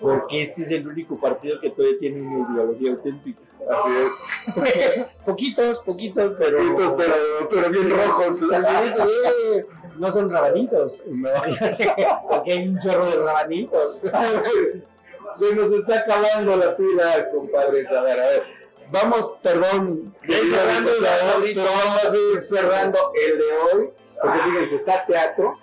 Porque 0.00 0.42
este 0.42 0.62
es 0.62 0.70
el 0.70 0.86
único 0.86 1.18
partido 1.18 1.60
que 1.60 1.70
todavía 1.70 1.98
tiene 1.98 2.22
una 2.22 2.54
ideología 2.54 2.90
auténtica. 2.92 3.40
así 3.70 3.88
es. 4.06 5.06
poquitos, 5.26 5.80
poquitos, 5.80 6.34
pero. 6.38 6.58
Poquitos, 6.58 6.94
pero, 6.96 7.14
pero 7.50 7.70
bien 7.70 7.90
rojos. 7.90 8.42
Eh, 8.42 9.66
No 9.96 10.10
son 10.10 10.30
rabanitos. 10.30 11.02
No. 11.06 11.30
Aquí 12.32 12.50
hay 12.52 12.68
un 12.68 12.78
chorro 12.78 13.06
de 13.06 13.16
rabanitos. 13.16 14.00
Se 15.36 15.54
nos 15.54 15.72
está 15.72 16.00
acabando 16.00 16.56
la 16.56 16.76
pila, 16.76 17.28
compadres. 17.30 17.90
A 17.90 18.02
ver, 18.02 18.20
a 18.20 18.28
ver. 18.28 18.42
Vamos, 18.90 19.32
perdón. 19.42 20.14
cerrando 20.26 20.90
el 20.90 21.54
pero 21.54 21.66
vamos 21.84 22.04
a 22.04 22.16
ir 22.16 22.40
cerrando 22.40 22.98
el 23.26 23.38
de 23.38 23.44
hoy. 23.44 23.90
Porque 24.20 24.38
fíjense, 24.42 24.76
está 24.76 25.04
teatro, 25.06 25.58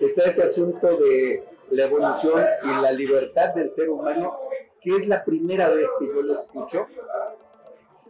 está 0.00 0.24
ese 0.28 0.42
asunto 0.42 0.96
de 0.98 1.44
la 1.70 1.84
evolución 1.84 2.44
y 2.62 2.82
la 2.82 2.92
libertad 2.92 3.54
del 3.54 3.70
ser 3.70 3.90
humano, 3.90 4.38
que 4.80 4.96
es 4.96 5.08
la 5.08 5.24
primera 5.24 5.68
vez 5.68 5.88
que 5.98 6.06
yo 6.06 6.22
lo 6.22 6.34
escucho, 6.34 6.86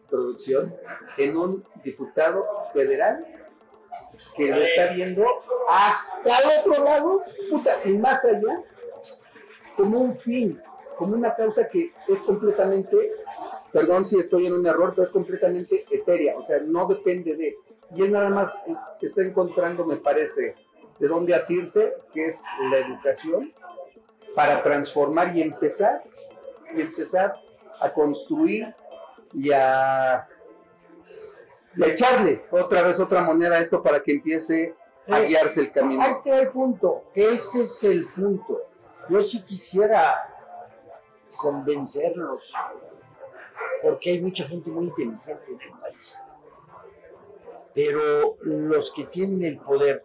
producción, 0.08 0.74
en 1.16 1.36
un 1.36 1.64
diputado 1.82 2.46
federal 2.72 3.26
que 4.36 4.50
lo 4.50 4.62
está 4.62 4.92
viendo 4.92 5.24
hasta 5.68 6.38
el 6.38 6.60
otro 6.60 6.84
lado, 6.84 7.22
puta, 7.50 7.72
y 7.84 7.90
más 7.92 8.24
allá, 8.24 8.62
como 9.76 10.00
un 10.00 10.16
fin, 10.16 10.60
como 10.96 11.14
una 11.14 11.34
causa 11.34 11.68
que 11.68 11.92
es 12.08 12.20
completamente, 12.20 13.12
perdón 13.72 14.04
si 14.04 14.18
estoy 14.18 14.46
en 14.46 14.54
un 14.54 14.66
error, 14.66 14.92
pero 14.94 15.04
es 15.04 15.10
completamente 15.10 15.84
etérea, 15.90 16.36
o 16.38 16.42
sea, 16.42 16.60
no 16.60 16.86
depende 16.86 17.34
de, 17.36 17.56
y 17.94 18.02
él 18.02 18.12
nada 18.12 18.30
más 18.30 18.54
está 19.00 19.22
encontrando, 19.22 19.84
me 19.84 19.96
parece, 19.96 20.54
de 20.98 21.08
dónde 21.08 21.34
asirse, 21.34 21.94
que 22.12 22.26
es 22.26 22.44
la 22.70 22.78
educación, 22.78 23.52
para 24.34 24.62
transformar 24.62 25.36
y 25.36 25.42
empezar, 25.42 26.02
y 26.74 26.80
empezar 26.80 27.34
a 27.80 27.92
construir 27.92 28.74
y 29.32 29.52
a, 29.52 30.28
y 31.76 31.82
a 31.82 31.86
echarle 31.86 32.44
otra 32.50 32.82
vez 32.82 32.98
otra 33.00 33.22
moneda 33.22 33.56
a 33.56 33.60
esto 33.60 33.82
para 33.82 34.02
que 34.02 34.12
empiece 34.12 34.74
a 35.08 35.20
Eh, 35.20 35.28
guiarse 35.28 35.60
el 35.60 35.72
camino. 35.72 36.02
Ahí 36.02 36.14
va 36.28 36.38
el 36.38 36.48
punto. 36.48 37.04
Ese 37.14 37.62
es 37.62 37.84
el 37.84 38.06
punto. 38.06 38.62
Yo 39.08 39.22
sí 39.22 39.42
quisiera 39.42 40.14
convencerlos, 41.36 42.52
porque 43.82 44.10
hay 44.10 44.20
mucha 44.20 44.44
gente 44.44 44.70
muy 44.70 44.86
inteligente 44.86 45.44
en 45.48 45.60
el 45.60 45.78
país. 45.78 46.18
Pero 47.74 48.36
los 48.40 48.90
que 48.90 49.04
tienen 49.04 49.44
el 49.44 49.58
poder, 49.58 50.04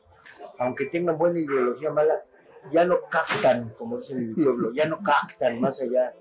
aunque 0.59 0.85
tengan 0.85 1.17
buena 1.17 1.39
ideología 1.39 1.91
mala, 1.91 2.23
ya 2.71 2.85
no 2.85 3.01
captan, 3.09 3.73
como 3.77 3.97
dicen 3.97 4.17
en 4.19 4.27
mi 4.29 4.43
pueblo, 4.43 4.71
ya 4.73 4.85
no 4.87 4.99
captan 5.01 5.59
más 5.59 5.81
allá, 5.81 6.13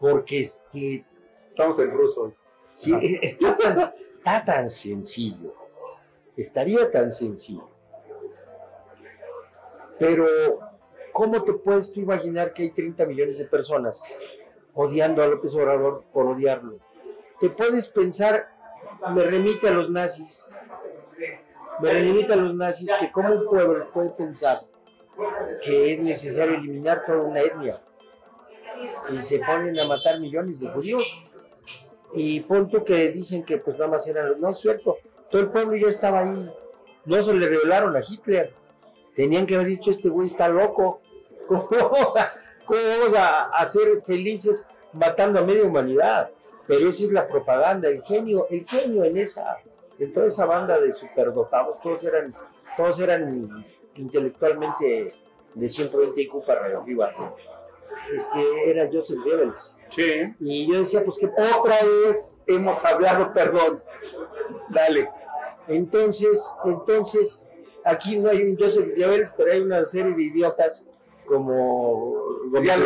porque 0.00 0.40
este, 0.40 1.04
Estamos 1.52 1.78
en 1.80 1.90
ruso. 1.90 2.32
Sí, 2.72 2.94
está 3.22 3.54
tan, 3.58 3.78
está 4.16 4.42
tan 4.42 4.70
sencillo. 4.70 5.54
Estaría 6.34 6.90
tan 6.90 7.12
sencillo. 7.12 7.68
Pero, 9.98 10.24
¿cómo 11.12 11.44
te 11.44 11.52
puedes 11.52 11.92
tú 11.92 12.00
imaginar 12.00 12.54
que 12.54 12.62
hay 12.62 12.70
30 12.70 13.04
millones 13.04 13.36
de 13.36 13.44
personas 13.44 14.02
odiando 14.72 15.22
a 15.22 15.26
López 15.26 15.54
Obrador 15.54 16.04
por 16.10 16.26
odiarlo? 16.26 16.78
Te 17.38 17.50
puedes 17.50 17.86
pensar, 17.88 18.48
me 19.14 19.24
remite 19.24 19.68
a 19.68 19.72
los 19.72 19.90
nazis, 19.90 20.48
me 21.82 21.90
remite 21.90 22.32
a 22.32 22.36
los 22.36 22.54
nazis 22.54 22.92
que 22.98 23.10
como 23.10 23.34
un 23.34 23.44
pueblo 23.44 23.90
puede 23.92 24.10
pensar 24.10 24.60
que 25.64 25.92
es 25.92 26.00
necesario 26.00 26.54
eliminar 26.54 27.04
toda 27.04 27.18
una 27.18 27.40
etnia 27.40 27.80
y 29.10 29.22
se 29.22 29.40
ponen 29.40 29.78
a 29.78 29.86
matar 29.86 30.20
millones 30.20 30.60
de 30.60 30.68
judíos 30.68 31.26
y 32.14 32.40
punto 32.40 32.84
que 32.84 33.10
dicen 33.10 33.44
que 33.44 33.58
pues 33.58 33.78
nada 33.78 33.90
más 33.90 34.06
eran 34.06 34.28
los... 34.30 34.38
No 34.38 34.50
es 34.50 34.58
cierto, 34.58 34.98
todo 35.30 35.42
el 35.42 35.48
pueblo 35.48 35.76
ya 35.76 35.88
estaba 35.88 36.20
ahí. 36.20 36.50
No 37.04 37.22
se 37.22 37.34
le 37.34 37.48
revelaron 37.48 37.96
a 37.96 38.00
Hitler. 38.00 38.52
Tenían 39.16 39.46
que 39.46 39.54
haber 39.54 39.68
dicho, 39.68 39.90
este 39.90 40.08
güey 40.08 40.28
está 40.28 40.48
loco. 40.48 41.00
¿Cómo, 41.48 41.66
cómo 42.64 42.80
vamos 42.98 43.14
a 43.16 43.44
hacer 43.48 44.02
felices 44.04 44.66
matando 44.92 45.40
a 45.40 45.42
media 45.42 45.64
humanidad? 45.64 46.30
Pero 46.66 46.88
esa 46.88 47.04
es 47.04 47.12
la 47.12 47.26
propaganda, 47.26 47.88
el 47.88 48.02
genio, 48.02 48.46
el 48.50 48.66
genio 48.68 49.04
en 49.04 49.16
esa, 49.16 49.58
en 50.02 50.12
toda 50.12 50.26
esa 50.26 50.46
banda 50.46 50.80
de 50.80 50.92
superdotados, 50.92 51.80
todos 51.80 52.02
eran, 52.04 52.34
todos 52.76 52.98
eran 52.98 53.64
intelectualmente 53.94 55.12
de 55.54 55.70
120 55.70 56.20
IQ 56.22 56.44
para 56.44 56.64
arriba. 56.64 57.14
Este, 58.14 58.70
era 58.70 58.88
Joseph 58.92 59.20
Goebbels. 59.24 59.76
Sí. 59.90 60.34
Y 60.40 60.66
yo 60.66 60.80
decía, 60.80 61.04
pues 61.04 61.18
qué 61.18 61.26
Otra 61.26 61.76
vez 62.06 62.42
hemos 62.46 62.84
hablado, 62.84 63.32
perdón. 63.32 63.82
Dale. 64.70 65.08
Entonces, 65.68 66.52
entonces, 66.64 67.46
aquí 67.84 68.18
no 68.18 68.30
hay 68.30 68.42
un 68.42 68.58
Joseph 68.58 68.88
Goebbels, 68.96 69.30
pero 69.36 69.52
hay 69.52 69.60
una 69.60 69.84
serie 69.84 70.14
de 70.14 70.22
idiotas 70.22 70.84
como 71.26 72.16
Ya 72.60 72.76
lo 72.76 72.84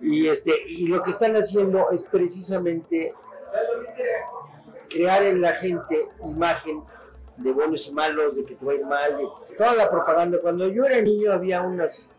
y 0.00 0.28
este 0.28 0.52
y 0.66 0.86
lo 0.86 1.02
que 1.02 1.10
están 1.10 1.34
haciendo 1.34 1.90
es 1.90 2.04
precisamente 2.04 3.12
crear 4.92 5.22
en 5.22 5.40
la 5.40 5.52
gente 5.52 6.08
imagen 6.22 6.82
de 7.36 7.52
buenos 7.52 7.86
y 7.88 7.92
malos, 7.92 8.36
de 8.36 8.44
que 8.44 8.54
te 8.54 8.64
va 8.64 8.72
a 8.72 8.74
ir 8.74 8.84
mal, 8.84 9.16
de 9.16 9.56
toda 9.56 9.74
la 9.74 9.90
propaganda. 9.90 10.38
Cuando 10.40 10.68
yo 10.68 10.84
era 10.84 11.00
niño 11.00 11.32
había 11.32 11.62
unas, 11.62 12.10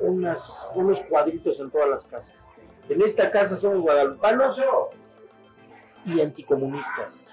unas 0.00 0.68
unos 0.74 1.00
cuadritos 1.00 1.60
en 1.60 1.70
todas 1.70 1.88
las 1.88 2.04
casas. 2.06 2.46
En 2.88 3.02
esta 3.02 3.30
casa 3.30 3.56
somos 3.56 3.80
guadalupanos 3.80 4.60
y 6.04 6.20
anticomunistas. 6.20 7.26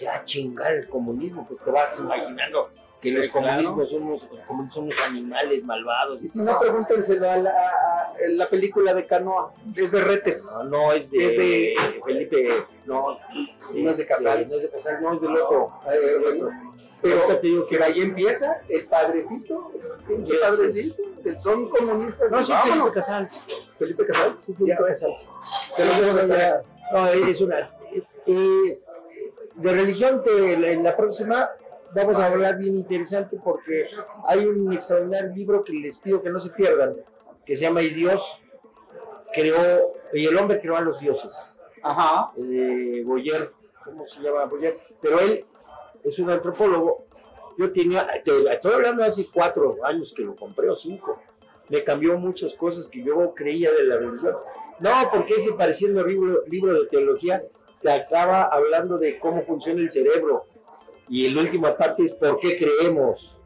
Ya 0.00 0.24
chingar 0.24 0.72
el 0.72 0.88
comunismo, 0.88 1.46
pues 1.46 1.60
te 1.62 1.70
vas 1.70 1.98
imaginando 1.98 2.70
que 3.00 3.10
Sí, 3.10 3.14
los 3.14 3.28
claro. 3.28 3.46
comunismos 3.48 3.90
son 3.90 4.02
unos, 4.04 4.22
los 4.30 4.40
comunistas 4.46 4.74
son 4.74 4.84
unos 4.84 5.00
animales 5.02 5.62
malvados. 5.64 6.22
Y 6.22 6.28
si 6.28 6.40
no, 6.40 6.58
pregúntenselo 6.58 7.30
a 7.30 7.36
la, 7.36 7.50
a- 7.50 8.12
la 8.30 8.48
película 8.48 8.94
de 8.94 9.06
Canoa. 9.06 9.52
Es 9.76 9.92
de 9.92 10.00
Retes. 10.02 10.50
No, 10.58 10.64
no 10.64 10.92
es 10.92 11.10
de, 11.10 11.24
Es 11.26 11.36
de- 11.36 11.74
Felipe, 12.04 12.64
no, 12.86 13.18
No 13.74 13.90
es 13.90 13.96
de 13.98 14.06
Casals. 14.06 14.50
No 14.50 14.56
es 14.56 14.62
de 14.62 14.70
Casals, 14.70 15.00
no 15.02 15.14
es 15.14 15.20
del 15.20 15.36
otro. 15.36 15.72
Eh, 15.92 16.16
bueno, 16.22 16.74
Pero 17.02 17.20
te 17.38 17.46
digo 17.46 17.66
que 17.66 17.82
ahí 17.84 18.00
empieza 18.00 18.60
el 18.68 18.86
padrecito. 18.86 19.70
El 20.08 20.38
padrecito. 20.40 21.02
que 21.22 21.36
son 21.36 21.68
comunistas. 21.68 22.30
No, 22.32 22.42
sí 22.44 22.52
es 22.52 22.60
Felipe. 22.60 22.90
Casals. 22.94 23.44
Felipe 23.78 24.06
Casals. 24.06 24.40
Sí, 24.40 24.54
Felipe 24.54 24.76
Ya. 24.80 24.86
Casals. 24.86 25.28
Te 25.76 25.84
lo 25.84 26.14
de 26.14 26.54
No, 26.92 27.06
es 27.08 27.40
una. 27.40 27.58
eh, 27.92 28.02
eh, 28.26 28.80
de 29.56 29.72
religión, 29.72 30.22
te- 30.24 30.72
en 30.72 30.82
la 30.84 30.96
próxima 30.96 31.50
vamos 31.94 32.18
a 32.18 32.26
hablar 32.26 32.58
bien 32.58 32.76
interesante 32.76 33.38
porque 33.42 33.86
hay 34.26 34.44
un 34.46 34.72
extraordinario 34.72 35.32
libro 35.34 35.64
que 35.64 35.72
les 35.72 35.98
pido 35.98 36.22
que 36.22 36.30
no 36.30 36.40
se 36.40 36.50
pierdan, 36.50 36.96
que 37.44 37.56
se 37.56 37.62
llama 37.62 37.82
Y 37.82 37.90
Dios 37.90 38.42
creó, 39.32 39.92
y 40.12 40.26
el 40.26 40.36
hombre 40.36 40.60
creó 40.60 40.76
a 40.76 40.80
los 40.80 41.00
dioses. 41.00 41.56
Ajá. 41.82 42.32
de 42.36 43.02
Boyer, 43.04 43.52
¿cómo 43.84 44.06
se 44.06 44.20
llama 44.20 44.44
Boyer? 44.46 44.78
Pero 45.00 45.20
él 45.20 45.44
es 46.02 46.18
un 46.18 46.30
antropólogo. 46.30 47.06
Yo 47.58 47.72
tenía, 47.72 48.06
te- 48.24 48.52
estoy 48.52 48.72
hablando 48.74 49.02
de 49.02 49.08
hace 49.08 49.26
cuatro 49.32 49.76
años 49.84 50.12
que 50.14 50.22
lo 50.22 50.34
compré 50.36 50.68
o 50.68 50.76
cinco. 50.76 51.20
Me 51.68 51.82
cambió 51.84 52.16
muchas 52.18 52.54
cosas 52.54 52.86
que 52.88 53.02
yo 53.02 53.32
creía 53.34 53.72
de 53.72 53.84
la 53.84 53.96
religión. 53.96 54.36
No, 54.80 54.90
porque 55.12 55.34
ese 55.34 55.52
pareciendo 55.54 56.04
libro, 56.04 56.42
libro 56.48 56.74
de 56.74 56.86
teología 56.88 57.42
te 57.80 57.90
acaba 57.90 58.42
hablando 58.44 58.98
de 58.98 59.18
cómo 59.18 59.42
funciona 59.42 59.80
el 59.80 59.90
cerebro. 59.90 60.44
Y 61.08 61.26
el 61.26 61.38
última 61.38 61.76
parte 61.76 62.02
es 62.02 62.12
por 62.12 62.38
qué 62.40 62.56
creemos. 62.56 63.40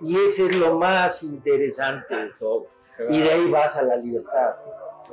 Y 0.00 0.16
ese 0.16 0.46
es 0.46 0.56
lo 0.56 0.78
más 0.78 1.22
interesante 1.22 2.14
de 2.14 2.30
todo. 2.38 2.66
Y 3.10 3.20
de 3.20 3.30
ahí 3.30 3.50
vas 3.50 3.76
a 3.76 3.82
la 3.82 3.96
libertad. 3.96 4.56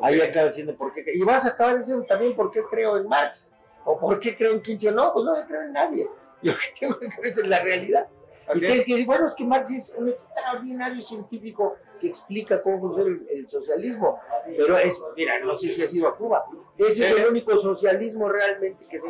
Ahí 0.02 0.20
acaba 0.22 0.48
diciendo 0.48 0.76
por 0.76 0.94
qué. 0.94 1.04
Y 1.14 1.22
vas 1.24 1.46
a 1.46 1.50
acabar 1.50 1.78
diciendo 1.78 2.06
también 2.08 2.36
por 2.36 2.52
qué 2.52 2.64
creo 2.70 2.98
en 2.98 3.08
Marx. 3.08 3.52
O 3.86 4.00
por 4.00 4.20
qué 4.20 4.36
creo 4.36 4.52
en 4.54 4.62
Kinsey. 4.62 4.94
No, 4.94 5.14
pues 5.14 5.26
no 5.26 5.34
creo 5.48 5.62
en 5.64 5.74
nadie. 5.74 6.10
Yo 6.42 6.54
lo 6.54 6.58
que 6.58 6.74
tengo 6.80 7.00
que 7.00 7.08
creer 7.08 7.28
es 7.28 7.38
en 7.38 7.50
la 7.50 7.60
realidad. 7.62 8.08
y 8.48 8.52
Así 8.52 8.60
tienes 8.62 8.80
es. 8.80 8.86
que 8.86 8.92
decir, 8.94 9.06
bueno, 9.06 9.28
es 9.28 9.36
que 9.36 9.44
Marx 9.44 9.72
es 9.72 9.96
un 9.98 10.10
extraordinario 10.10 11.02
científico 11.02 11.78
que 12.02 12.08
explica 12.08 12.62
cómo 12.62 12.80
funciona 12.80 13.10
el, 13.10 13.28
el 13.30 13.50
socialismo. 13.50 14.20
Pero 14.46 14.78
es, 14.78 15.00
mira, 15.16 15.40
no 15.40 15.56
sé 15.56 15.70
si 15.70 15.84
ha 15.84 15.88
sido 15.88 16.08
a 16.08 16.18
Cuba. 16.18 16.44
Ese 16.76 17.06
es 17.06 17.12
el 17.12 17.28
único 17.28 17.58
socialismo 17.60 18.28
realmente 18.28 18.88
que 18.88 19.00
se... 19.00 19.08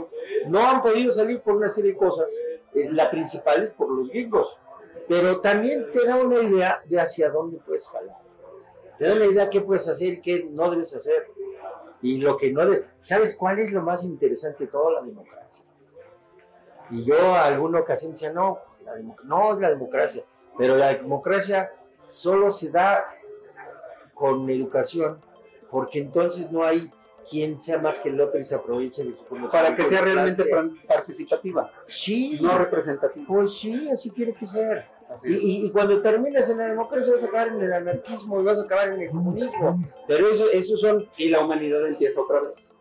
No 0.47 0.59
han 0.59 0.81
podido 0.81 1.11
salir 1.13 1.41
por 1.41 1.55
una 1.55 1.69
serie 1.69 1.93
de 1.93 1.97
cosas. 1.97 2.37
Eh, 2.73 2.89
la 2.91 3.09
principal 3.09 3.63
es 3.63 3.71
por 3.71 3.89
los 3.89 4.09
gringos. 4.09 4.57
Pero 5.07 5.39
también 5.39 5.89
te 5.91 6.05
da 6.05 6.17
una 6.17 6.41
idea 6.41 6.81
de 6.85 6.99
hacia 6.99 7.29
dónde 7.29 7.59
puedes 7.65 7.87
jalar. 7.87 8.17
Te 8.99 9.07
da 9.07 9.15
una 9.15 9.25
idea 9.25 9.45
de 9.45 9.49
qué 9.49 9.61
puedes 9.61 9.87
hacer 9.87 10.13
y 10.13 10.21
qué 10.21 10.47
no 10.51 10.69
debes 10.69 10.93
hacer. 10.93 11.27
Y 12.01 12.17
lo 12.17 12.35
que 12.35 12.51
no 12.51 12.65
debes... 12.65 12.83
¿Sabes 12.99 13.35
cuál 13.35 13.59
es 13.59 13.71
lo 13.71 13.81
más 13.81 14.03
interesante 14.03 14.65
de 14.65 14.71
toda 14.71 14.91
la 14.91 15.01
democracia? 15.01 15.63
Y 16.89 17.05
yo 17.05 17.15
a 17.15 17.45
alguna 17.45 17.79
ocasión 17.79 18.11
decía, 18.11 18.33
no, 18.33 18.59
la 18.83 18.95
no 19.23 19.53
es 19.53 19.59
la 19.59 19.69
democracia, 19.69 20.25
pero 20.57 20.75
la 20.75 20.93
democracia 20.93 21.71
solo 22.11 22.51
se 22.51 22.69
da 22.71 23.05
con 24.13 24.49
educación, 24.49 25.19
porque 25.69 25.99
entonces 25.99 26.51
no 26.51 26.63
hay 26.63 26.91
quien 27.29 27.59
sea 27.59 27.77
más 27.79 27.99
que 27.99 28.09
el 28.09 28.19
otro 28.19 28.39
y 28.39 28.43
se 28.43 28.55
aproveche 28.55 29.03
de 29.03 29.11
su 29.11 29.17
conocimiento. 29.25 29.51
Para 29.51 29.75
que 29.75 29.83
sea 29.83 30.01
realmente 30.01 30.43
participativa, 30.87 31.71
Sí, 31.85 32.37
no 32.41 32.57
representativa. 32.57 33.25
pues 33.27 33.53
sí, 33.57 33.89
así 33.89 34.09
tiene 34.11 34.33
que 34.33 34.45
ser. 34.45 34.85
Así 35.09 35.29
Y, 35.29 35.33
es. 35.33 35.43
y- 35.43 35.65
y 35.67 35.71
cuando 35.71 36.01
terminas 36.01 36.49
en 36.49 36.57
la 36.57 36.67
democracia 36.67 37.13
vas 37.13 37.23
a 37.23 37.27
acabar 37.27 37.47
en 37.49 37.61
el 37.61 37.73
anarquismo 37.73 38.39
y 38.39 38.43
vas 38.43 38.59
a 38.59 38.63
acabar 38.63 38.89
en 38.93 39.01
el 39.01 39.09
comunismo. 39.11 39.83
Pero 40.07 40.27
eso, 40.29 40.45
esos 40.51 40.79
son, 40.81 41.07
Y 41.17 41.29
la 41.29 41.41
humanidad 41.43 41.85
empieza 41.87 42.21
otra 42.21 42.41
vez. 42.41 42.75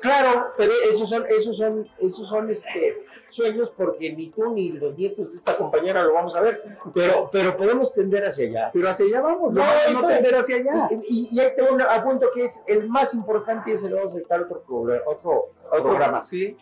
Claro, 0.00 0.52
pero 0.56 0.72
esos 0.90 1.08
son, 1.08 1.26
esos 1.28 1.56
son, 1.56 1.88
esos 1.98 2.28
son 2.28 2.50
este, 2.50 3.02
sueños 3.28 3.72
porque 3.76 4.12
ni 4.12 4.30
tú 4.30 4.50
ni 4.52 4.72
los 4.72 4.96
nietos 4.96 5.30
de 5.30 5.36
esta 5.36 5.56
compañera 5.56 6.02
lo 6.02 6.14
vamos 6.14 6.34
a 6.34 6.40
ver. 6.40 6.62
Pero, 6.94 7.28
pero 7.30 7.56
podemos 7.56 7.92
tender 7.92 8.24
hacia 8.24 8.46
allá. 8.46 8.70
Pero 8.72 8.88
hacia 8.88 9.06
allá 9.06 9.20
vamos, 9.20 9.52
no, 9.52 9.62
No, 9.92 10.00
no, 10.02 10.08
tender 10.08 10.34
hacia 10.34 10.56
allá. 10.56 10.88
Y, 10.90 11.28
y, 11.32 11.36
y 11.36 11.40
ahí 11.40 11.52
tengo 11.54 11.74
un 11.74 11.82
apunto 11.82 12.30
que 12.34 12.44
es 12.44 12.64
el 12.66 12.88
más 12.88 13.14
importante 13.14 13.70
y 13.70 13.74
ese 13.74 13.90
lo 13.90 13.96
vamos 13.96 14.12
a 14.12 14.16
dedicar 14.16 14.42
otro, 14.42 14.62
otro, 15.06 15.50
otro 15.70 15.82
programa. 15.82 16.24
Sí. 16.24 16.56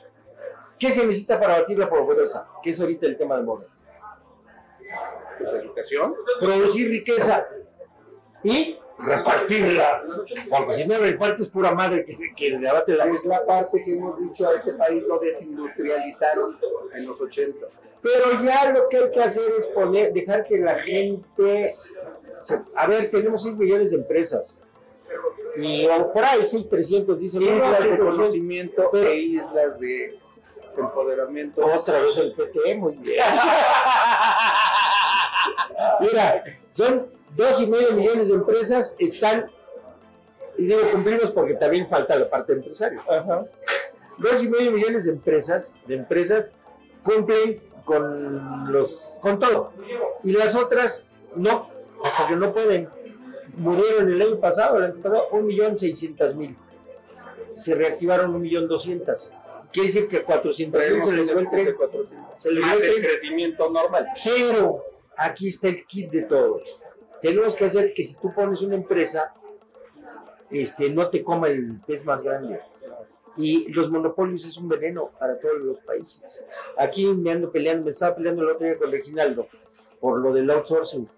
¿Qué 0.79 0.91
se 0.91 1.07
necesita 1.07 1.41
para 1.41 1.61
batir 1.61 1.79
la 1.79 1.89
pobreza? 1.89 2.49
Que 2.63 2.71
es 2.71 2.81
ahorita 2.81 3.07
el 3.07 3.17
tema 3.17 3.37
de 3.37 3.43
moda. 3.43 3.67
Pues 5.39 5.53
educación. 5.53 6.15
producir 6.41 6.89
riqueza 6.89 7.47
y 8.43 8.79
repartirla. 8.99 10.03
Porque 10.49 10.75
si 10.75 10.87
no 10.87 10.99
repartes 10.99 11.49
pura 11.49 11.73
madre 11.73 12.05
que, 12.05 12.17
que 12.35 12.51
le 12.51 12.69
abate 12.69 12.95
la 12.95 13.07
Es 13.07 13.25
la 13.25 13.45
parte 13.45 13.83
que 13.85 13.93
hemos 13.93 14.19
dicho 14.21 14.49
a 14.49 14.57
este 14.57 14.75
país 14.75 15.03
lo 15.07 15.19
desindustrializaron 15.19 16.59
en 16.95 17.07
los 17.07 17.21
ochentas. 17.21 17.99
Pero 18.03 18.43
ya 18.43 18.73
lo 18.73 18.89
que 18.89 18.97
hay 18.97 19.11
que 19.11 19.23
hacer 19.23 19.51
es 19.59 19.67
poner, 19.69 20.13
dejar 20.13 20.45
que 20.45 20.59
la 20.59 20.79
gente. 20.79 21.75
a 22.75 22.87
ver, 22.87 23.11
tenemos 23.11 23.43
6 23.43 23.57
millones 23.57 23.91
de 23.91 23.97
empresas. 23.97 24.61
Y 25.57 25.87
por 26.13 26.25
ahí 26.25 26.45
6, 26.45 26.69
300, 26.69 27.19
dicen. 27.19 27.43
Islas 27.43 27.79
de 27.85 27.91
500. 27.91 28.17
conocimiento 28.17 28.89
Pero- 28.93 29.09
e 29.09 29.17
islas 29.17 29.81
de 29.81 30.19
empoderamiento. 30.77 31.65
Otra 31.65 32.01
vez 32.01 32.17
el 32.19 32.35
PT, 32.35 32.75
muy 32.77 32.97
bien. 32.97 33.25
Mira, 36.01 36.45
son 36.73 37.07
dos 37.35 37.61
y 37.61 37.67
medio 37.67 37.93
millones 37.93 38.29
de 38.29 38.35
empresas, 38.35 38.95
están, 38.99 39.51
y 40.57 40.67
digo 40.67 40.81
cumplimos 40.93 41.31
porque 41.31 41.55
también 41.55 41.89
falta 41.89 42.17
la 42.17 42.29
parte 42.31 42.53
de 42.53 42.59
empresario. 42.61 43.03
Dos 44.19 44.43
y 44.43 44.49
medio 44.49 44.73
millones 44.73 45.05
de 45.05 45.13
empresas, 45.13 45.79
de 45.87 45.97
empresas 45.97 46.51
cumplen 47.03 47.63
con 47.85 48.73
los, 48.73 49.19
con 49.21 49.39
todo. 49.39 49.73
Y 50.25 50.33
las 50.33 50.55
otras 50.55 51.07
no, 51.35 51.69
porque 52.19 52.37
no 52.37 52.53
pueden. 52.53 52.89
Murieron 53.57 54.11
el 54.13 54.21
año 54.21 54.39
pasado, 54.41 54.79
el 54.79 54.85
año 54.85 55.03
pasado, 55.03 55.29
un 55.33 55.47
millón 55.47 55.79
seiscientas 55.79 56.35
mil. 56.35 56.57
Se 57.55 57.75
reactivaron 57.75 58.35
un 58.35 58.43
millón 58.43 58.69
doscientas. 58.69 59.33
Quiere 59.73 59.89
decir 59.89 60.09
que 60.09 60.23
400 60.23 60.81
mil 60.91 61.03
se 61.05 61.13
les 61.13 61.31
fue 61.31 61.41
el 61.41 61.47
déficit 61.47 61.59
de 61.59 61.65
tren. 61.65 61.77
400. 61.77 62.41
Se 62.43 62.51
les 62.51 62.65
Más 62.65 62.75
fue 62.75 62.83
el 62.83 62.89
el 62.89 62.95
tren. 62.97 63.07
crecimiento 63.09 63.71
normal. 63.71 64.07
Pero 64.25 64.85
aquí 65.17 65.49
está 65.49 65.69
el 65.69 65.87
kit 65.87 66.11
de 66.11 66.23
todo. 66.23 66.61
Tenemos 67.21 67.55
que 67.55 67.65
hacer 67.65 67.93
que 67.95 68.05
si 68.05 68.15
tú 68.17 68.33
pones 68.35 68.61
una 68.63 68.75
empresa, 68.75 69.35
este, 70.51 70.91
no 70.91 71.09
te 71.09 71.23
coma 71.23 71.49
el 71.49 71.81
pez 71.87 72.05
más 72.05 72.23
grande. 72.23 72.61
Y 73.37 73.71
los 73.73 73.91
monopolios 73.91 74.45
es 74.47 74.57
un 74.57 74.69
veneno 74.69 75.11
para 75.19 75.39
todos 75.39 75.59
los 75.59 75.81
países. 75.81 76.43
Aquí 76.79 77.07
me 77.07 77.33
ando 77.33 77.51
peleando, 77.51 77.85
me 77.85 77.91
estaba 77.91 78.17
peleando 78.17 78.43
el 78.43 78.51
otro 78.51 78.67
día 78.67 78.79
con 78.79 78.91
Reginaldo 78.91 79.49
por 80.01 80.19
lo 80.21 80.33
del 80.33 80.51
outsourcing. 80.51 81.09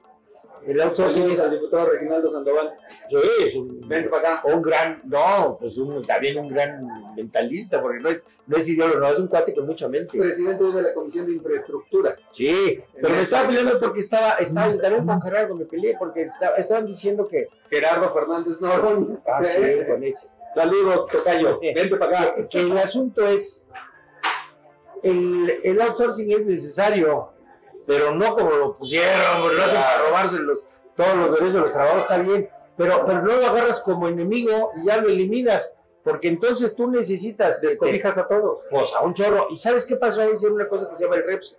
El 0.68 0.80
outsourcing 0.82 1.30
es, 1.30 1.40
al 1.40 1.50
diputado 1.52 1.86
Reginaldo 1.90 2.30
Sandoval. 2.30 2.74
sí, 3.08 3.62
Vente 3.86 4.08
para 4.10 4.34
acá. 4.34 4.48
un 4.54 4.60
gran, 4.60 5.00
no, 5.04 5.56
pues 5.58 5.78
un, 5.78 6.02
también 6.04 6.38
un 6.38 6.48
gran 6.48 7.14
mentalista, 7.16 7.80
porque 7.80 8.00
no 8.00 8.10
es, 8.10 8.22
no 8.46 8.56
es 8.56 8.68
ideólogo, 8.68 9.00
no, 9.00 9.08
es 9.08 9.18
un 9.18 9.28
cuate 9.28 9.54
con 9.54 9.66
mucha 9.66 9.88
mente. 9.88 10.18
Presidente 10.18 10.64
de 10.64 10.82
la 10.82 10.92
Comisión 10.92 11.26
de 11.26 11.32
Infraestructura. 11.32 12.16
Sí, 12.32 12.82
pero 13.00 13.14
me 13.14 13.22
estaba 13.22 13.46
peleando 13.48 13.80
porque 13.80 14.00
estaba, 14.00 14.32
estaba 14.34 14.76
también 14.78 15.06
con 15.06 15.22
Gerardo 15.22 15.54
me 15.54 15.64
peleé 15.64 15.96
porque 15.98 16.22
estaba- 16.22 16.56
estaban 16.56 16.84
diciendo 16.86 17.26
que 17.26 17.48
Gerardo 17.70 18.10
Fernández 18.12 18.60
Norón. 18.60 19.20
ah, 19.26 19.42
sí, 19.42 19.60
con 19.88 20.04
ese. 20.04 20.28
Saludos, 20.54 21.06
Tocayo. 21.08 21.58
Vente 21.60 21.96
para 21.96 22.20
acá. 22.20 22.48
que 22.48 22.60
el 22.60 22.76
asunto 22.78 23.26
es 23.26 23.68
el, 25.02 25.50
el 25.62 25.80
outsourcing 25.80 26.30
es 26.32 26.44
necesario, 26.46 27.30
pero 27.88 28.14
no 28.14 28.36
como 28.36 28.50
lo 28.50 28.74
pusieron, 28.74 29.56
lo 29.56 29.62
hacen 29.62 29.80
para 29.80 30.02
robarse 30.02 30.38
los, 30.40 30.62
todos 30.94 31.16
los 31.16 31.32
derechos 31.32 31.54
de 31.54 31.60
los 31.60 31.72
trabajadores, 31.72 32.02
está 32.02 32.18
bien, 32.18 32.50
pero, 32.76 33.02
pero 33.06 33.22
no 33.22 33.34
lo 33.34 33.46
agarras 33.46 33.80
como 33.80 34.08
enemigo 34.08 34.72
y 34.76 34.84
ya 34.88 34.98
lo 34.98 35.08
eliminas, 35.08 35.72
porque 36.04 36.28
entonces 36.28 36.76
tú 36.76 36.90
necesitas 36.90 37.62
Descobijas 37.62 38.18
a 38.18 38.28
todos. 38.28 38.60
pues 38.70 38.92
a 38.94 39.00
un 39.00 39.14
chorro. 39.14 39.46
¿Y 39.50 39.56
sabes 39.56 39.86
qué 39.86 39.96
pasó? 39.96 40.20
Ahí 40.20 40.32
hicieron 40.34 40.56
una 40.56 40.68
cosa 40.68 40.90
que 40.90 40.96
se 40.96 41.04
llama 41.04 41.16
el 41.16 41.24
REPS. 41.24 41.56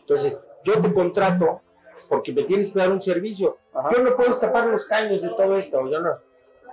Entonces, 0.00 0.36
yo 0.64 0.80
te 0.80 0.92
contrato 0.92 1.60
porque 2.08 2.32
me 2.32 2.42
tienes 2.42 2.72
que 2.72 2.78
dar 2.80 2.90
un 2.90 3.00
servicio. 3.00 3.58
Ajá. 3.72 3.90
Yo 3.94 4.02
no 4.02 4.16
puedo 4.16 4.36
tapar 4.38 4.66
los 4.66 4.84
caños 4.86 5.22
de 5.22 5.28
todo 5.30 5.56
esto. 5.56 5.88
Yo 5.88 6.00
no. 6.00 6.18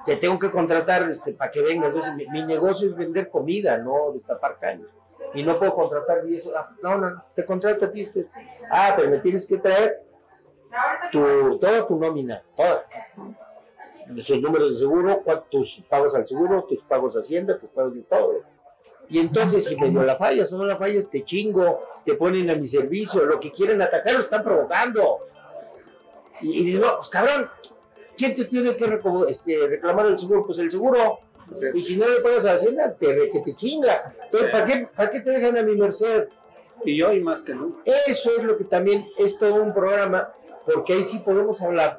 Te 0.06 0.16
tengo 0.16 0.40
que 0.40 0.50
contratar 0.50 1.08
este, 1.10 1.34
para 1.34 1.52
que 1.52 1.62
vengas. 1.62 1.94
Entonces, 1.94 2.16
mi, 2.16 2.28
mi 2.28 2.44
negocio 2.44 2.90
es 2.90 2.96
vender 2.96 3.30
comida, 3.30 3.78
no 3.78 4.12
destapar 4.14 4.58
caños. 4.60 4.90
Y 5.38 5.44
no 5.44 5.60
puedo 5.60 5.76
contratar 5.76 6.24
10. 6.24 6.50
ah, 6.56 6.70
No, 6.82 6.98
no, 6.98 7.24
te 7.36 7.46
contrato 7.46 7.86
a 7.86 7.92
ti. 7.92 8.02
este. 8.02 8.28
Ah, 8.72 8.94
pero 8.96 9.12
me 9.12 9.20
tienes 9.20 9.46
que 9.46 9.58
traer 9.60 10.02
tu, 11.12 11.60
toda 11.60 11.88
tu 11.88 11.96
nómina, 11.96 12.42
toda. 12.56 12.86
Sus 14.18 14.42
números 14.42 14.74
de 14.74 14.80
seguro, 14.80 15.22
tus 15.52 15.84
pagos 15.88 16.16
al 16.16 16.26
seguro, 16.28 16.64
tus 16.64 16.82
pagos 16.84 17.16
a 17.16 17.20
Hacienda, 17.20 17.58
tus 17.60 17.70
pagos 17.70 17.94
de 17.94 18.02
todo. 18.02 18.42
Y 19.10 19.20
entonces, 19.20 19.66
si 19.66 19.76
medio 19.76 20.02
la 20.02 20.16
fallas 20.16 20.52
o 20.54 20.58
no 20.58 20.66
la 20.66 20.76
fallas, 20.76 21.08
te 21.08 21.24
chingo, 21.24 21.84
te 22.04 22.16
ponen 22.16 22.50
a 22.50 22.56
mi 22.56 22.68
servicio, 22.68 23.24
lo 23.26 23.40
que 23.40 23.52
quieren 23.52 23.80
atacar 23.82 24.16
lo 24.16 24.22
están 24.22 24.44
provocando. 24.44 25.20
Y, 26.42 26.76
y 26.76 26.80
no, 26.80 26.96
pues 26.96 27.10
cabrón, 27.10 27.50
¿quién 28.18 28.34
te 28.34 28.46
tiene 28.46 28.76
que 28.76 29.00
este, 29.30 29.68
reclamar 29.68 30.08
el 30.08 30.18
seguro? 30.18 30.46
Pues 30.48 30.58
el 30.58 30.72
seguro. 30.72 31.20
Y 31.74 31.82
si 31.82 31.98
no 31.98 32.08
le 32.08 32.20
pagas 32.22 32.46
a 32.46 32.54
Hacienda, 32.54 32.94
te, 32.94 33.30
que 33.30 33.40
te 33.40 33.56
chinga. 33.56 34.16
Entonces. 34.26 34.52
¿para, 34.52 34.66
qué, 34.66 34.88
¿para 34.96 35.10
qué 35.10 35.20
te 35.22 35.32
dejan 35.32 35.58
a 35.58 35.64
mi 35.64 35.76
merced? 35.76 36.28
Y 36.84 37.02
hoy 37.02 37.22
más 37.22 37.42
que 37.42 37.56
nunca. 37.56 37.82
Eso 38.08 38.32
es 38.38 38.44
lo 38.44 38.58
que 38.58 38.66
también 38.66 39.08
es 39.18 39.38
todo 39.40 39.56
un 39.56 39.74
programa, 39.74 40.34
porque 40.66 40.94
ahí 40.94 41.04
sí 41.04 41.20
podemos 41.20 41.62
hablar 41.62 41.98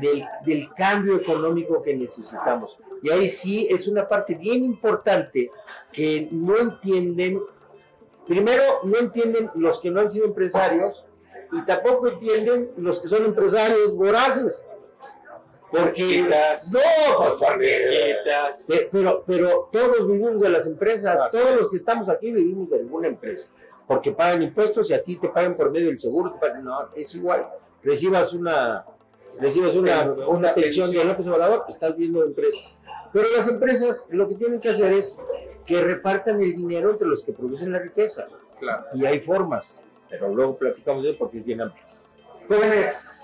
del, 0.00 0.24
del 0.44 0.68
cambio 0.74 1.16
económico 1.16 1.82
que 1.82 1.94
necesitamos. 1.94 2.78
Y 3.02 3.10
ahí 3.10 3.28
sí 3.28 3.66
es 3.70 3.88
una 3.88 4.08
parte 4.08 4.34
bien 4.34 4.64
importante 4.64 5.50
que 5.92 6.28
no 6.30 6.56
entienden, 6.56 7.42
primero 8.26 8.62
no 8.84 8.98
entienden 8.98 9.50
los 9.54 9.80
que 9.80 9.90
no 9.90 10.00
han 10.00 10.10
sido 10.10 10.26
empresarios 10.26 11.04
y 11.52 11.64
tampoco 11.64 12.08
entienden 12.08 12.70
los 12.76 13.00
que 13.00 13.08
son 13.08 13.24
empresarios 13.24 13.94
voraces. 13.94 14.66
Porque 15.72 16.22
no, 16.22 16.28
pues, 16.28 17.32
porque. 17.38 18.16
Pe- 18.68 18.88
Pero, 18.92 19.24
pero 19.26 19.68
todos 19.72 20.06
vivimos 20.06 20.40
de 20.42 20.50
las 20.50 20.66
empresas, 20.66 21.20
Así 21.20 21.36
todos 21.38 21.56
los 21.56 21.70
que 21.70 21.78
estamos 21.78 22.08
aquí 22.08 22.30
vivimos 22.30 22.68
de 22.70 22.78
alguna 22.80 23.08
empresa, 23.08 23.48
porque 23.86 24.12
pagan 24.12 24.42
impuestos 24.42 24.90
y 24.90 24.94
a 24.94 25.02
ti 25.02 25.16
te 25.16 25.28
pagan 25.30 25.56
por 25.56 25.70
medio 25.70 25.86
del 25.88 25.98
seguro, 25.98 26.32
te 26.32 26.38
pagan- 26.38 26.62
no, 26.64 26.88
es 26.94 27.14
igual, 27.14 27.48
recibas 27.82 28.32
una, 28.34 28.84
recibas 29.40 29.74
una, 29.74 30.02
Pero, 30.14 30.28
una 30.30 30.54
pensión 30.54 30.86
pensión. 30.88 31.06
de 31.06 31.12
López 31.12 31.26
Obrador, 31.26 31.64
estás 31.68 31.96
viendo 31.96 32.22
empresas. 32.22 32.76
Pero 33.12 33.26
las 33.34 33.48
empresas 33.48 34.06
lo 34.10 34.28
que 34.28 34.34
tienen 34.36 34.60
que 34.60 34.68
hacer 34.70 34.92
es 34.92 35.18
que 35.64 35.80
repartan 35.80 36.42
el 36.42 36.54
dinero 36.54 36.90
entre 36.90 37.06
los 37.08 37.22
que 37.22 37.32
producen 37.32 37.72
la 37.72 37.78
riqueza, 37.78 38.26
Claro. 38.60 38.84
y 38.94 39.06
hay 39.06 39.20
formas, 39.20 39.80
pero 40.10 40.28
luego 40.34 40.56
platicamos 40.58 41.02
de 41.02 41.10
eso 41.10 41.18
porque 41.18 41.38
es 41.38 41.44
bien 41.44 41.60
amplio. 41.62 41.84
Jóvenes, 42.48 43.21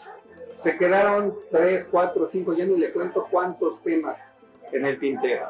se 0.53 0.77
quedaron 0.77 1.37
tres, 1.51 1.89
cuatro, 1.91 2.27
cinco, 2.27 2.53
ya 2.55 2.65
ni 2.65 2.77
le 2.77 2.93
cuento 2.93 3.27
cuántos 3.31 3.83
temas 3.83 4.41
en 4.73 4.85
el 4.87 4.99
tintero. 4.99 5.47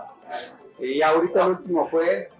Y 0.78 1.02
ahorita 1.02 1.44
el 1.44 1.50
último 1.52 1.88
fue 1.88 2.30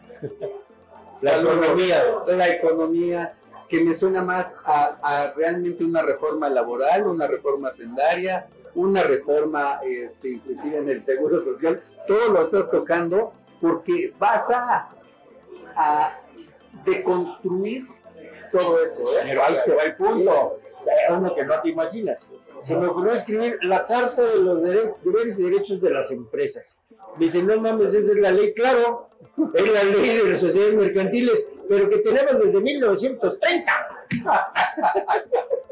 La 1.23 1.41
economía. 1.41 2.05
la 2.27 2.49
economía, 2.49 3.35
que 3.69 3.83
me 3.83 3.95
suena 3.95 4.23
más 4.23 4.59
a, 4.65 4.99
a 5.03 5.33
realmente 5.35 5.85
una 5.85 6.03
reforma 6.03 6.49
laboral, 6.49 7.07
una 7.07 7.27
reforma 7.27 7.71
sendaria, 7.71 8.47
una 8.75 9.03
reforma 9.03 9.81
este, 9.85 10.31
inclusive 10.31 10.79
en 10.79 10.89
el 10.89 11.03
seguro 11.03 11.43
social. 11.43 11.83
Todo 12.07 12.29
lo 12.33 12.41
estás 12.41 12.71
tocando 12.71 13.33
porque 13.61 14.15
vas 14.19 14.51
a, 14.51 14.91
a 15.75 16.21
deconstruir 16.85 17.87
todo 18.53 18.83
eso. 18.83 19.03
¿eh? 19.19 19.23
Pero 19.25 19.43
ahí 19.43 19.57
te 19.65 19.75
va 19.75 19.83
el 19.83 19.97
punto, 19.97 20.61
uno 21.11 21.35
que 21.35 21.45
no 21.45 21.61
te 21.61 21.69
imaginas. 21.69 22.31
Se 22.61 22.77
me 22.77 22.87
ocurrió 22.87 23.13
escribir 23.13 23.59
la 23.63 23.87
Carta 23.87 24.23
de 24.23 24.43
los 24.43 24.63
Deberes 24.63 25.39
y 25.39 25.43
Derechos 25.43 25.81
de 25.81 25.91
las 25.91 26.11
Empresas. 26.11 26.79
Me 27.17 27.27
dice, 27.27 27.43
no 27.43 27.59
mames, 27.61 27.95
esa 27.95 28.13
es 28.13 28.19
la 28.19 28.31
ley, 28.31 28.53
claro, 28.55 29.09
es 29.55 29.73
la 29.73 29.85
ley 29.85 30.19
de 30.19 30.29
las 30.31 30.41
sociedades 30.41 30.75
mercantiles, 30.75 31.51
pero 31.69 31.89
que 31.89 31.99
tenemos 31.99 32.41
desde 32.43 32.61
1930. 32.61 33.73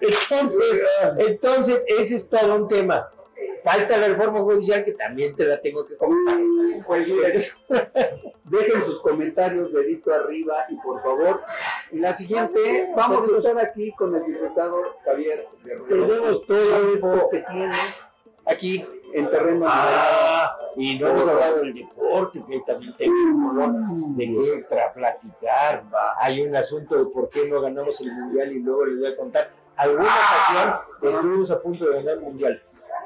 Entonces, 0.00 0.86
entonces, 1.18 1.84
ese 1.88 2.16
es 2.16 2.28
todo 2.28 2.54
un 2.54 2.68
tema. 2.68 3.10
Falta 3.64 3.96
la 3.96 4.08
reforma 4.08 4.40
judicial 4.40 4.84
que 4.84 4.92
también 4.92 5.34
te 5.34 5.44
la 5.44 5.60
tengo 5.60 5.86
que 5.86 5.96
comentar. 5.96 6.38
Pues 6.86 7.08
dejen 8.44 8.82
sus 8.82 9.00
comentarios 9.02 9.72
dedito 9.72 10.14
arriba 10.14 10.66
y 10.68 10.76
por 10.76 11.02
favor, 11.02 11.42
en 11.92 12.00
la 12.02 12.12
siguiente 12.12 12.92
vamos 12.96 13.28
a 13.28 13.36
estar 13.36 13.58
aquí 13.58 13.92
con 13.92 14.14
el 14.14 14.24
diputado 14.24 14.76
Javier 15.04 15.46
Guerrero. 15.64 15.86
Tenemos 15.88 16.46
todo 16.46 16.92
esto 16.94 17.28
que 17.30 17.38
tiene 17.40 17.70
aquí 18.44 18.86
en 19.12 19.30
terreno 19.30 19.66
Ah, 19.68 20.56
y 20.76 20.98
no 20.98 21.08
hemos 21.08 21.26
hablado 21.28 21.56
del 21.60 21.74
deporte, 21.74 22.42
que 22.48 22.60
también 22.66 22.94
tengo 22.96 23.14
un 23.14 23.48
color 23.48 23.72
de 24.16 24.24
que 24.26 24.66
tra- 24.68 24.92
platicar. 24.92 25.84
Hay 26.20 26.42
un 26.42 26.54
asunto 26.54 26.96
de 26.96 27.06
por 27.06 27.28
qué 27.28 27.48
no 27.48 27.60
ganamos 27.60 28.00
el 28.00 28.12
mundial 28.12 28.52
y 28.52 28.58
luego 28.60 28.84
les 28.86 28.98
voy 28.98 29.06
a 29.12 29.16
contar. 29.16 29.50
Alguna 29.76 30.04
ocasión 30.04 30.74
estuvimos 31.02 31.50
a 31.50 31.60
punto 31.62 31.84
de 31.86 31.92
ganar 31.96 32.14
el 32.14 32.20
mundial. 32.20 32.62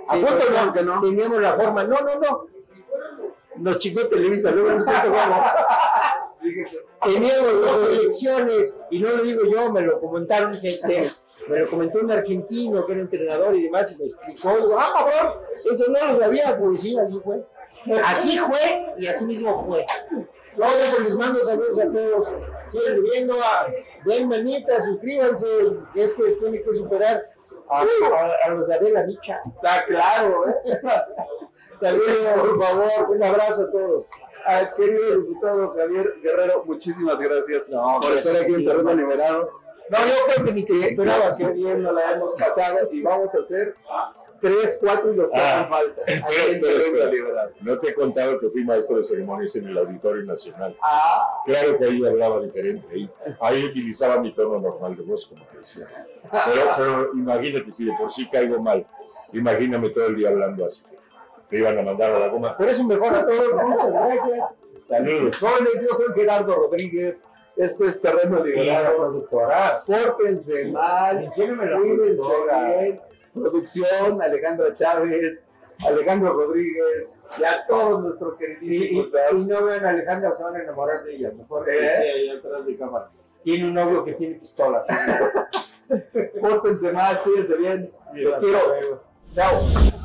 A 0.09 0.15
Sí, 0.15 0.21
punto 0.21 0.45
no, 0.67 0.73
que 0.73 0.83
no. 0.83 1.01
teníamos 1.01 1.41
la 1.43 1.53
forma. 1.55 1.85
No, 1.85 1.97
no, 2.01 2.15
no. 2.19 2.47
Nos 3.57 3.79
chingó 3.79 4.07
Televisa, 4.09 4.51
luego 4.53 4.71
les 4.71 4.83
cuento 4.85 5.03
cómo. 5.11 5.43
Teníamos 7.03 7.61
dos 7.63 7.89
elecciones, 7.91 8.79
y 8.91 8.99
no 9.01 9.11
lo 9.17 9.23
digo 9.23 9.43
yo, 9.51 9.73
me 9.73 9.81
lo 9.83 10.01
comentaron 10.01 10.55
gente, 10.55 11.11
me 11.49 11.59
lo 11.61 11.69
comentó 11.71 12.01
un 12.01 12.11
argentino 12.11 12.85
que 12.85 12.93
era 12.93 13.01
entrenador 13.01 13.55
y 13.57 13.63
demás, 13.63 13.93
y 13.93 13.97
me 13.99 14.05
explicó, 14.07 14.53
y 14.59 14.61
digo, 14.63 14.77
ah, 14.79 14.93
cabrón, 14.95 15.41
eso 15.71 15.85
no 15.91 16.13
lo 16.13 16.19
sabía, 16.21 16.59
pues 16.59 16.81
sí, 16.83 16.99
así 16.99 17.19
fue. 17.25 17.43
Así 18.05 18.37
fue, 18.39 18.95
y 18.99 19.07
así 19.07 19.25
mismo 19.25 19.65
fue. 19.67 19.87
Luego 20.57 20.73
pues, 20.97 21.05
les 21.05 21.17
mando 21.17 21.45
saludos 21.47 21.79
a 21.81 21.91
todos, 21.91 22.35
siguen 22.69 23.03
viendo, 23.05 23.35
a, 23.43 23.67
den 24.05 24.29
manita, 24.29 24.85
suscríbanse, 24.85 25.47
este 25.95 26.33
tiene 26.33 26.63
que 26.63 26.75
superar 26.75 27.31
a, 27.71 27.81
a- 27.83 28.47
a 28.47 28.51
los 28.51 28.67
de 28.67 28.75
Adela 28.75 29.05
Micha. 29.05 29.41
Está 29.47 29.85
claro, 29.87 30.51
¿eh? 30.51 30.55
Saludos, 31.81 32.41
por 32.41 32.63
favor, 32.63 33.11
un 33.11 33.23
abrazo 33.23 33.63
a 33.63 33.71
todos. 33.71 34.07
Al 34.47 34.75
querido 34.75 35.21
diputado 35.21 35.75
Javier 35.77 36.15
Guerrero, 36.23 36.65
muchísimas 36.67 37.21
gracias 37.21 37.71
No, 37.71 37.99
por 38.01 38.13
estar 38.17 38.37
aquí 38.37 38.55
en 38.55 38.65
terreno 38.65 38.95
liberado. 38.95 39.51
No, 39.91 39.99
yo 39.99 40.15
creo 40.35 40.47
que 40.47 40.53
ni 40.53 40.65
te 40.65 40.89
esperaba 40.89 41.31
Qué 41.37 41.47
bien 41.49 41.83
nos 41.83 41.95
la 41.95 42.13
hemos 42.13 42.35
pasado 42.35 42.89
y 42.93 43.03
vamos 43.03 43.35
a 43.35 43.39
hacer 43.43 43.75
tres, 44.41 44.79
cuatro 44.81 45.13
y 45.13 45.17
los 45.17 45.31
que 45.31 45.39
Ah. 45.39 45.59
hagan 45.61 45.69
falta. 45.69 46.01
Espera, 46.07 46.47
espera, 46.47 46.79
espera. 46.79 47.11
liberado. 47.11 47.51
No 47.61 47.79
te 47.79 47.89
he 47.91 47.95
contado 47.95 48.41
que 48.41 48.49
fui 48.49 48.65
maestro 48.65 48.97
de 48.97 49.05
ceremonias 49.05 49.55
en 49.57 49.69
el 49.69 49.77
Auditorio 49.77 50.23
Nacional. 50.25 50.75
Ah, 50.83 51.27
Claro 51.45 51.77
que 51.79 51.85
ahí 51.85 52.07
hablaba 52.07 52.41
diferente. 52.41 52.87
Ahí, 52.91 53.11
ahí 53.41 53.65
utilizaba 53.67 54.21
mi 54.21 54.33
tono 54.33 54.59
normal 54.61 54.97
de 54.97 55.03
voz, 55.03 55.27
como 55.27 55.45
te 55.45 55.59
decía. 55.59 55.87
Pero, 56.31 56.63
pero 56.77 57.11
imagínate, 57.15 57.71
si 57.73 57.85
de 57.87 57.93
por 57.99 58.11
sí 58.13 58.29
caigo 58.31 58.61
mal, 58.63 58.87
imagíname 59.33 59.91
todo 59.91 60.07
el 60.07 60.17
día 60.17 60.29
hablando 60.31 60.65
así. 60.65 60.85
Me 61.51 61.59
iban 61.59 61.79
a 61.79 61.83
mandar 61.83 62.11
a 62.13 62.19
la 62.19 62.29
goma. 62.29 62.57
Por 62.57 62.69
eso 62.69 62.85
mejor 62.85 63.15
a 63.15 63.27
todos, 63.27 63.63
muchas 63.65 63.93
gracias. 63.93 64.49
Saludos. 64.89 65.39
jóvenes, 65.39 65.73
yo 65.89 65.97
soy 65.97 66.15
Gerardo 66.15 66.55
Rodríguez. 66.55 67.27
Esto 67.57 67.85
es 67.85 68.01
Terreno 68.01 68.43
Liberado. 68.45 68.97
productora. 68.97 69.83
Pórtense 69.87 70.67
mal, 70.67 71.31
cuídense 71.35 72.17
bien. 72.55 73.01
Producción, 73.35 74.23
Alejandra 74.23 74.75
Chávez, 74.75 75.45
Alejandro 75.87 76.33
Rodríguez 76.33 77.17
y 77.39 77.45
a 77.45 77.67
todos 77.67 78.03
nuestros 78.03 78.35
Y, 78.35 78.35
y- 78.35 78.39
queridísimos. 78.39 79.07
y 79.33 79.45
no 79.45 79.65
vean 79.65 79.85
a 79.85 79.91
Alejandra, 79.91 80.37
se 80.37 80.43
van 80.45 80.57
a 80.57 80.63
enamorar 80.63 81.05
de 81.05 81.15
ella. 81.17 81.31
Mejor 81.37 81.69
¿Eh? 81.71 82.13
ahí 82.15 82.31
atrás 82.31 82.67
de 82.67 82.77
cámara. 82.77 83.07
Tiene 83.45 83.65
un 83.67 83.75
novio 83.75 84.05
que 84.05 84.13
tiene 84.15 84.35
pistola. 84.37 84.85
Pórtense 86.41 86.93
mal, 86.93 87.21
cuídense 87.23 87.57
bien. 87.57 87.93
Los 88.15 88.39
quiero. 88.39 88.61
Chao. 89.35 90.00